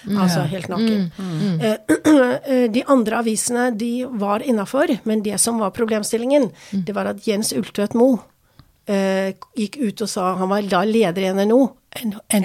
Altså 0.06 0.44
helt 0.50 0.68
naken. 0.72 1.10
Eh, 2.46 2.70
De 2.70 2.82
andre 2.86 3.18
avisene 3.18 3.70
de 3.76 4.06
var 4.20 4.42
innafor, 4.44 4.92
men 5.04 5.22
det 5.24 5.38
som 5.42 5.58
var 5.58 5.70
problemstillingen, 5.76 6.50
det 6.72 6.94
var 6.94 7.10
at 7.10 7.26
Jens 7.26 7.52
Ultvedt 7.56 7.94
Moe 7.98 8.20
eh, 8.86 9.34
gikk 9.58 9.76
ut 9.82 10.04
og 10.06 10.08
sa 10.10 10.34
Han 10.38 10.48
var 10.52 10.62
da 10.70 10.84
leder 10.86 11.26
i 11.26 11.32
NNO, 11.34 11.60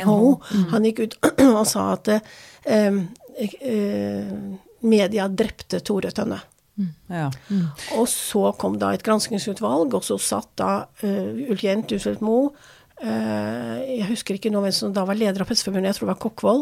NHO. 0.02 0.41
Han 0.74 0.88
gikk 0.89 1.04
ut 1.06 1.17
og 1.60 1.65
sa 1.69 1.91
at 1.93 2.10
eh, 2.15 3.02
eh, 3.38 4.34
media 4.82 5.28
drepte 5.30 5.80
Tore 5.86 6.12
Tønne. 6.12 6.41
Ja. 7.12 7.28
Og 8.00 8.08
så 8.10 8.52
kom 8.58 8.80
da 8.82 8.93
et 8.95 9.04
granskingsutvalg, 9.06 9.93
og 9.93 10.06
så 10.08 10.17
satt 10.17 10.50
da 10.58 10.69
uh, 11.04 11.50
Ulf-Jent 11.52 11.91
Utfeldt 11.93 12.24
Moe 12.26 12.47
eh, 12.50 12.69
Jeg 13.02 14.08
husker 14.12 14.38
ikke 14.38 14.52
nå 14.54 14.62
hvem 14.62 14.74
som 14.76 14.92
da 14.94 15.04
var 15.08 15.18
leder 15.18 15.42
av 15.42 15.50
Presseforbundet, 15.50 15.90
jeg 15.90 15.98
tror 15.98 16.08
det 16.08 16.14
var 16.14 16.22
Kokkvold, 16.22 16.60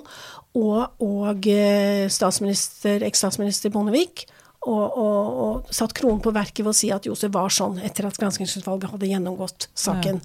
og, 0.60 1.02
og 1.04 1.48
eh, 1.52 2.06
statsminister, 2.12 3.04
eks-statsminister 3.08 3.74
Bondevik. 3.74 4.26
Og, 4.68 4.98
og, 5.00 5.28
og 5.40 5.70
satt 5.72 5.94
kronen 5.96 6.20
på 6.20 6.34
verket 6.36 6.66
ved 6.66 6.74
å 6.74 6.76
si 6.76 6.90
at 6.92 7.06
Josef 7.08 7.32
var 7.32 7.54
sånn 7.54 7.78
etter 7.80 8.10
at 8.10 8.18
granskingsutvalget 8.20 8.92
hadde 8.92 9.08
gjennomgått 9.08 9.70
saken. 9.72 10.20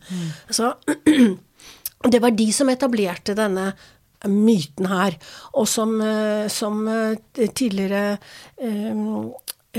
Så 0.51 0.73
det 2.13 2.21
var 2.23 2.35
de 2.35 2.49
som 2.53 2.73
etablerte 2.73 3.37
denne 3.39 3.69
myten 4.27 4.89
her, 4.91 5.17
og 5.55 5.69
som, 5.71 5.95
eh, 6.03 6.49
som 6.53 6.83
eh, 6.89 7.47
tidligere 7.47 8.19
eh, 8.59 9.05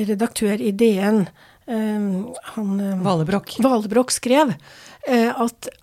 redaktør 0.07 0.61
i 0.61 0.71
DN, 0.71 1.25
eh, 1.67 2.09
han 2.55 2.79
eh, 2.79 2.99
Valebrokk. 3.05 3.57
Valebrokk 3.65 4.13
skrev 4.15 4.53
eh, 4.55 5.31
at 5.31 5.69
eh, 5.71 5.81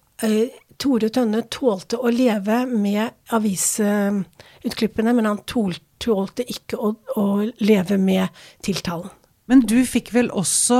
Tore 0.82 1.08
Tønne 1.14 1.44
tålte 1.52 1.98
å 2.00 2.10
leve 2.10 2.62
med 2.66 3.12
avisutklippene, 3.34 5.14
men 5.14 5.28
han 5.28 5.42
tålte 5.46 6.46
ikke 6.46 6.78
å, 6.78 6.94
å 7.18 7.26
leve 7.62 7.98
med 8.00 8.44
tiltalen. 8.66 9.10
Men 9.50 9.64
du 9.66 9.82
fikk 9.86 10.12
vel 10.14 10.30
også 10.30 10.78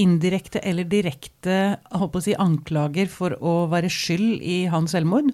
indirekte 0.00 0.60
eller 0.64 0.86
direkte 0.88 1.56
jeg 1.76 2.08
å 2.08 2.22
si, 2.22 2.34
anklager 2.38 3.10
for 3.10 3.36
å 3.40 3.66
være 3.72 3.90
skyld 3.92 4.42
i 4.42 4.58
hans 4.70 4.94
selvmord? 4.94 5.32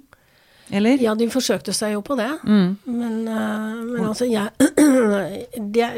Eller? 0.72 0.96
Ja, 1.04 1.12
de 1.14 1.26
forsøkte 1.28 1.74
seg 1.76 1.92
jo 1.92 2.00
på 2.06 2.16
det. 2.16 2.30
Mm. 2.48 2.70
Men, 2.88 3.16
eh, 3.28 3.82
men 3.92 4.06
altså, 4.08 4.24
jeg 4.24 4.48
det, 5.74 5.88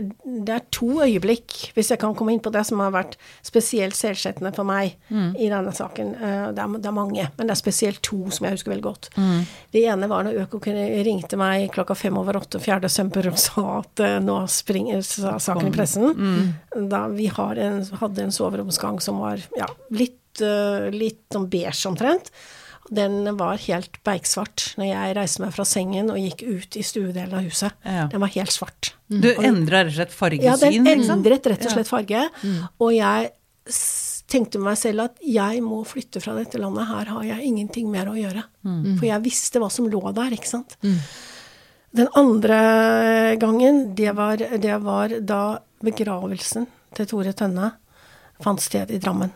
det 0.45 0.55
er 0.57 0.65
to 0.75 0.89
øyeblikk, 1.05 1.55
hvis 1.77 1.93
jeg 1.93 2.01
kan 2.03 2.15
komme 2.19 2.35
inn 2.35 2.43
på 2.43 2.51
det, 2.55 2.65
som 2.67 2.81
har 2.83 2.91
vært 2.95 3.15
spesielt 3.47 3.97
selvsettende 3.99 4.55
for 4.57 4.67
meg 4.69 4.97
Mm. 5.15 5.35
i 5.39 5.47
denne 5.53 5.71
saken. 5.75 6.15
Eh, 6.17 6.47
Det 6.55 6.63
er, 6.63 6.73
det 6.81 6.89
er 6.89 6.95
mange, 6.97 7.25
men 7.37 7.47
det 7.47 7.53
er 7.55 7.61
spesielt 7.61 8.01
to 8.03 8.19
som 8.35 8.47
jeg 8.47 8.57
husker 8.57 8.73
veldig 8.73 8.85
godt. 8.85 9.09
Mm. 9.17 9.45
Det 9.73 9.83
ene 9.93 10.09
var 10.11 10.25
når 10.27 10.41
Økokrim 10.45 10.79
ringte 11.07 11.37
meg 11.39 11.71
klokka 11.75 11.95
fem 11.97 12.17
over 12.19 12.39
åtte 12.41 12.59
4. 12.63 12.81
desember 12.85 13.29
og 13.31 13.39
sa 13.39 13.65
at 13.81 14.01
eh, 14.05 14.19
nå 14.25 14.41
springer 14.51 15.03
saken 15.05 15.69
i 15.71 15.75
pressen. 15.75 16.11
Mm. 16.17 16.89
Da 16.91 17.05
vi 17.15 17.27
har 17.31 17.61
en, 17.63 17.83
hadde 18.01 18.27
en 18.27 18.35
soveromsgang 18.35 19.01
som 19.05 19.21
var 19.23 19.39
ja, 19.59 19.69
litt, 19.95 20.43
litt 20.95 21.23
sånn 21.33 21.47
beige 21.53 21.87
omtrent. 21.91 22.31
Den 22.93 23.37
var 23.39 23.57
helt 23.65 23.97
beiksvart 24.05 24.75
når 24.77 24.89
jeg 24.91 25.15
reiste 25.17 25.41
meg 25.41 25.55
fra 25.57 25.65
sengen 25.65 26.11
og 26.13 26.19
gikk 26.21 26.43
ut 26.45 26.77
i 26.77 26.83
stuedelen 26.85 27.33
av 27.39 27.47
huset. 27.47 27.73
Ja. 27.87 28.07
Den 28.13 28.21
var 28.21 28.33
helt 28.35 28.53
svart. 28.53 28.93
Du 29.09 29.31
endra 29.33 29.85
rett 29.85 29.95
og 29.95 29.97
slett 29.97 30.13
fargesyn? 30.13 30.45
Ja, 30.45 30.57
den 30.61 30.87
endret 31.17 31.47
rett 31.49 31.65
og 31.65 31.73
slett 31.73 31.89
farge. 31.89 32.27
Og 32.79 32.93
jeg 32.97 33.33
tenkte 34.29 34.59
med 34.61 34.73
meg 34.73 34.81
selv 34.81 35.05
at 35.07 35.21
jeg 35.25 35.61
må 35.65 35.79
flytte 35.89 36.21
fra 36.21 36.35
dette 36.37 36.59
landet. 36.61 36.89
Her 36.91 37.13
har 37.15 37.25
jeg 37.29 37.47
ingenting 37.49 37.89
mer 37.93 38.11
å 38.13 38.17
gjøre. 38.19 38.45
For 38.99 39.07
jeg 39.09 39.25
visste 39.25 39.63
hva 39.63 39.71
som 39.73 39.89
lå 39.89 40.03
der, 40.17 40.37
ikke 40.37 40.51
sant. 40.51 40.77
Den 41.95 42.09
andre 42.19 43.37
gangen, 43.39 43.95
det 43.95 44.13
var, 44.19 44.37
det 44.37 44.77
var 44.83 45.13
da 45.23 45.43
begravelsen 45.85 46.67
til 46.97 47.07
Tore 47.11 47.33
Tønne 47.37 47.73
fant 48.43 48.61
sted 48.61 48.91
i 48.91 48.99
Drammen. 48.99 49.31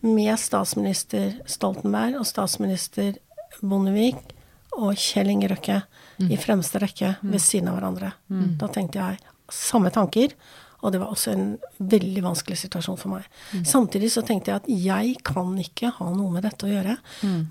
Med 0.00 0.34
statsminister 0.40 1.34
Stoltenberg 1.46 2.20
og 2.20 2.26
statsminister 2.28 3.18
Bondevik 3.60 4.34
og 4.78 4.94
Kjell 4.96 5.32
Inge 5.32 5.50
Røkke 5.50 5.82
i 6.30 6.36
fremste 6.40 6.80
rekke 6.82 7.16
ved 7.22 7.42
siden 7.42 7.68
av 7.68 7.78
hverandre. 7.78 8.12
Da 8.60 8.68
tenkte 8.72 9.02
jeg 9.02 9.20
samme 9.50 9.90
tanker. 9.94 10.34
Og 10.80 10.94
det 10.94 11.00
var 11.02 11.10
også 11.12 11.34
en 11.34 11.58
veldig 11.76 12.22
vanskelig 12.24 12.56
situasjon 12.62 12.96
for 12.96 13.12
meg. 13.12 13.26
Samtidig 13.68 14.08
så 14.14 14.22
tenkte 14.24 14.48
jeg 14.48 14.62
at 14.62 14.68
jeg 14.70 15.18
kan 15.28 15.50
ikke 15.60 15.90
ha 15.98 16.06
noe 16.14 16.32
med 16.32 16.46
dette 16.46 16.64
å 16.64 16.70
gjøre. 16.70 16.94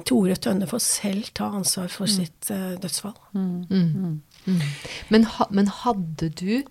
Tore 0.10 0.38
Tønne 0.42 0.66
får 0.70 0.82
selv 0.82 1.30
ta 1.38 1.52
ansvar 1.60 1.92
for 1.94 2.10
sitt 2.10 2.50
uh, 2.50 2.74
dødsfall. 2.82 3.14
Men, 5.14 5.28
ha, 5.36 5.46
men 5.54 5.70
hadde 5.84 6.32
du 6.42 6.64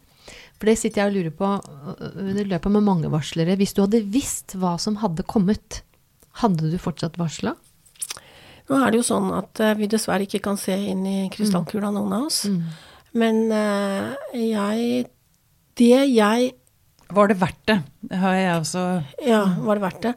For 0.59 0.71
det 0.71 0.79
sitter 0.81 1.05
jeg 1.05 1.11
og 1.13 1.17
lurer 1.17 1.35
på 1.39 1.51
øh, 1.95 2.21
under 2.25 2.51
løpet 2.55 2.75
med 2.75 2.87
mange 2.87 3.11
varslere. 3.13 3.57
Hvis 3.59 3.75
du 3.77 3.85
hadde 3.85 4.03
visst 4.11 4.57
hva 4.59 4.75
som 4.83 4.99
hadde 5.03 5.27
kommet, 5.29 5.83
hadde 6.43 6.71
du 6.73 6.79
fortsatt 6.83 7.19
varsla? 7.19 7.55
Nå 8.69 8.79
er 8.83 8.93
det 8.93 9.01
jo 9.01 9.07
sånn 9.07 9.31
at 9.37 9.63
eh, 9.65 9.77
vi 9.79 9.89
dessverre 9.91 10.27
ikke 10.27 10.43
kan 10.45 10.59
se 10.61 10.75
inn 10.91 11.07
i 11.09 11.19
krystallkula, 11.33 11.93
noen 11.95 12.17
av 12.19 12.27
oss. 12.29 12.43
Men 13.17 13.47
eh, 13.55 14.11
jeg 14.37 15.07
Det 15.79 15.95
jeg 16.13 16.51
Var 17.09 17.31
det 17.31 17.39
verdt 17.41 17.63
det? 17.71 17.79
Det 18.11 18.19
har 18.21 18.35
jeg 18.37 18.59
også 18.59 18.83
Ja, 19.25 19.41
var 19.65 19.79
det 19.79 19.85
verdt 19.87 20.03
det? 20.05 20.13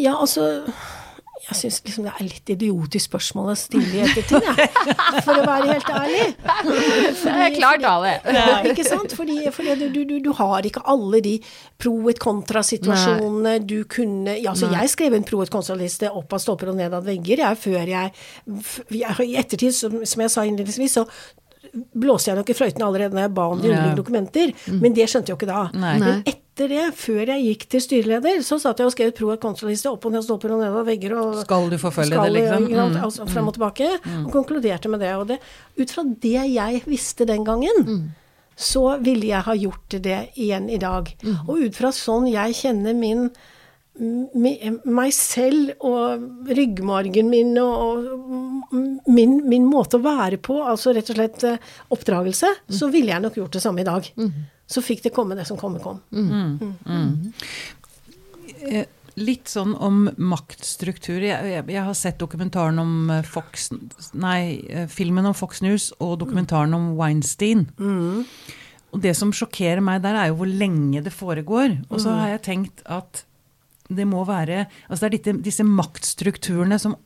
Ja, 0.00 0.16
altså 0.16 0.64
Jeg 1.42 1.58
syns 1.58 1.80
liksom 1.82 2.04
det 2.06 2.12
er 2.12 2.26
litt 2.28 2.50
idiotisk 2.54 3.08
spørsmål 3.10 3.48
å 3.50 3.54
stille 3.58 3.96
i 3.98 4.02
ettertid, 4.04 4.44
jeg. 4.46 4.68
For 5.26 5.34
å 5.34 5.42
være 5.42 5.72
helt 5.72 5.88
ærlig. 5.90 6.26
Fordi, 6.46 7.24
det 7.24 7.46
er 7.48 7.56
klart, 7.56 7.86
Ale. 7.88 8.12
Ja, 8.36 8.60
ikke 8.70 8.86
sant? 8.86 9.16
Fordi, 9.18 9.40
fordi 9.54 9.74
du, 9.80 9.98
du, 10.06 10.14
du, 10.22 10.30
har 10.38 10.68
ikke 10.68 10.84
alle 10.92 11.18
de 11.24 11.34
pro 11.82 11.96
et 12.12 12.22
kontra-situasjonene 12.22 13.56
du 13.66 13.80
kunne 13.90 14.36
ja, 14.38 14.52
altså 14.52 14.70
Jeg 14.70 14.92
skrev 14.94 15.16
en 15.18 15.26
pro 15.26 15.42
et 15.42 15.50
kontra-liste 15.52 16.10
opp 16.14 16.32
av 16.36 16.44
stolper 16.44 16.70
og 16.72 16.78
ned 16.78 16.94
av 16.94 17.10
vegger, 17.10 17.42
jeg, 17.42 17.60
før 17.64 17.90
jeg, 17.90 18.14
jeg 19.02 19.26
I 19.26 19.38
ettertid, 19.42 19.74
som, 19.74 19.98
som 20.06 20.22
jeg 20.22 20.32
sa 20.32 20.46
innledningsvis, 20.46 21.00
så 21.00 21.06
blåste 21.72 22.30
jeg 22.30 22.38
nok 22.38 22.50
i 22.52 22.56
fløyten 22.56 22.86
allerede 22.86 23.16
når 23.16 23.26
jeg 23.26 23.34
ba 23.34 23.48
om 23.50 23.58
de 23.58 23.70
underliggende 23.70 23.98
dokumenter, 23.98 24.54
mm. 24.54 24.80
men 24.82 24.94
det 24.94 25.10
skjønte 25.10 25.32
jeg 25.32 25.36
jo 25.36 25.40
ikke 25.40 25.50
da. 25.50 25.66
Nei. 25.74 25.94
Men 26.02 26.24
etter 26.52 26.68
det, 26.68 26.86
før 27.00 27.30
jeg 27.32 27.44
gikk 27.46 27.62
til 27.72 27.80
styreleder, 27.80 28.42
så 28.44 28.58
satt 28.60 28.80
jeg 28.82 28.90
og 28.90 28.92
skrev 28.92 29.12
pro 29.16 29.30
og 29.32 29.40
kontraliste 29.40 29.88
opp 29.88 30.04
og 30.04 30.12
ned 30.12 30.24
stolper 30.26 30.52
og 30.52 30.60
ned 30.60 30.74
av 30.76 30.84
vegger 30.84 31.14
og 31.16 31.38
Skal 31.46 31.70
du 31.72 31.78
forfølge 31.80 32.12
skal, 32.12 32.28
det, 32.28 32.42
liksom? 32.42 32.66
Mm. 32.68 32.98
Altså, 33.06 33.28
frem 33.30 33.48
og 33.48 33.56
tilbake. 33.56 33.88
Mm. 34.04 34.26
Og 34.26 34.34
konkluderte 34.34 34.90
med 34.92 35.00
det. 35.00 35.14
Og 35.16 35.30
det, 35.30 35.38
ut 35.80 35.94
fra 35.94 36.04
det 36.04 36.44
jeg 36.52 36.82
visste 36.84 37.24
den 37.28 37.46
gangen, 37.48 37.86
mm. 37.88 38.04
så 38.68 38.84
ville 39.00 39.30
jeg 39.30 39.48
ha 39.48 39.56
gjort 39.56 39.96
det 40.04 40.20
igjen 40.36 40.68
i 40.68 40.80
dag. 40.82 41.08
Mm. 41.24 41.40
Og 41.46 41.64
ut 41.64 41.80
fra 41.80 41.94
sånn 41.96 42.28
jeg 42.28 42.60
kjenner 42.60 43.00
min 43.00 43.30
meg 43.92 45.10
selv 45.12 45.74
og 45.84 46.48
ryggmargen 46.48 47.26
min 47.28 47.50
og, 47.60 48.06
min, 49.04 49.34
min, 49.44 49.66
måte 49.68 49.98
å 49.98 50.04
være 50.04 50.38
på, 50.40 50.56
altså 50.64 50.94
rett 50.96 51.10
og 51.12 51.18
slett 51.18 51.44
eh, 51.44 51.66
oppdragelse, 51.92 52.48
mm. 52.56 52.72
så 52.78 52.88
ville 52.88 53.12
jeg 53.12 53.20
nok 53.20 53.36
gjort 53.36 53.58
det 53.58 53.60
samme 53.60 53.84
i 53.84 53.88
dag. 53.88 54.08
Mm. 54.16 54.30
Så 54.72 54.82
fikk 54.84 55.04
det 55.04 55.14
komme 55.14 55.36
det 55.38 55.46
som 55.48 55.60
komme 55.60 55.82
kom. 55.82 56.00
Mm. 56.10 56.32
mm. 56.32 56.74
mm. 56.86 57.14
Eh, 58.62 58.86
litt 59.18 59.50
sånn 59.50 59.74
om 59.76 60.06
maktstruktur. 60.16 61.20
Jeg, 61.20 61.50
jeg, 61.50 61.64
jeg, 61.74 61.84
har 61.84 61.96
sett 61.98 62.20
dokumentaren 62.22 62.80
om 62.80 63.10
eh, 63.12 63.26
Fox 63.26 63.68
Nei, 64.16 64.86
filmen 64.92 65.28
om 65.28 65.36
Fox 65.36 65.60
News 65.64 65.90
og 65.98 66.18
dokumentaren 66.22 66.72
om 66.76 66.92
Weinstein. 66.96 67.66
Mm. 67.76 68.24
Og 68.92 69.02
det 69.02 69.14
som 69.16 69.32
sjokkerer 69.34 69.82
meg 69.84 70.02
der, 70.04 70.16
er 70.18 70.30
jo 70.30 70.40
hvor 70.42 70.48
lenge 70.48 71.02
det 71.04 71.12
foregår. 71.14 71.78
Og 71.88 72.02
så 72.04 72.14
har 72.16 72.34
jeg 72.34 72.46
tenkt 72.48 72.82
at 72.84 73.24
det 73.92 74.06
må 74.08 74.22
være 74.24 74.66
Altså 74.88 75.02
det 75.02 75.08
er 75.08 75.16
disse, 75.16 75.34
disse 75.48 75.64
maktstrukturene 75.66 76.78
som 76.80 76.96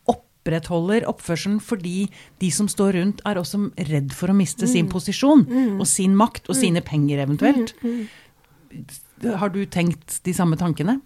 opprettholder 0.47 1.07
oppførselen 1.11 1.59
fordi 1.61 2.07
de 2.41 2.51
som 2.51 2.69
står 2.71 2.95
rundt, 3.01 3.25
er 3.27 3.41
også 3.41 3.67
redd 3.91 4.15
for 4.15 4.31
å 4.31 4.37
miste 4.37 4.67
mm. 4.67 4.73
sin 4.73 4.89
posisjon 4.93 5.45
mm. 5.49 5.75
og 5.81 5.87
sin 5.91 6.17
makt 6.17 6.47
og 6.49 6.57
mm. 6.57 6.61
sine 6.61 6.85
penger 6.87 7.25
eventuelt. 7.27 7.75
Mm. 7.83 8.07
Mm. 8.71 9.37
Har 9.41 9.51
du 9.51 9.65
tenkt 9.67 10.21
de 10.25 10.35
samme 10.37 10.59
tankene? 10.61 11.01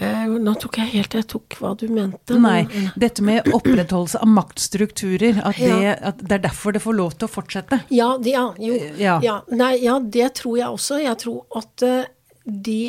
Eh, 0.00 0.24
nå 0.40 0.54
tok 0.56 0.78
jeg 0.80 0.88
helt 0.94 1.14
Jeg 1.18 1.26
tok 1.28 1.58
hva 1.60 1.74
du 1.76 1.84
mente. 1.92 2.36
Nei. 2.40 2.64
Dette 2.96 3.24
med 3.24 3.48
opprettholdelse 3.52 4.22
av 4.24 4.30
maktstrukturer. 4.32 5.42
At 5.44 5.60
det, 5.60 5.72
ja. 5.84 5.96
at 6.12 6.20
det, 6.22 6.38
er 6.38 6.44
derfor 6.48 6.76
det 6.76 6.82
får 6.84 6.96
lov 6.96 7.16
til 7.16 7.28
å 7.28 7.32
fortsette. 7.32 7.82
Ja, 7.92 8.14
det, 8.18 8.32
ja 8.32 8.46
jo. 8.58 8.78
Ja. 9.00 9.18
ja. 9.24 9.38
Nei, 9.52 9.74
ja, 9.84 9.98
det 10.00 10.32
tror 10.40 10.58
jeg 10.58 10.78
også. 10.78 11.00
Jeg 11.04 11.20
tror 11.22 11.60
at 11.60 11.86
uh, 11.86 12.02
de 12.42 12.80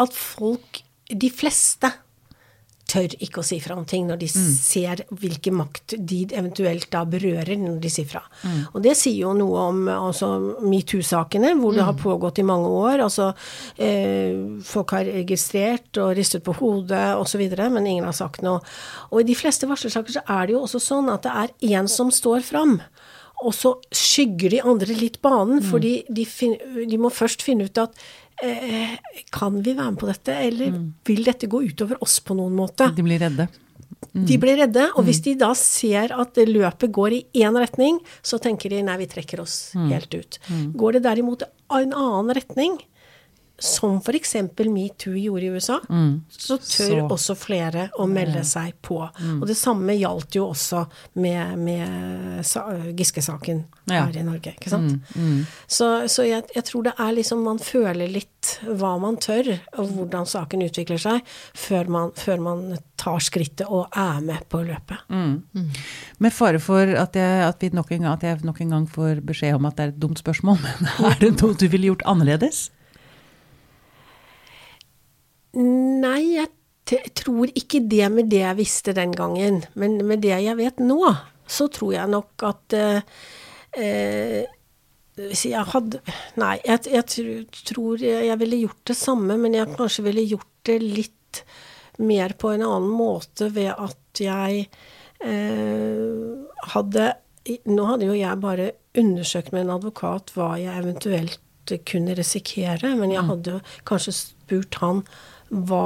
At 0.00 0.14
folk, 0.16 0.80
de 1.12 1.28
fleste, 1.28 1.90
tør 2.90 3.14
ikke 3.22 3.42
å 3.42 3.46
si 3.46 3.60
fra 3.62 3.76
om 3.78 3.84
ting 3.88 4.08
når 4.08 4.20
de 4.20 4.28
mm. 4.30 4.48
ser 4.56 5.02
hvilken 5.20 5.56
makt 5.60 5.94
de 6.10 6.20
eventuelt 6.28 6.88
da 6.92 7.04
berører 7.08 7.58
når 7.60 7.78
de 7.82 7.92
sier 7.92 8.08
fra. 8.10 8.22
Mm. 8.42 8.58
Og 8.72 8.80
det 8.84 8.96
sier 8.98 9.20
jo 9.22 9.34
noe 9.38 9.66
om 9.70 9.82
altså, 9.92 10.30
metoo-sakene, 10.64 11.54
hvor 11.60 11.76
det 11.76 11.86
har 11.86 11.96
mm. 11.96 12.02
pågått 12.02 12.42
i 12.42 12.46
mange 12.46 12.72
år. 12.80 13.04
Altså, 13.06 13.30
eh, 13.78 14.34
folk 14.66 14.96
har 14.96 15.10
registrert 15.20 16.00
og 16.02 16.14
ristet 16.18 16.44
på 16.46 16.56
hodet 16.60 17.04
osv., 17.20 17.46
men 17.60 17.86
ingen 17.86 18.08
har 18.08 18.16
sagt 18.16 18.44
noe. 18.46 18.60
Og 19.10 19.22
i 19.22 19.28
de 19.30 19.38
fleste 19.38 19.68
varslersaker 19.70 20.18
så 20.18 20.24
er 20.26 20.48
det 20.48 20.56
jo 20.56 20.64
også 20.66 20.82
sånn 20.90 21.12
at 21.12 21.26
det 21.26 21.36
er 21.44 21.78
én 21.78 21.90
som 21.90 22.12
står 22.14 22.44
fram. 22.46 22.78
Og 23.40 23.54
så 23.56 23.72
skygger 23.94 24.52
de 24.52 24.64
andre 24.68 24.96
litt 24.96 25.20
banen, 25.24 25.60
mm. 25.62 25.68
fordi 25.70 25.94
de, 26.12 26.26
de, 26.84 26.98
må 27.00 27.12
først 27.12 27.44
finne 27.44 27.70
ut 27.70 27.80
at 27.80 27.96
eh, 28.46 28.94
Kan 29.34 29.58
vi 29.62 29.74
være 29.74 29.90
med 29.92 30.00
på 30.00 30.08
dette, 30.10 30.36
eller 30.48 30.72
mm. 30.74 30.86
vil 31.08 31.24
dette 31.26 31.50
gå 31.50 31.62
utover 31.66 32.00
oss 32.04 32.20
på 32.24 32.36
noen 32.38 32.56
måte? 32.56 32.90
De 32.96 33.04
blir 33.06 33.20
redde. 33.22 33.48
Mm. 34.10 34.24
De 34.26 34.38
blir 34.42 34.58
redde, 34.58 34.86
og 34.96 35.04
hvis 35.06 35.20
mm. 35.20 35.24
de 35.28 35.34
da 35.42 35.50
ser 35.58 36.14
at 36.16 36.38
løpet 36.48 36.92
går 36.94 37.16
i 37.16 37.20
én 37.44 37.56
retning, 37.58 38.00
så 38.22 38.40
tenker 38.42 38.72
de 38.72 38.82
nei, 38.86 38.96
vi 39.02 39.08
trekker 39.10 39.42
oss 39.42 39.58
mm. 39.78 39.90
helt 39.92 40.16
ut. 40.16 40.40
Mm. 40.48 40.64
Går 40.80 40.98
det 40.98 41.04
derimot 41.06 41.44
i 41.44 41.82
en 41.82 41.94
annen 41.94 42.34
retning, 42.36 42.80
som 43.60 43.98
f.eks. 44.00 44.34
metoo 44.58 45.14
gjorde 45.14 45.44
i 45.44 45.50
USA, 45.50 45.80
mm. 45.88 46.24
så 46.28 46.56
tør 46.56 46.94
så. 46.94 47.06
også 47.14 47.36
flere 47.38 47.88
å 48.00 48.06
melde 48.08 48.42
seg 48.46 48.74
på. 48.82 48.98
Mm. 49.20 49.40
Og 49.42 49.46
det 49.50 49.56
samme 49.58 49.96
gjaldt 49.98 50.38
jo 50.38 50.46
også 50.50 50.84
med, 51.20 51.58
med 51.60 52.96
Giske-saken 52.96 53.62
ja. 53.84 54.06
her 54.06 54.16
i 54.16 54.24
Norge. 54.24 54.54
ikke 54.56 54.72
sant? 54.72 54.96
Mm. 55.14 55.26
mm. 55.26 55.44
Så, 55.66 55.90
så 56.08 56.24
jeg, 56.26 56.46
jeg, 56.54 56.64
tror 56.66 56.88
det 56.88 56.94
er 56.98 57.12
liksom 57.14 57.44
Man 57.44 57.60
føler 57.62 58.10
litt 58.10 58.54
hva 58.64 58.94
man 59.00 59.18
tør, 59.20 59.52
og 59.78 59.92
hvordan 59.92 60.28
saken 60.28 60.64
utvikler 60.64 61.00
seg, 61.00 61.20
før 61.56 61.90
man, 61.92 62.14
før 62.16 62.40
man 62.42 62.64
tar 63.00 63.20
skrittet 63.24 63.68
og 63.68 63.92
er 63.96 64.20
med 64.24 64.48
på 64.48 64.62
løpet. 64.64 65.04
Mm. 65.12 65.36
Mm. 65.52 65.70
Med 66.24 66.34
fare 66.34 66.60
for 66.62 66.96
at 67.00 67.16
jeg, 67.16 67.46
at, 67.46 67.64
nok 67.76 67.92
gang, 67.92 68.08
at 68.08 68.24
jeg 68.24 68.40
nok 68.46 68.60
en 68.64 68.76
gang 68.76 68.90
får 68.90 69.22
beskjed 69.26 69.60
om 69.60 69.68
at 69.68 69.76
det 69.76 69.86
er 69.86 69.94
et 69.94 70.02
dumt 70.02 70.20
spørsmål, 70.20 70.60
men 70.64 70.92
er 71.10 71.18
det 71.20 71.34
noe 71.38 71.56
du 71.56 71.66
ville 71.68 71.92
gjort 71.92 72.06
annerledes? 72.08 72.68
Nei, 75.58 76.36
jeg 76.36 76.48
tror 77.18 77.50
ikke 77.54 77.82
det 77.90 78.06
med 78.12 78.30
det 78.30 78.42
jeg 78.42 78.58
visste 78.58 78.94
den 78.96 79.12
gangen. 79.16 79.64
Men 79.74 79.98
med 80.06 80.22
det 80.24 80.36
jeg 80.44 80.56
vet 80.58 80.80
nå, 80.82 81.02
så 81.50 81.66
tror 81.72 81.94
jeg 81.96 82.14
nok 82.14 82.48
at 82.50 82.78
eh, 82.78 83.04
eh 83.76 84.56
jeg 85.20 85.66
hadde 85.74 85.98
Nei, 86.40 86.54
jeg, 86.64 86.86
jeg, 86.88 87.44
tror 87.68 88.00
jeg 88.00 88.36
ville 88.40 88.60
gjort 88.62 88.84
det 88.88 88.96
samme, 88.96 89.34
men 89.36 89.52
jeg 89.52 89.74
kanskje 89.76 90.04
ville 90.06 90.22
gjort 90.24 90.48
det 90.64 90.78
litt 90.80 91.42
mer 92.00 92.32
på 92.40 92.54
en 92.54 92.64
annen 92.64 92.88
måte 92.88 93.50
ved 93.52 93.74
at 93.74 94.22
jeg 94.22 94.62
eh, 95.20 96.70
hadde 96.72 97.10
Nå 97.68 97.84
hadde 97.88 98.08
jo 98.08 98.16
jeg 98.16 98.40
bare 98.40 98.70
undersøkt 99.00 99.52
med 99.52 99.66
en 99.66 99.74
advokat 99.76 100.32
hva 100.36 100.54
jeg 100.60 100.76
eventuelt 100.76 101.74
kunne 101.88 102.16
risikere, 102.18 102.94
men 102.98 103.12
jeg 103.12 103.22
mm. 103.22 103.30
hadde 103.30 103.60
kanskje 103.88 104.14
spurt 104.16 104.80
han 104.82 105.04
hva 105.50 105.84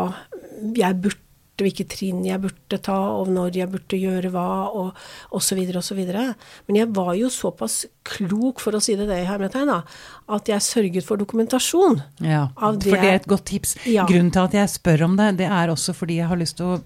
jeg 0.77 1.01
burde 1.03 1.21
hvilke 1.63 1.85
trinn 1.87 2.25
jeg 2.27 2.41
burde 2.43 2.79
ta, 2.83 2.97
og 3.15 3.29
når 3.31 3.59
jeg 3.61 3.71
burde 3.71 3.99
gjøre 3.99 4.31
hva, 4.35 4.47
og 4.75 5.37
osv. 5.39 5.61
osv. 5.79 6.01
Men 6.03 6.79
jeg 6.81 6.89
var 6.97 7.13
jo 7.19 7.31
såpass 7.31 7.85
klok, 8.07 8.63
for 8.63 8.75
å 8.75 8.83
si 8.83 8.97
det 8.99 9.07
det 9.11 9.21
i 9.23 9.29
hermetegn, 9.29 9.71
at 9.71 10.51
jeg 10.51 10.67
sørget 10.67 11.07
for 11.07 11.21
dokumentasjon. 11.21 12.01
Ja, 12.27 12.49
for 12.59 12.81
det 12.83 12.99
er 12.99 13.21
et 13.21 13.31
godt 13.31 13.47
tips. 13.53 13.77
Ja. 13.87 14.09
Grunnen 14.11 14.33
til 14.35 14.49
at 14.49 14.59
jeg 14.59 14.73
spør 14.75 15.07
om 15.09 15.19
det, 15.21 15.37
det 15.45 15.51
er 15.51 15.73
også 15.73 15.95
fordi 15.97 16.19
jeg 16.23 16.31
har 16.33 16.41
lyst 16.41 16.59
til 16.59 16.75
å 16.75 16.81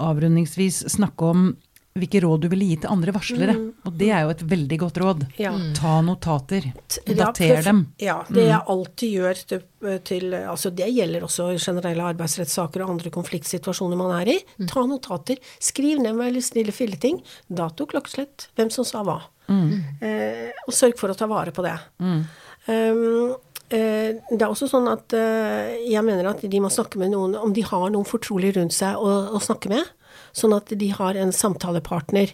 avrundingsvis 0.00 0.84
snakke 0.96 1.32
om 1.34 1.52
hvilke 1.92 2.22
råd 2.24 2.44
du 2.44 2.48
ville 2.52 2.70
gi 2.70 2.76
til 2.82 2.92
andre 2.92 3.12
varslere. 3.14 3.54
Mm. 3.58 3.66
Og 3.88 3.96
det 4.00 4.08
er 4.14 4.24
jo 4.24 4.32
et 4.32 4.44
veldig 4.52 4.78
godt 4.80 5.00
råd. 5.02 5.26
Ja. 5.40 5.52
Ta 5.76 5.98
notater. 6.04 6.70
Dater 7.04 7.50
ja, 7.50 7.60
dem. 7.66 7.82
Ja, 8.00 8.16
det 8.32 8.46
jeg 8.46 8.60
mm. 8.62 8.70
alltid 8.74 9.16
gjør 9.18 9.42
til, 9.50 9.64
til, 10.08 10.38
Altså 10.40 10.72
det 10.72 10.88
gjelder 10.94 11.26
også 11.26 11.50
generelle 11.58 12.08
arbeidsrettssaker 12.14 12.84
og 12.84 12.94
andre 12.94 13.12
konfliktsituasjoner 13.12 14.00
man 14.00 14.16
er 14.22 14.32
i. 14.36 14.38
Mm. 14.56 14.70
Ta 14.72 14.86
notater. 14.88 15.42
Skriv 15.60 16.00
ned 16.00 16.16
med 16.16 16.40
snille 16.44 16.72
filleting. 16.72 17.20
Dato, 17.52 17.86
klokkeslett, 17.90 18.48
hvem 18.56 18.72
som 18.72 18.88
sa 18.88 19.04
hva. 19.06 19.20
Mm. 19.52 19.70
Eh, 20.00 20.50
og 20.66 20.74
sørg 20.76 20.96
for 21.00 21.12
å 21.12 21.18
ta 21.18 21.28
vare 21.30 21.52
på 21.52 21.64
det. 21.66 21.74
Um, 22.00 23.34
eh, 23.68 24.14
det 24.30 24.38
er 24.38 24.48
også 24.48 24.68
sånn 24.70 24.88
at 24.88 25.12
eh, 25.18 25.82
jeg 25.90 26.04
mener 26.06 26.30
at 26.30 26.44
de 26.46 26.62
må 26.62 26.70
snakke 26.72 27.00
med 27.02 27.12
noen 27.12 27.36
om 27.36 27.52
de 27.52 27.64
har 27.66 27.90
noen 27.90 28.08
fortrolig 28.08 28.54
rundt 28.56 28.76
seg 28.76 28.96
å, 28.96 29.18
å 29.36 29.42
snakke 29.42 29.72
med. 29.72 29.92
Sånn 30.36 30.54
at 30.56 30.72
de 30.78 30.88
har 30.96 31.18
en 31.18 31.32
samtalepartner 31.34 32.32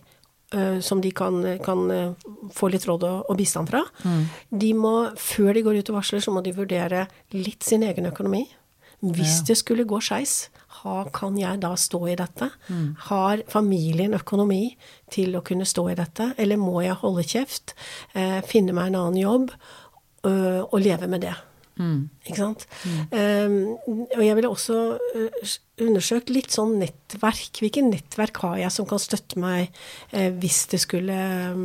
uh, 0.54 0.78
som 0.84 1.02
de 1.04 1.10
kan, 1.14 1.40
kan 1.64 1.88
uh, 1.90 2.28
få 2.54 2.70
litt 2.72 2.86
råd 2.88 3.06
og, 3.08 3.24
og 3.30 3.40
bistand 3.40 3.70
fra. 3.72 3.82
Mm. 4.04 4.22
De 4.62 4.70
må, 4.78 4.94
før 5.18 5.52
de 5.56 5.64
går 5.66 5.80
ut 5.80 5.90
og 5.92 5.98
varsler, 6.00 6.22
så 6.24 6.34
må 6.34 6.44
de 6.44 6.54
vurdere 6.56 7.06
litt 7.34 7.66
sin 7.66 7.86
egen 7.86 8.08
økonomi. 8.10 8.46
Hvis 8.98 9.40
ja. 9.40 9.50
det 9.50 9.58
skulle 9.60 9.86
gå 9.86 10.00
skeis, 10.02 10.48
kan 11.14 11.36
jeg 11.38 11.58
da 11.62 11.72
stå 11.78 12.00
i 12.10 12.16
dette? 12.18 12.48
Mm. 12.70 12.86
Har 13.08 13.42
familien 13.50 14.14
økonomi 14.14 14.72
til 15.10 15.34
å 15.38 15.42
kunne 15.46 15.66
stå 15.66 15.88
i 15.92 15.98
dette, 15.98 16.32
eller 16.38 16.58
må 16.58 16.80
jeg 16.86 16.98
holde 17.02 17.26
kjeft, 17.26 17.74
uh, 18.14 18.40
finne 18.46 18.74
meg 18.74 18.90
en 18.92 19.02
annen 19.02 19.20
jobb 19.22 19.52
og 20.28 20.74
leve 20.82 21.06
med 21.08 21.22
det? 21.22 21.32
Mm. 21.78 22.08
Ikke 22.26 22.38
sant? 22.40 22.66
Mm. 22.84 23.00
Um, 23.14 24.04
og 24.18 24.22
jeg 24.24 24.38
ville 24.38 24.50
også 24.50 24.78
uh, 24.98 25.56
undersøkt 25.86 26.32
litt 26.34 26.54
sånn 26.54 26.76
nettverk. 26.82 27.62
Hvilke 27.62 27.84
nettverk 27.86 28.42
har 28.44 28.58
jeg 28.64 28.74
som 28.74 28.88
kan 28.90 29.02
støtte 29.02 29.40
meg 29.42 29.70
uh, 30.12 30.30
hvis 30.42 30.64
det 30.74 30.82
skulle 30.84 31.18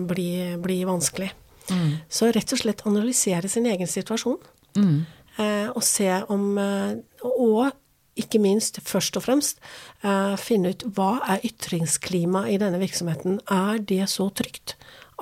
bli, 0.10 0.30
bli 0.64 0.84
vanskelig? 0.90 1.32
Mm. 1.72 1.92
Så 2.12 2.30
rett 2.36 2.56
og 2.56 2.62
slett 2.62 2.86
analysere 2.90 3.50
sin 3.52 3.68
egen 3.70 3.90
situasjon. 3.90 4.40
Uh, 4.78 5.70
og 5.74 5.82
se 5.86 6.10
om 6.30 6.52
Og 6.60 7.72
ikke 8.20 8.40
minst, 8.42 8.80
først 8.86 9.18
og 9.18 9.26
fremst, 9.26 9.60
eh, 10.04 10.36
finne 10.38 10.74
ut 10.74 10.84
hva 10.96 11.18
er 11.28 11.46
ytringsklimaet 11.48 12.54
i 12.54 12.60
denne 12.62 12.80
virksomheten. 12.82 13.40
Er 13.50 13.80
det 13.80 14.10
så 14.10 14.30
trygt 14.30 14.76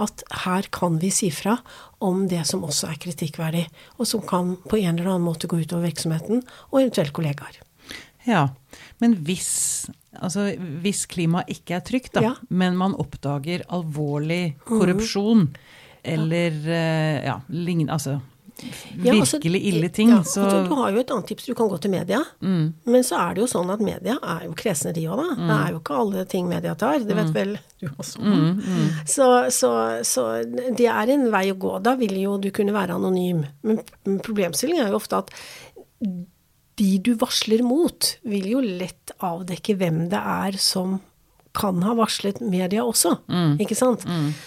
at 0.03 0.23
her 0.43 0.67
kan 0.73 0.99
vi 1.01 1.11
si 1.13 1.31
fra 1.33 1.57
om 2.01 2.25
det 2.29 2.43
som 2.49 2.63
også 2.65 2.89
er 2.91 3.01
kritikkverdig, 3.01 3.65
og 3.99 4.09
som 4.09 4.23
kan 4.25 4.55
på 4.65 4.79
en 4.81 4.95
eller 4.95 5.13
annen 5.13 5.27
måte 5.27 5.49
gå 5.49 5.61
utover 5.61 5.89
virksomheten 5.89 6.41
og 6.71 6.79
eventuelt 6.81 7.13
kollegaer. 7.15 7.61
Ja, 8.25 8.47
men 9.01 9.15
hvis, 9.25 9.51
altså, 10.13 10.51
hvis 10.83 11.07
klimaet 11.09 11.49
ikke 11.53 11.77
er 11.79 11.85
trygt, 11.85 12.13
da, 12.17 12.25
ja. 12.25 12.33
men 12.49 12.77
man 12.77 12.97
oppdager 13.01 13.65
alvorlig 13.73 14.57
korrupsjon 14.67 15.47
mm. 15.47 15.55
eller 16.15 16.59
eh, 16.69 17.23
ja, 17.25 17.39
lign, 17.49 17.89
altså 17.89 18.19
ja, 19.03 19.13
altså, 19.15 19.37
virkelig 19.37 19.61
ille 19.71 19.89
ting. 19.89 20.09
Ja, 20.09 20.23
så 20.23 20.43
altså, 20.43 20.63
Du 20.67 20.75
har 20.79 20.91
jo 20.91 21.01
et 21.01 21.11
annet 21.13 21.27
tips. 21.31 21.45
Du 21.49 21.55
kan 21.57 21.69
gå 21.71 21.77
til 21.81 21.93
media. 21.93 22.21
Mm. 22.41 22.73
Men 22.83 23.05
så 23.07 23.19
er 23.21 23.35
det 23.35 23.43
jo 23.43 23.47
sånn 23.51 23.71
at 23.73 23.83
media 23.83 24.17
er 24.21 24.45
jo 24.47 24.55
kresne, 24.57 24.93
de 24.95 25.05
òg, 25.07 25.21
da. 25.21 25.27
Mm. 25.35 25.43
Det 25.47 25.57
er 25.57 25.73
jo 25.73 25.81
ikke 25.81 25.99
alle 26.03 26.25
ting 26.33 26.49
media 26.51 26.75
tar. 26.79 26.99
Det 27.05 27.17
vet 27.17 27.31
mm. 27.31 27.35
vel 27.37 27.55
du 27.81 27.87
også. 27.91 28.21
Mm, 28.21 28.49
mm. 28.59 28.89
Så, 29.09 29.29
så, 29.53 29.71
så, 30.07 30.27
det 30.77 30.89
er 30.91 31.13
en 31.15 31.27
vei 31.33 31.45
å 31.53 31.59
gå. 31.61 31.77
Da 31.83 31.95
vil 31.99 32.17
jo 32.21 32.37
du 32.41 32.51
kunne 32.55 32.75
være 32.75 32.97
anonym. 32.99 33.45
Men 33.67 33.81
problemstillingen 34.25 34.85
er 34.85 34.93
jo 34.93 35.01
ofte 35.01 35.23
at 35.23 35.33
de 36.81 36.91
du 37.03 37.13
varsler 37.21 37.61
mot, 37.65 38.13
vil 38.25 38.51
jo 38.55 38.61
lett 38.65 39.13
avdekke 39.21 39.75
hvem 39.77 40.05
det 40.11 40.21
er 40.21 40.57
som 40.61 40.99
kan 41.57 41.81
ha 41.83 41.93
varslet 41.97 42.39
media 42.39 42.85
også. 42.87 43.17
Mm. 43.27 43.57
Ikke 43.61 43.75
sant? 43.75 44.05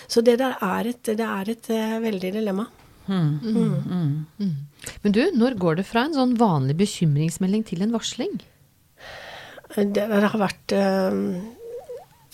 Så 0.09 0.23
det 0.25 0.39
der 0.41 0.57
er 0.65 0.89
et, 0.89 1.03
det 1.05 1.27
er 1.27 1.51
et 1.53 1.69
uh, 1.69 1.99
veldig 2.03 2.33
dilemma. 2.39 2.65
Mm. 3.07 3.39
Mm. 3.43 4.27
Mm. 4.39 4.55
Men 5.03 5.13
du, 5.13 5.23
når 5.37 5.59
går 5.61 5.81
det 5.81 5.87
fra 5.89 6.07
en 6.07 6.17
sånn 6.17 6.35
vanlig 6.41 6.77
bekymringsmelding 6.81 7.65
til 7.69 7.85
en 7.85 7.95
varsling? 7.95 8.39
Det 9.75 10.05
har 10.07 10.39
vært 10.39 10.75
uh, 10.79 11.15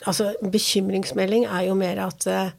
Altså, 0.08 0.30
bekymringsmelding 0.40 1.44
er 1.44 1.66
jo 1.68 1.76
mer 1.76 1.98
at 2.06 2.24
uh, 2.28 2.52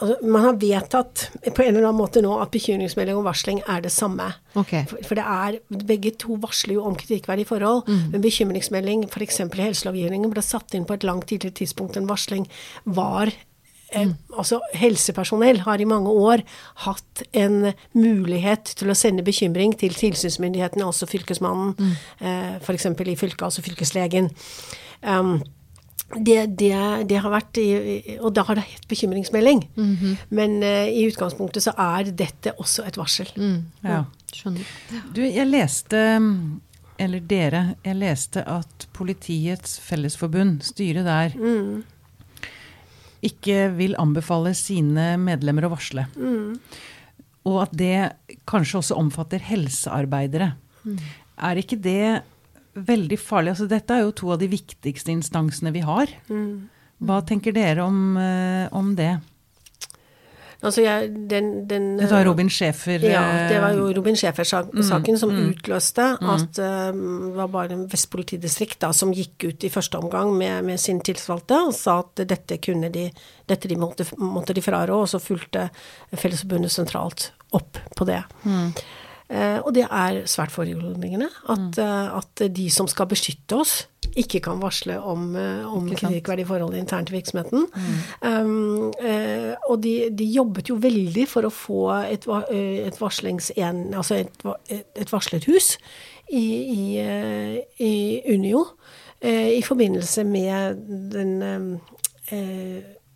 altså, 0.00 0.16
Man 0.24 0.44
har 0.44 0.58
vedtatt 0.60 1.26
på 1.40 1.64
en 1.64 1.74
eller 1.74 1.86
annen 1.88 2.00
måte 2.00 2.22
nå 2.24 2.34
at 2.42 2.52
bekymringsmelding 2.52 3.16
og 3.16 3.26
varsling 3.28 3.62
er 3.64 3.84
det 3.84 3.92
samme. 3.94 4.26
Okay. 4.54 4.84
For, 4.90 5.00
for, 5.08 5.20
det 5.20 5.24
er 5.24 5.84
Begge 5.88 6.12
to 6.20 6.36
varsler 6.42 6.76
jo 6.76 6.86
om 6.88 6.96
kritikkverdige 7.00 7.48
forhold. 7.52 7.86
Mm. 7.88 8.02
Men 8.14 8.24
bekymringsmelding, 8.24 9.06
f.eks. 9.08 9.40
i 9.44 9.62
helselovgivningen, 9.62 10.32
ble 10.32 10.44
satt 10.44 10.76
inn 10.76 10.88
på 10.88 10.98
et 10.98 11.06
langt 11.08 11.28
tidligere 11.30 11.62
tidspunkt 11.62 12.00
enn 12.00 12.10
varsling, 12.10 12.48
var 12.84 13.32
mm. 13.94 14.16
Altså, 14.38 14.60
helsepersonell 14.78 15.62
har 15.66 15.80
i 15.80 15.88
mange 15.88 16.10
år 16.10 16.42
hatt 16.86 17.22
en 17.36 17.72
mulighet 17.96 18.74
til 18.78 18.92
å 18.92 18.96
sende 18.98 19.24
bekymring 19.26 19.74
til 19.78 19.94
tilsynsmyndighetene, 19.96 20.86
også 20.86 21.08
Fylkesmannen, 21.10 21.74
mm. 21.78 21.94
eh, 22.20 22.52
f.eks. 22.60 22.86
i 22.86 23.16
fylket, 23.18 23.46
altså 23.48 23.64
fylkeslegen. 23.66 24.30
Um, 25.02 25.40
det, 26.10 26.58
det, 26.58 26.74
det, 27.06 27.18
har 27.22 27.30
vært 27.30 27.58
Og 28.18 28.32
da 28.34 28.42
har 28.48 28.58
det 28.58 28.64
hett 28.66 28.88
bekymringsmelding. 28.90 29.60
Mm 29.76 29.96
-hmm. 29.96 30.16
Men 30.28 30.62
uh, 30.62 30.88
i 30.88 31.06
utgangspunktet 31.06 31.62
så 31.62 31.72
er 31.78 32.10
dette 32.10 32.52
også 32.58 32.82
et 32.86 32.96
varsel. 32.96 33.30
Mm. 33.36 33.64
Ja. 33.84 34.04
Skjønner. 34.34 34.66
Du, 35.14 35.22
jeg 35.22 35.46
leste 35.46 36.20
Eller 36.98 37.20
dere, 37.20 37.74
jeg 37.84 37.96
leste 37.96 38.42
at 38.48 38.88
Politiets 38.92 39.80
Fellesforbund, 39.80 40.60
styret 40.62 41.04
der, 41.04 41.30
mm 41.34 41.84
ikke 43.26 43.68
vil 43.76 43.96
anbefale 44.00 44.52
sine 44.56 45.14
medlemmer 45.20 45.66
å 45.66 45.72
varsle. 45.74 46.06
Mm. 46.16 46.58
Og 47.50 47.62
at 47.64 47.72
det 47.76 47.94
kanskje 48.48 48.80
også 48.80 48.98
omfatter 49.00 49.42
helsearbeidere. 49.44 50.52
Mm. 50.84 50.98
Er 51.50 51.60
ikke 51.60 51.78
det 51.80 52.22
veldig 52.76 53.18
farlig? 53.20 53.54
Altså, 53.54 53.68
dette 53.70 53.96
er 53.96 54.04
jo 54.04 54.14
to 54.16 54.30
av 54.34 54.40
de 54.42 54.50
viktigste 54.52 55.12
instansene 55.12 55.72
vi 55.74 55.84
har. 55.84 56.12
Mm. 56.30 56.68
Hva 57.00 57.20
tenker 57.24 57.54
dere 57.56 57.84
om, 57.84 58.16
eh, 58.20 58.68
om 58.76 58.94
det? 58.96 59.14
Altså 60.60 60.82
jeg, 60.84 61.08
den, 61.30 61.46
den, 61.68 61.86
det 61.96 62.10
var 62.10 62.24
Robin 62.28 62.50
Schäfer 62.52 63.00
Ja, 63.00 63.22
det 63.48 63.60
var 63.62 63.72
jo 63.78 63.86
eh, 63.88 63.94
Robin 63.96 64.16
Schäfer-saken 64.18 65.14
mm, 65.14 65.18
som 65.18 65.32
mm, 65.32 65.46
utløste 65.54 66.04
mm. 66.20 66.30
at 66.34 66.60
uh, 66.60 66.90
det 66.92 67.36
var 67.38 67.48
bare 67.54 67.78
Vest 67.88 68.10
politidistrikt 68.12 68.80
da, 68.84 68.92
som 68.92 69.14
gikk 69.16 69.46
ut 69.48 69.64
i 69.64 69.72
første 69.72 69.96
omgang 69.98 70.34
med, 70.36 70.64
med 70.68 70.80
sin 70.80 71.00
tilsvalgte 71.00 71.62
og 71.70 71.72
sa 71.76 72.00
at 72.04 72.24
dette 72.28 72.60
kunne 72.60 72.92
de, 72.92 73.06
dette 73.48 73.70
de 73.70 73.78
måtte, 73.80 74.04
måtte 74.20 74.56
de 74.56 74.64
frarå, 74.64 75.00
og 75.04 75.08
så 75.08 75.22
fulgte 75.22 75.70
Fellesforbundet 76.12 76.74
sentralt 76.74 77.30
opp 77.56 77.80
på 77.96 78.06
det. 78.08 78.20
Mm. 78.44 78.74
Uh, 79.30 79.60
og 79.62 79.74
det 79.76 79.86
er 79.86 80.24
svært 80.26 80.50
foruroligende 80.50 81.28
at, 81.48 81.78
uh, 81.78 82.18
at 82.18 82.42
de 82.50 82.66
som 82.70 82.88
skal 82.90 83.06
beskytte 83.06 83.60
oss, 83.62 83.84
ikke 84.18 84.40
kan 84.44 84.60
varsle 84.62 84.96
om, 85.00 85.36
eh, 85.36 85.74
om 85.74 85.88
kritikkverdige 85.88 86.46
forhold 86.46 86.74
internt 86.74 87.10
i 87.10 87.12
virksomheten. 87.12 87.66
Mm. 88.22 88.30
Um, 88.30 88.92
og 89.68 89.82
de, 89.82 90.10
de, 90.18 90.24
jobbet 90.24 90.70
jo 90.70 90.78
veldig 90.80 91.26
for 91.28 91.46
å 91.46 91.52
få 91.54 91.82
et, 92.10 92.26
eh, 92.50 92.86
et 92.86 93.00
varslingsen... 93.00 93.94
Altså 93.94 94.20
et, 94.24 94.44
et 94.96 95.12
varslerhus 95.12 95.76
i, 96.30 96.44
i, 96.74 96.84
i 97.78 97.94
Unio 98.34 98.66
i 99.20 99.60
forbindelse 99.60 100.22
med 100.24 100.78
den 101.12 101.32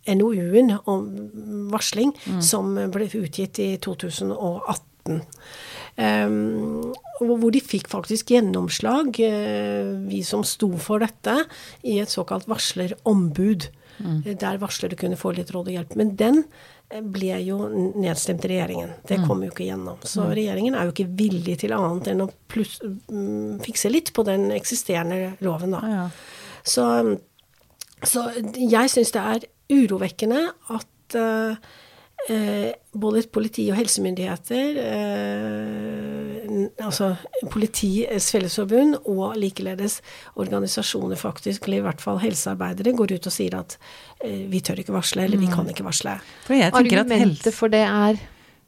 NOU-en 0.05 0.75
om 0.85 1.07
varsling 1.71 2.11
mm. 2.13 2.41
som 2.45 2.75
ble 2.93 3.07
utgitt 3.09 3.57
i 3.63 3.71
2018. 3.81 5.23
Um, 5.95 6.91
hvor 7.21 7.53
de 7.55 7.61
fikk 7.63 7.87
faktisk 7.87 8.33
gjennomslag, 8.33 9.15
uh, 9.15 9.93
vi 10.09 10.21
som 10.27 10.43
sto 10.43 10.73
for 10.81 11.03
dette, 11.03 11.37
i 11.87 12.01
et 12.03 12.11
såkalt 12.11 12.49
varslerombud. 12.51 13.69
Mm. 13.97 14.23
Eh, 14.25 14.37
der 14.37 14.57
varslere 14.59 14.97
kunne 14.99 15.15
få 15.19 15.31
litt 15.35 15.51
råd 15.55 15.69
og 15.69 15.77
hjelp. 15.77 15.95
Men 15.99 16.15
den 16.19 16.41
eh, 16.89 17.01
ble 17.01 17.37
jo 17.45 17.69
nedstemt 17.95 18.45
i 18.45 18.51
regjeringen. 18.51 18.95
Det 19.07 19.21
mm. 19.21 19.27
kom 19.29 19.43
jo 19.45 19.53
ikke 19.53 19.69
gjennom. 19.69 20.01
Så 20.03 20.25
mm. 20.25 20.33
regjeringen 20.39 20.75
er 20.75 20.87
jo 20.87 20.95
ikke 20.95 21.13
villig 21.21 21.59
til 21.63 21.75
annet 21.77 22.11
enn 22.11 22.25
å 22.25 22.29
pluss, 22.51 22.77
um, 22.83 23.55
fikse 23.63 23.91
litt 23.93 24.11
på 24.15 24.25
den 24.27 24.49
eksisterende 24.55 25.35
loven, 25.45 25.77
da. 25.77 25.83
Ja, 25.85 26.03
ja. 26.03 26.51
Så, 26.65 26.83
så, 28.01 28.27
jeg 28.57 28.89
syns 28.89 29.11
det 29.13 29.21
er 29.21 29.43
urovekkende 29.69 30.39
at 30.73 31.17
uh, 31.19 31.75
eh, 32.29 32.71
både 32.93 33.23
politi 33.33 33.71
og 33.71 33.77
helsemyndigheter, 33.79 34.77
eh, 34.81 36.85
altså 36.85 37.11
Politiets 37.51 38.31
Fellesforbund 38.33 38.99
og 39.05 39.35
likeledes 39.39 40.01
organisasjoner, 40.35 41.19
faktisk, 41.19 41.67
eller 41.67 41.83
i 41.83 41.87
hvert 41.87 42.03
fall 42.03 42.21
helsearbeidere, 42.23 42.95
går 42.95 43.17
ut 43.17 43.31
og 43.31 43.35
sier 43.35 43.57
at 43.59 43.77
eh, 44.23 44.45
vi 44.51 44.63
tør 44.65 44.83
ikke 44.83 44.95
varsle, 44.95 45.27
eller 45.27 45.41
vi 45.41 45.51
kan 45.51 45.67
ikke 45.69 45.87
varsle. 45.87 46.17
Argumentet 46.71 47.53
for 47.55 47.73
det 47.73 47.85
er 47.87 48.23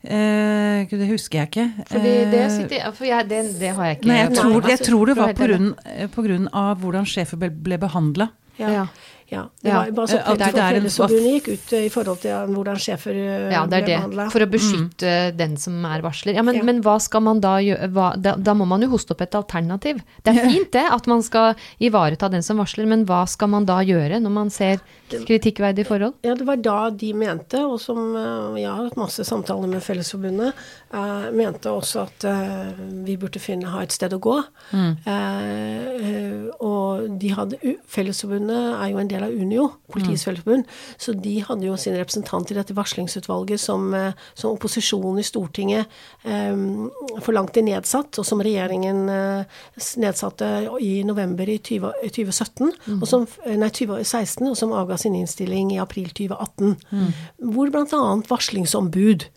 Eh, 0.08 0.88
det 0.88 1.08
husker 1.10 1.42
jeg 1.42 1.50
ikke. 1.50 1.64
Fordi 1.90 2.12
det, 2.32 2.40
eh, 2.40 2.52
sitter, 2.54 2.92
for 2.96 3.08
jeg, 3.10 3.26
det, 3.30 3.40
det, 3.60 3.72
har 3.76 3.90
jeg 3.90 3.98
ikke. 3.98 4.08
Nei, 4.08 4.20
jeg, 4.22 4.36
tror, 4.38 4.70
jeg 4.70 4.80
tror 4.86 5.10
det 5.10 5.16
var 5.18 5.34
på 5.36 5.48
grunn, 5.50 5.72
på 6.14 6.26
grunn 6.28 6.46
av 6.54 6.84
hvordan 6.84 7.08
sjefen 7.10 7.42
ble, 7.42 7.50
ble 7.52 7.80
behandla. 7.82 8.30
Ja. 8.62 8.86
Ja. 9.28 9.42
Ja. 9.62 9.62
Det 9.62 9.74
var 9.74 9.92
bare 9.92 10.08
så 10.08 10.20
at 10.24 10.56
Fellesforbundet 10.56 11.34
gikk 11.34 11.48
ut 11.52 11.74
i 11.76 11.90
forhold 11.92 12.22
til 12.24 12.54
hvordan 12.56 12.80
sjefer 12.80 13.18
eh, 13.18 13.50
ja, 13.52 13.66
det 13.68 13.82
er 13.82 13.86
ble 13.86 13.98
behandla. 13.98 14.28
For 14.32 14.46
å 14.46 14.50
beskytte 14.52 15.12
mm. 15.12 15.38
den 15.40 15.58
som 15.60 15.84
er 15.90 16.04
varsler. 16.06 16.38
Ja, 16.38 16.46
men, 16.48 16.60
ja. 16.62 16.66
men 16.68 16.80
hva 16.86 16.96
skal 17.04 17.26
man 17.26 17.42
da 17.44 17.58
gjøre? 17.64 17.90
Hva, 17.96 18.12
da, 18.16 18.38
da, 18.40 18.56
må 18.58 18.68
man 18.70 18.86
jo 18.86 18.92
hoste 18.94 19.16
opp 19.16 19.26
et 19.26 19.36
alternativ. 19.38 20.00
Det 20.24 20.32
er 20.32 20.48
fint 20.48 20.72
det, 20.76 20.86
at 20.96 21.10
man 21.12 21.24
skal 21.26 21.60
ivareta 21.84 22.30
den 22.32 22.46
som 22.46 22.62
varsler, 22.62 22.88
men 22.90 23.04
hva 23.10 23.26
skal 23.28 23.52
man 23.52 23.68
da 23.68 23.82
gjøre 23.84 24.22
når 24.24 24.34
man 24.38 24.54
ser 24.54 24.80
kritikkverdige 25.12 25.88
forhold? 25.88 26.16
Ja, 26.28 26.36
det 26.38 26.48
var 26.48 26.62
da 26.64 26.78
de 26.92 27.12
mente, 27.18 27.62
og 27.68 27.82
som 27.84 28.00
eh, 28.16 28.62
jeg 28.64 28.72
har 28.72 28.88
hatt 28.88 29.00
masse 29.00 29.28
samtaler 29.28 29.72
med 29.72 29.84
Fellesforbundet, 29.84 30.56
uh, 30.94 31.28
mente 31.36 31.72
også 31.72 32.06
at 32.06 32.26
uh, 32.28 32.80
vi 33.06 33.18
burde 33.20 33.40
finne, 33.42 33.70
ha 33.72 33.84
et 33.84 33.94
sted 33.96 34.14
å 34.16 34.22
gå. 34.24 34.36
Mm. 34.72 34.92
Uh, 35.08 36.48
og 36.64 37.08
de 37.20 37.32
hadde 37.36 37.76
Fellesforbundet 37.92 38.74
er 38.78 38.92
jo 38.92 39.02
en 39.02 39.12
del 39.12 39.17
del 39.18 39.26
av 39.26 39.34
Unio, 39.34 39.68
Politiets 39.92 40.24
mm. 40.24 40.30
Fellesforbund. 40.30 40.74
Så 40.98 41.14
de 41.18 41.34
hadde 41.44 41.68
jo 41.68 41.78
sin 41.80 41.98
representant 41.98 42.52
i 42.52 42.58
dette 42.58 42.76
varslingsutvalget 42.78 43.62
som, 43.62 43.90
eh, 43.98 44.14
som 44.38 44.56
opposisjonen 44.56 45.22
i 45.22 45.26
Stortinget 45.28 45.98
um, 46.24 46.88
forlangte 47.26 47.64
nedsatt, 47.66 48.20
og 48.22 48.28
som 48.28 48.42
regjeringen 48.44 49.04
uh, 49.10 49.60
nedsatte 50.02 50.52
i 50.84 51.02
november 51.08 51.50
i 51.50 51.58
20, 51.58 51.94
2017, 52.16 52.72
mm. 52.86 53.02
og 53.02 53.10
som, 53.10 53.28
nei, 53.48 53.72
2016, 53.74 54.46
og 54.52 54.56
som 54.60 54.76
avga 54.78 55.00
sin 55.02 55.18
innstilling 55.18 55.74
i 55.76 55.82
april 55.84 56.12
2018. 56.14 56.78
Mm. 56.92 57.12
Hvor 57.56 57.74
bl.a. 57.74 58.04
varslingsombud, 58.30 59.28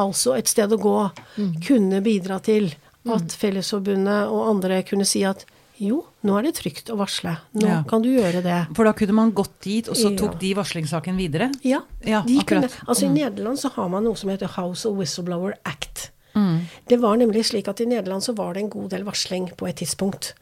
altså 0.00 0.36
et 0.38 0.50
sted 0.50 0.72
å 0.74 0.80
gå, 0.80 0.98
mm. 1.36 1.54
kunne 1.66 2.02
bidra 2.04 2.40
til 2.44 2.72
at 3.08 3.24
mm. 3.24 3.38
Fellesforbundet 3.40 4.28
og 4.28 4.48
andre 4.50 4.82
kunne 4.86 5.08
si 5.08 5.24
at 5.26 5.46
jo, 5.80 6.02
nå 6.28 6.36
er 6.36 6.44
det 6.44 6.54
trygt 6.58 6.90
å 6.92 6.98
varsle. 7.00 7.32
Nå 7.56 7.64
ja. 7.64 7.78
kan 7.88 8.02
du 8.04 8.10
gjøre 8.12 8.42
det. 8.44 8.58
For 8.76 8.84
da 8.84 8.92
kunne 8.96 9.16
man 9.16 9.30
gått 9.36 9.54
dit, 9.64 9.88
og 9.88 9.96
så 9.96 10.12
tok 10.12 10.34
ja. 10.34 10.40
de 10.42 10.50
varslingssaken 10.58 11.16
videre? 11.16 11.48
Ja. 11.64 11.80
ja 12.04 12.20
kunne, 12.46 12.68
altså 12.84 13.08
mm. 13.08 13.10
I 13.10 13.14
Nederland 13.22 13.62
så 13.62 13.70
har 13.76 13.88
man 13.92 14.04
noe 14.04 14.18
som 14.20 14.32
heter 14.32 14.50
House 14.58 14.84
of 14.88 14.98
Whistleblower 15.00 15.56
Act. 15.64 16.10
Mm. 16.36 16.66
Det 16.90 16.98
var 17.00 17.16
nemlig 17.16 17.46
slik 17.48 17.70
at 17.72 17.80
i 17.80 17.88
Nederland 17.88 18.26
så 18.26 18.36
var 18.36 18.54
det 18.54 18.66
en 18.66 18.72
god 18.72 18.90
del 18.92 19.06
varsling 19.08 19.48
på 19.56 19.70
et 19.70 19.80
tidspunkt. 19.80 20.34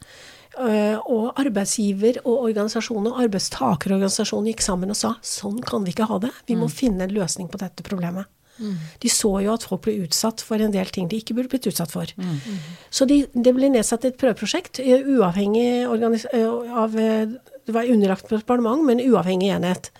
Uh, 0.59 0.99
og 1.07 1.39
arbeidsgiver 1.39 2.19
og 2.25 2.49
organisasjon 2.49 3.07
og 3.07 3.21
arbeidstakerorganisasjonen 3.23 4.49
gikk 4.51 4.65
sammen 4.65 4.91
og 4.91 4.97
sa 4.99 5.13
sånn 5.23 5.61
kan 5.63 5.85
vi 5.87 5.95
ikke 5.95 6.09
ha 6.09 6.19
det. 6.25 6.33
Vi 6.49 6.59
må 6.59 6.67
mm. 6.67 6.75
finne 6.81 7.07
en 7.07 7.15
løsning 7.15 7.47
på 7.47 7.61
dette 7.61 7.85
problemet. 7.85 8.27
Mm. 8.59 8.75
De 9.03 9.11
så 9.11 9.31
jo 9.45 9.53
at 9.55 9.65
folk 9.65 9.85
ble 9.87 9.95
utsatt 10.05 10.43
for 10.45 10.61
en 10.61 10.73
del 10.75 10.91
ting 10.93 11.09
de 11.09 11.19
ikke 11.21 11.35
burde 11.37 11.51
blitt 11.51 11.69
utsatt 11.71 11.93
for. 11.95 12.11
Mm. 12.19 12.59
Så 12.93 13.07
de, 13.09 13.21
det 13.33 13.55
ble 13.55 13.71
nedsatt 13.73 14.07
et 14.07 14.19
prøveprosjekt, 14.19 14.81
eh, 14.83 15.07
uavhengig 15.15 15.67
eh, 15.87 16.75
av 16.83 16.99
Det 16.99 17.75
var 17.75 17.89
underlagt 17.89 18.29
departement, 18.31 18.83
men 18.85 19.01
uavhengig 19.03 19.51
enhet. 19.53 19.91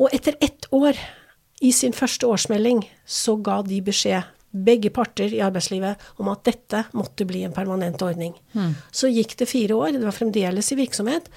Og 0.00 0.12
etter 0.12 0.38
ett 0.40 0.66
år, 0.74 0.98
i 1.62 1.70
sin 1.70 1.94
første 1.94 2.26
årsmelding, 2.26 2.80
så 3.06 3.36
ga 3.38 3.60
de 3.62 3.78
beskjed 3.86 4.26
begge 4.52 4.90
parter 4.92 5.32
i 5.32 5.40
arbeidslivet 5.44 6.00
om 6.20 6.28
at 6.32 6.44
dette 6.44 6.82
måtte 6.96 7.24
bli 7.28 7.44
en 7.46 7.54
permanent 7.54 8.02
ordning. 8.04 8.34
Mm. 8.52 8.74
Så 8.92 9.08
gikk 9.08 9.36
det 9.40 9.48
fire 9.48 9.78
år, 9.78 9.94
det 9.96 10.04
var 10.04 10.16
fremdeles 10.16 10.72
i 10.74 10.78
virksomhet. 10.82 11.30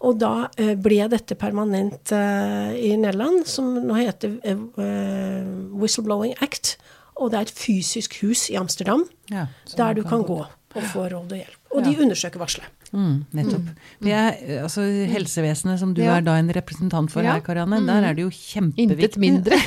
Og 0.00 0.16
da 0.20 0.48
uh, 0.48 0.74
ble 0.80 1.02
dette 1.12 1.36
permanent 1.36 2.14
uh, 2.16 2.70
i 2.72 2.94
Nederland, 2.96 3.44
som 3.48 3.74
nå 3.84 3.98
heter 4.00 4.38
uh, 4.40 5.76
Whistleblowing 5.80 6.36
Act. 6.40 6.78
Og 7.20 7.32
det 7.32 7.38
er 7.40 7.48
et 7.50 7.58
fysisk 7.60 8.16
hus 8.22 8.46
i 8.48 8.56
Amsterdam 8.56 9.04
ja, 9.28 9.44
der 9.76 9.98
du 9.98 10.02
kan, 10.02 10.22
kan 10.22 10.28
gå 10.30 10.40
og 10.40 10.84
få 10.92 11.04
råd 11.10 11.34
og 11.34 11.36
hjelp. 11.36 11.58
Og 11.74 11.84
de 11.84 11.92
undersøker 12.00 12.40
varselet. 12.40 12.79
Mm, 12.90 13.20
nettopp. 13.38 13.66
Mm. 14.02 14.06
Er, 14.10 14.38
altså, 14.64 14.82
helsevesenet, 15.12 15.78
som 15.78 15.92
du 15.94 16.00
ja. 16.02 16.16
er 16.18 16.24
da 16.26 16.34
en 16.40 16.48
representant 16.56 17.12
for 17.12 17.22
ja. 17.22 17.36
her, 17.36 17.42
Karianne, 17.46 17.78
mm. 17.84 17.86
der 17.86 18.06
er 18.08 18.16
det 18.18 18.24
jo 18.24 18.30
kjempeviktig 18.34 19.06
Intet 19.06 19.18
mindre. 19.22 19.58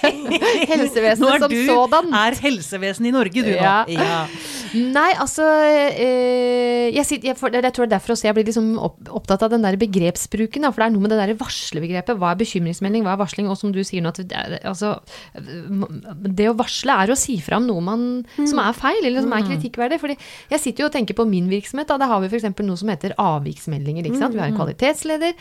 helsevesenet 0.70 1.18
som 1.18 1.50
sådan. 1.50 2.14
Er 2.14 2.14
du 2.14 2.20
er 2.20 2.38
helsevesenet 2.44 3.10
i 3.10 3.14
Norge, 3.16 3.42
du 3.42 3.50
ja. 3.50 3.80
nå. 3.88 3.96
Ja. 3.98 4.20
Nei, 4.94 5.08
altså 5.18 5.48
eh, 5.66 6.94
jeg, 6.94 7.18
jeg, 7.24 7.34
for, 7.38 7.50
jeg, 7.50 7.72
tror 7.74 7.88
det 7.88 7.90
er 7.90 7.96
derfor 7.96 8.14
også 8.14 8.28
jeg 8.28 8.36
blir 8.38 8.46
liksom 8.46 8.70
opptatt 8.78 9.42
av 9.48 9.50
den 9.50 9.66
der 9.66 9.78
begrepsbruken. 9.80 10.62
Da, 10.62 10.70
for 10.70 10.84
det 10.84 10.88
er 10.90 10.94
noe 10.94 11.08
med 11.08 11.14
det 11.14 11.18
der 11.24 11.34
varslebegrepet. 11.40 12.20
Hva 12.22 12.30
er 12.36 12.40
bekymringsmelding, 12.44 13.02
hva 13.06 13.16
er 13.16 13.22
varsling? 13.24 13.50
Og 13.50 13.58
som 13.58 13.74
du 13.74 13.82
sier 13.86 14.04
nå, 14.04 14.14
at 14.14 14.62
altså, 14.62 14.94
det 16.22 16.46
å 16.52 16.54
varsle 16.58 17.00
er 17.02 17.10
å 17.10 17.18
si 17.18 17.40
fram 17.42 17.66
noe 17.66 17.82
man, 17.82 18.06
som 18.38 18.62
er 18.62 18.78
feil, 18.78 19.02
eller 19.02 19.26
som 19.26 19.34
er 19.34 19.42
mm. 19.42 19.50
kritikkverdig. 19.50 20.00
fordi 20.02 20.18
jeg 20.54 20.62
sitter 20.62 20.86
jo 20.86 20.90
og 20.92 20.94
tenker 20.94 21.18
på 21.18 21.26
min 21.26 21.50
virksomhet. 21.50 21.90
Da, 21.90 21.98
der 21.98 22.14
har 22.14 22.22
vi 22.22 22.30
f.eks 22.30 22.59
noe 22.66 22.78
som 22.80 22.90
heter 22.92 23.14
avviksmeldinger. 23.20 24.06
Ikke 24.06 24.20
sant? 24.20 24.34
Vi 24.34 24.42
har 24.42 24.50
en 24.50 24.56
mm. 24.56 24.60
kvalitetsleder, 24.60 25.34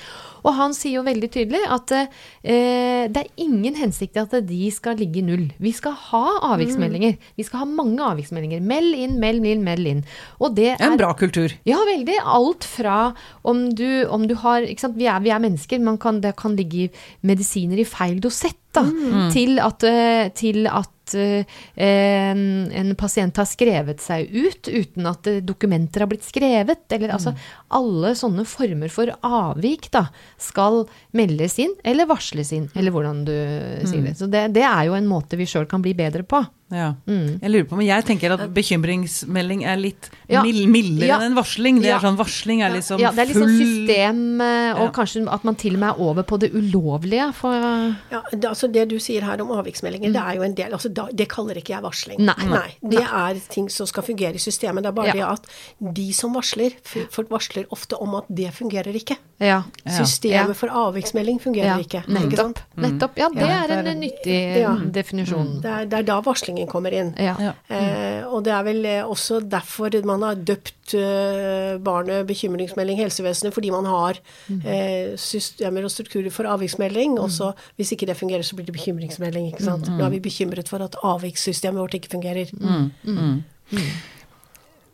og 0.43 0.55
han 0.57 0.75
sier 0.77 0.99
jo 0.99 1.05
veldig 1.07 1.29
tydelig 1.33 1.61
at 1.69 1.93
eh, 1.95 3.07
det 3.09 3.23
er 3.23 3.43
ingen 3.43 3.77
hensikt 3.79 4.17
i 4.17 4.23
at 4.23 4.35
de 4.47 4.69
skal 4.73 4.99
ligge 4.99 5.21
i 5.21 5.25
null. 5.25 5.47
Vi 5.61 5.73
skal 5.75 5.95
ha 6.09 6.25
avviksmeldinger. 6.53 7.17
Mm. 7.17 7.33
Vi 7.39 7.47
skal 7.47 7.63
ha 7.63 7.69
mange 7.69 8.05
avviksmeldinger. 8.11 8.63
Meld 8.65 8.95
inn, 8.95 9.17
meld 9.21 9.47
inn, 9.49 9.65
meld 9.65 9.91
inn. 9.93 10.05
Og 10.39 10.55
det 10.57 10.73
er 10.75 10.85
En 10.89 10.99
bra 10.99 11.11
kultur. 11.17 11.53
Ja, 11.67 11.81
veldig. 11.87 12.19
Alt 12.23 12.67
fra 12.67 12.99
om 13.47 13.67
du, 13.75 14.05
om 14.07 14.27
du 14.29 14.35
har 14.43 14.65
ikke 14.67 14.87
sant? 14.87 14.99
Vi 14.99 15.09
er, 15.09 15.19
vi 15.23 15.33
er 15.33 15.43
mennesker. 15.43 15.83
Kan, 15.99 16.21
det 16.23 16.35
kan 16.39 16.55
ligge 16.59 16.89
medisiner 17.25 17.79
i 17.81 17.87
feil 17.87 18.19
dosett. 18.23 18.57
Da, 18.75 18.83
mm. 18.85 19.29
til, 19.33 19.57
at, 19.63 19.83
eh, 19.87 20.29
til 20.37 20.67
at 20.69 20.95
Eh, 21.15 21.45
en, 21.75 22.71
en, 22.71 22.95
pasient 22.95 23.37
har 23.37 23.47
skrevet 23.47 24.01
seg 24.03 24.29
ut 24.29 24.69
uten 24.69 25.09
at 25.09 25.29
dokumenter 25.45 26.03
har 26.03 26.11
blitt 26.11 26.27
skrevet. 26.27 26.85
Eller 26.93 27.13
altså 27.15 27.33
mm. 27.33 27.41
alle 27.79 28.13
sånne 28.17 28.45
former 28.49 28.93
for 28.93 29.11
avvik 29.25 29.89
da, 29.95 30.07
skal 30.41 30.83
meldes 31.17 31.59
inn 31.61 31.75
eller 31.83 32.09
varsles 32.09 32.53
inn, 32.55 32.69
eller 32.75 32.95
hvordan 32.95 33.25
du 33.27 33.35
mm. 33.35 33.89
sier 33.89 34.05
det. 34.05 34.15
Så 34.19 34.29
det, 34.31 34.49
det 34.57 34.65
er 34.67 34.87
jo 34.89 34.97
en 34.97 35.09
måte 35.09 35.39
vi 35.39 35.49
sjøl 35.49 35.69
kan 35.69 35.83
bli 35.85 35.95
bedre 35.97 36.25
på. 36.27 36.43
Ja. 36.69 36.93
Mm. 37.09 37.39
Jeg 37.41 37.49
lurer 37.49 37.67
på, 37.69 37.77
men 37.79 37.87
jeg 37.87 38.05
tenker 38.05 38.33
at 38.35 38.43
bekymringsmelding 38.53 39.63
er 39.65 39.79
litt 39.81 40.09
ja. 40.29 40.43
mildere 40.45 41.09
ja. 41.09 41.17
enn 41.25 41.37
varsling. 41.37 41.79
Det 41.81 41.91
er 41.95 42.03
sånn, 42.03 42.17
Varsling 42.19 42.61
er 42.65 42.73
liksom 42.75 42.99
full 42.99 43.05
Ja, 43.05 43.11
det 43.15 43.23
er 43.23 43.29
liksom 43.31 43.53
system, 43.57 44.21
eh, 44.45 44.81
og 44.83 44.91
kanskje 44.95 45.23
at 45.33 45.45
man 45.47 45.57
til 45.59 45.77
og 45.77 45.83
med 45.83 45.89
er 45.89 46.03
over 46.09 46.27
på 46.29 46.39
det 46.41 46.51
ulovlige. 46.53 47.29
For 47.37 47.55
ja, 48.13 48.21
det, 48.31 48.43
altså 48.51 48.69
det 48.71 48.85
du 48.91 48.97
sier 49.01 49.25
her 49.25 49.41
om 49.41 49.53
avviksmeldinger, 49.57 50.11
mm. 50.11 50.17
det 50.17 50.25
er 50.25 50.37
jo 50.39 50.45
en 50.45 50.57
del 50.59 50.77
altså 50.77 50.91
Det 50.93 51.29
kaller 51.31 51.57
ikke 51.61 51.73
jeg 51.73 51.85
varsling. 51.85 52.21
Nei. 52.29 52.37
Nei 52.51 52.67
det 52.93 53.03
er 53.05 53.41
ting 53.49 53.69
som 53.73 53.89
skal 53.89 54.05
fungere 54.05 54.37
i 54.37 54.43
systemet. 54.43 54.85
Det 54.85 54.91
er 54.91 54.97
bare 54.99 55.17
det 55.17 55.25
at 55.25 55.49
de 55.97 56.09
som 56.15 56.37
varsler, 56.37 56.77
folk 57.13 57.31
varsler 57.33 57.65
ofte 57.73 57.97
om 57.97 58.19
at 58.21 58.29
det 58.29 58.53
fungerer 58.55 58.93
ikke. 58.95 59.17
Ja. 59.41 59.63
Systemet 59.87 60.57
for 60.59 60.69
avviksmelding 60.85 61.39
fungerer 61.41 61.81
ikke. 61.81 62.03
Nettopp. 62.11 62.61
Nettopp. 62.77 63.17
Ja, 63.19 63.29
det 63.33 63.49
er 63.49 63.75
en 63.79 64.01
nyttig 64.03 64.39
definisjon. 64.93 65.57
Det 65.63 65.73
er, 65.73 65.89
det 65.89 66.01
er 66.01 66.09
da 66.11 66.19
varslingen 66.25 66.58
bekymringen 66.59 66.67
kommer 66.67 66.91
inn. 66.91 67.13
Ja. 67.17 67.53
Eh, 67.67 68.25
og 68.27 68.43
det 68.45 68.53
er 68.53 68.63
vel 68.63 68.85
eh, 68.85 69.03
også 69.03 69.39
derfor 69.41 69.89
man 70.05 70.21
har 70.23 70.35
døpt 70.35 70.93
eh, 70.95 71.77
barnet 71.79 72.27
bekymringsmelding 72.27 72.97
helsevesenet, 72.97 73.53
fordi 73.53 73.71
man 73.71 73.85
har 73.85 74.19
mm. 74.47 74.61
eh, 74.65 75.17
systemer 75.17 75.83
og 75.83 75.91
strukturer 75.91 76.29
for 76.29 76.45
avviksmelding. 76.45 77.17
Mm. 77.17 77.23
Og 77.23 77.31
så 77.31 77.53
hvis 77.75 77.91
ikke 77.91 78.07
det 78.07 78.17
fungerer, 78.17 78.43
så 78.43 78.55
blir 78.55 78.65
det 78.65 78.73
bekymringsmelding. 78.73 79.47
ikke 79.47 79.63
sant? 79.63 79.89
Mm. 79.89 79.97
Nå 79.97 80.05
er 80.05 80.09
vi 80.09 80.19
bekymret 80.19 80.69
for 80.69 80.79
at 80.83 80.95
avvikssystemet 81.03 81.79
vårt 81.79 81.93
ikke 81.93 82.09
fungerer. 82.11 82.49
Mm. 82.53 82.91
mm. 83.03 83.43
mm. 83.71 83.91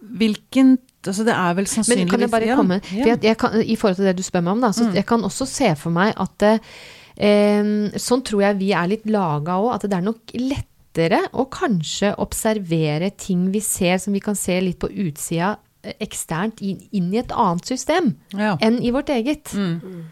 Hvilken 0.05 0.77
altså 1.07 1.23
Det 1.23 1.33
er 1.33 1.53
vel 1.57 1.65
sannsynligvis 1.65 2.03
Men 2.03 2.09
kan 2.11 2.21
jeg 2.21 2.29
bare 2.29 2.55
komme 2.57 2.75
ja. 2.93 3.05
jeg, 3.07 3.23
jeg 3.23 3.37
kan, 3.41 3.55
I 3.57 3.75
forhold 3.75 3.95
til 3.95 4.05
det 4.05 4.17
du 4.17 4.23
spør 4.23 4.43
meg 4.45 4.51
om, 4.51 4.61
da. 4.61 4.69
Så 4.71 4.91
jeg 4.93 5.05
kan 5.05 5.23
også 5.23 5.47
se 5.49 5.71
for 5.79 5.89
meg 5.89 6.13
at 6.21 6.45
eh, 6.45 7.71
Sånn 7.97 8.21
tror 8.21 8.43
jeg 8.43 8.59
vi 8.59 8.69
er 8.75 8.91
litt 8.91 9.07
laga 9.09 9.57
òg. 9.57 9.71
At 9.77 9.87
det 9.87 9.97
er 9.97 10.05
nok 10.05 10.35
lett 10.37 10.69
lettere 10.95 11.21
å 11.33 11.45
kanskje 11.51 12.15
observere 12.17 13.11
ting 13.11 13.51
vi 13.51 13.61
ser 13.61 13.97
som 13.99 14.13
vi 14.13 14.23
kan 14.23 14.35
se 14.35 14.59
litt 14.61 14.79
på 14.79 14.89
utsida 14.89 15.57
eh, 15.83 15.95
eksternt 15.99 16.61
inn, 16.61 16.79
inn 16.91 17.13
i 17.13 17.19
et 17.19 17.31
annet 17.31 17.65
system 17.65 18.15
ja. 18.33 18.57
enn 18.61 18.81
i 18.81 18.91
vårt 18.91 19.09
eget. 19.09 19.53
Mm. 19.53 20.05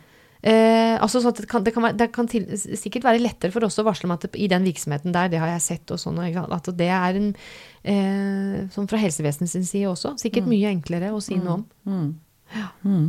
Eh, 0.43 0.99
altså 0.99 1.21
sånn 1.23 1.35
det 1.37 1.47
kan, 1.47 1.63
det 1.63 1.71
kan, 1.71 1.83
være, 1.83 1.95
det 1.95 2.09
kan 2.11 2.27
til, 2.27 2.45
sikkert 2.57 3.05
være 3.05 3.21
lettere 3.23 3.53
for 3.53 3.63
oss 3.63 3.79
å 3.79 3.85
varsle 3.87 4.09
om 4.09 4.15
at 4.17 4.27
i 4.35 4.49
den 4.51 4.65
virksomheten 4.67 5.13
der, 5.15 5.29
det 5.31 5.39
har 5.39 5.53
jeg 5.53 5.63
sett 5.63 5.93
og 5.93 6.01
sånn, 6.01 6.19
at 6.19 6.67
det 6.75 6.89
er 6.91 7.19
en 7.19 7.29
eh, 7.83 8.65
Sånn 8.73 8.87
fra 8.87 8.99
helsevesenets 8.99 9.55
side 9.55 9.87
også. 9.89 10.17
Sikkert 10.19 10.45
mm. 10.45 10.51
mye 10.51 10.73
enklere 10.73 11.13
å 11.13 11.21
si 11.23 11.39
noe 11.39 11.61
om. 11.61 11.65
Mm. 11.87 11.95
mm. 11.95 12.11
Ja. 12.53 12.67
Mm. 12.85 13.07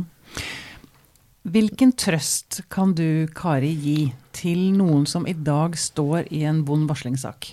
Hvilken 1.45 1.91
trøst 1.93 2.63
kan 2.73 2.95
du, 2.97 3.27
Kari, 3.37 3.69
gi 3.77 3.99
til 4.33 4.71
noen 4.73 5.03
som 5.05 5.27
i 5.29 5.35
dag 5.37 5.77
står 5.77 6.31
i 6.33 6.41
en 6.49 6.63
vond 6.65 6.87
varslingssak? 6.89 7.51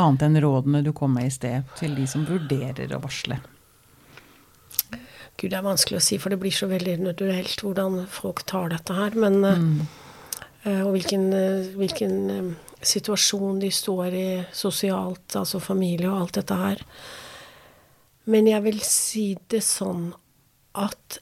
Annet 0.00 0.24
enn 0.24 0.40
rådene 0.40 0.82
du 0.86 0.92
kom 0.96 1.12
med 1.16 1.28
i 1.28 1.32
sted 1.34 1.72
til 1.78 1.96
de 1.98 2.06
som 2.08 2.24
vurderer 2.28 2.94
å 2.96 3.02
varsle? 3.02 3.40
Gud, 5.40 5.50
det 5.50 5.58
er 5.58 5.64
vanskelig 5.64 5.98
å 6.00 6.04
si, 6.04 6.18
for 6.20 6.32
det 6.32 6.40
blir 6.40 6.52
så 6.52 6.68
veldig 6.70 6.98
individuelt 6.98 7.62
hvordan 7.64 8.02
folk 8.12 8.42
tar 8.48 8.72
dette 8.72 8.96
her. 8.96 9.16
Men, 9.16 9.38
eh, 9.44 9.60
mm. 9.60 9.78
uh, 10.66 10.82
og 10.86 10.92
hvilken, 10.96 11.26
uh, 11.32 11.70
hvilken 11.80 12.54
situasjon 12.80 13.60
de 13.62 13.70
står 13.72 14.16
i 14.16 14.28
sosialt, 14.56 15.36
altså 15.36 15.60
familie 15.64 16.10
og 16.10 16.24
alt 16.24 16.40
dette 16.40 16.60
her. 16.60 16.84
Men 18.30 18.48
jeg 18.48 18.64
vil 18.68 18.80
si 18.84 19.26
det 19.52 19.62
sånn 19.64 20.10
at 20.76 21.20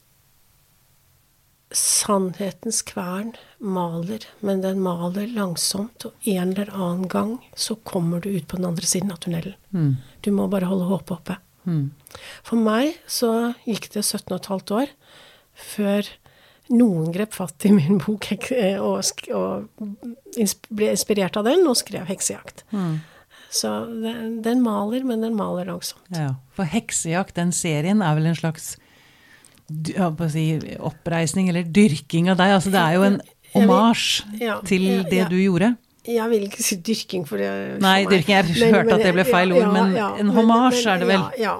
sannhetens 1.74 2.81
kvern 2.89 3.35
maler, 3.59 4.25
men 4.41 4.63
den 4.63 4.81
maler 4.83 5.27
langsomt, 5.35 6.07
og 6.07 6.31
en 6.31 6.53
eller 6.55 6.71
annen 6.75 7.09
gang 7.11 7.35
så 7.59 7.75
kommer 7.89 8.23
du 8.23 8.31
ut 8.31 8.47
på 8.49 8.59
den 8.59 8.69
andre 8.71 8.87
siden 8.87 9.13
av 9.13 9.21
tunnelen. 9.25 9.57
Mm. 9.75 9.97
Du 10.23 10.31
må 10.35 10.47
bare 10.51 10.71
holde 10.71 10.89
håpet 10.91 11.17
oppe. 11.17 11.39
Mm. 11.69 11.91
For 12.47 12.61
meg 12.61 12.97
så 13.11 13.53
gikk 13.67 13.91
det 13.93 14.07
17 14.07 14.39
15 14.39 14.79
år 14.79 14.95
før 15.59 16.09
noen 16.69 17.13
grep 17.13 17.35
fatt 17.37 17.65
i 17.67 17.73
min 17.73 18.01
bok 18.03 18.29
og, 18.31 19.23
og 19.35 19.87
ble 20.69 20.91
inspirert 20.93 21.39
av 21.41 21.49
den 21.49 21.65
og 21.67 21.79
skrev 21.81 22.09
'Heksejakt'. 22.09 22.67
Mm. 22.71 23.01
Så 23.51 23.71
den, 23.89 24.43
den, 24.45 24.61
maler, 24.61 25.05
men 25.09 25.25
den 25.25 25.37
maler 25.37 25.65
langsomt. 25.65 26.05
Ja, 26.13 26.35
For 26.53 26.69
'Heksejakt', 26.69 27.37
den 27.37 27.53
serien, 27.53 28.03
er 28.03 28.15
vel 28.15 28.29
en 28.29 28.37
slags 28.37 28.77
si, 30.33 30.47
oppreisning 30.79 31.49
eller 31.49 31.65
dyrking 31.65 32.31
av 32.31 32.37
deg. 32.37 32.55
Altså, 32.57 32.71
det 32.71 32.81
er 32.81 32.93
jo 32.97 33.03
en 33.03 33.21
omasj 33.57 34.09
ja, 34.41 34.59
til 34.67 34.85
ja, 34.89 35.03
det 35.09 35.29
du 35.33 35.39
gjorde. 35.41 35.75
Jeg 36.09 36.31
vil 36.31 36.47
ikke 36.47 36.65
si 36.65 36.79
dyrking, 36.81 37.25
for 37.29 37.41
det 37.41 37.49
Nei, 37.85 38.01
dyrking, 38.09 38.33
jeg 38.33 38.47
men, 38.55 38.75
hørte 38.79 38.97
at 38.97 39.05
det 39.05 39.13
ble 39.17 39.25
feil 39.29 39.53
ord, 39.57 39.71
men 39.75 39.97
en 39.99 40.33
homasj 40.33 40.87
er 40.89 41.03
det 41.03 41.09
vel? 41.11 41.25
Ja, 41.41 41.59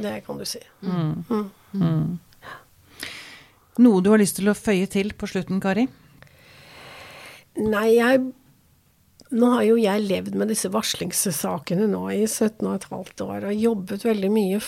det 0.00 0.14
kan 0.24 0.40
du 0.40 0.46
si. 0.48 0.60
Mm. 0.80 1.24
Mm. 1.28 1.48
Mm. 1.76 3.06
Noe 3.80 4.04
du 4.04 4.10
har 4.12 4.20
lyst 4.20 4.38
til 4.40 4.50
å 4.50 4.56
føye 4.56 4.88
til 4.90 5.12
på 5.16 5.28
slutten, 5.30 5.60
Kari? 5.62 5.86
Nei, 7.60 7.88
jeg 7.96 8.28
Nå 9.30 9.46
har 9.52 9.62
jo 9.62 9.76
jeg 9.78 10.02
levd 10.08 10.34
med 10.34 10.48
disse 10.50 10.66
varslingssakene 10.74 11.84
nå 11.86 12.00
i 12.10 12.24
17 12.24 12.64
15 12.66 13.22
år 13.28 13.44
og 13.46 13.60
jobbet 13.62 14.02
veldig 14.08 14.30
mye 14.34 14.58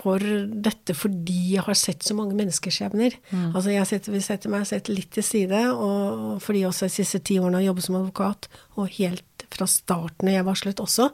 for 0.00 0.22
dette 0.64 0.94
fordi 0.96 1.56
jeg 1.56 1.64
har 1.66 1.76
sett 1.78 2.06
så 2.06 2.16
mange 2.16 2.36
menneskeskjebner. 2.38 3.16
Mm. 3.30 3.46
Altså 3.52 3.74
jeg 3.74 3.88
setter, 3.90 4.14
vil 4.14 4.24
sette 4.24 4.52
meg 4.52 4.66
sett 4.68 4.88
litt 4.92 5.12
til 5.16 5.26
side, 5.26 5.60
og 5.74 6.40
fordi 6.44 6.64
også 6.68 6.88
de 6.88 6.96
siste 6.96 7.20
ti 7.20 7.36
årene 7.40 7.60
har 7.60 7.68
jobbet 7.68 7.86
som 7.86 8.00
advokat, 8.00 8.48
og 8.80 8.94
helt 8.96 9.46
fra 9.50 9.66
starten 9.68 10.30
jeg 10.30 10.46
varslet 10.46 10.80
også, 10.82 11.10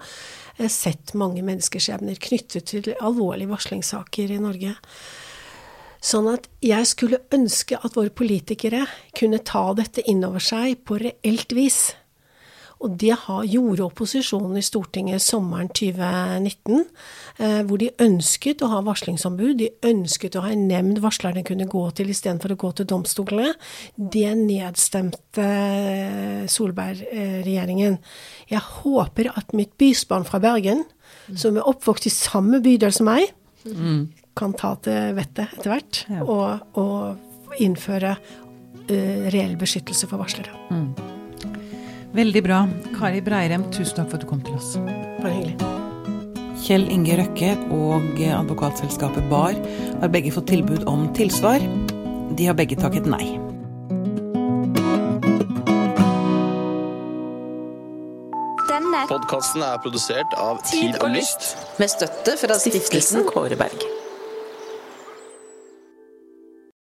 sett 0.73 1.15
mange 1.19 1.43
menneskeskjebner 1.47 2.19
knyttet 2.23 2.71
til 2.73 2.91
alvorlige 3.01 3.51
varslingssaker 3.51 4.35
i 4.37 4.43
Norge. 4.43 4.77
Sånn 6.07 6.29
at 6.31 6.45
jeg 6.63 6.87
skulle 6.87 7.23
ønske 7.35 7.79
at 7.83 7.97
våre 7.97 8.13
politikere 8.15 8.85
kunne 9.17 9.43
ta 9.43 9.65
dette 9.75 10.05
inn 10.07 10.23
over 10.27 10.43
seg 10.45 10.85
på 10.87 11.01
reelt 11.03 11.55
vis. 11.57 11.81
Og 12.85 12.93
det 13.01 13.15
gjorde 13.49 13.87
opposisjonen 13.87 14.59
i 14.61 14.65
Stortinget 14.65 15.25
sommeren 15.25 15.71
2019, 15.73 16.85
eh, 17.41 17.63
hvor 17.65 17.81
de 17.81 17.89
ønsket 18.03 18.61
å 18.61 18.69
ha 18.69 18.83
varslingsombud. 18.85 19.57
De 19.63 19.71
ønsket 19.89 20.37
å 20.37 20.45
ha 20.45 20.53
en 20.53 20.67
nemnd 20.69 21.01
varslerne 21.05 21.45
kunne 21.47 21.69
gå 21.73 21.85
til 21.97 22.13
istedenfor 22.13 22.53
å 22.53 22.59
gå 22.61 22.73
til 22.77 22.89
domstolene. 22.93 23.55
Det 23.97 24.29
nedstemte 24.43 25.49
Solberg-regjeringen. 26.53 27.99
Jeg 28.53 28.65
håper 28.83 29.33
at 29.33 29.57
mitt 29.57 29.73
bysbarn 29.81 30.29
fra 30.29 30.43
Bergen, 30.43 30.85
som 31.35 31.57
er 31.57 31.67
oppvokst 31.67 32.11
i 32.11 32.13
samme 32.13 32.61
bydel 32.65 32.93
som 32.95 33.09
meg, 33.09 33.33
mm. 33.65 34.01
kan 34.37 34.53
ta 34.59 34.77
til 34.85 35.17
vettet 35.17 35.57
etter 35.57 35.73
hvert 35.73 36.05
og, 36.23 36.77
og, 36.79 37.23
innføre 37.57 38.11
uh, 38.21 39.29
reell 39.33 39.55
beskyttelse 39.57 40.11
for 40.11 40.21
varslere. 40.21 40.53
Veldig 42.17 42.41
bra. 42.47 42.63
Kari 42.97 43.21
Breirem, 43.21 43.67
tusen 43.75 43.99
takk 43.99 44.09
for 44.09 44.17
at 44.17 44.23
du 44.25 44.29
kom 44.31 44.41
til 44.45 44.55
oss. 44.57 44.77
Bare 45.21 45.35
hyggelig. 45.35 45.57
Kjell 46.65 46.87
Inge 46.91 47.19
Røkke 47.21 47.51
og 47.77 48.23
advokatselskapet 48.25 49.27
BAR 49.29 49.59
har 50.01 50.13
begge 50.15 50.33
fått 50.33 50.49
tilbud 50.49 50.87
om 50.89 51.05
tilsvar. 51.19 51.61
De 52.39 52.49
har 52.49 52.57
begge 52.57 52.79
takket 52.81 53.05
nei. 53.11 53.27
Denne 58.67 59.05
podkasten 59.13 59.67
er 59.69 59.77
produsert 59.85 60.41
av 60.41 60.65
Tid 60.65 60.97
og 61.03 61.13
Lyst. 61.13 61.53
Med 61.77 61.93
støtte 61.93 62.39
fra 62.41 62.57
stiftelsen 62.65 63.29
Kåre 63.29 63.61
Berg. 63.61 64.06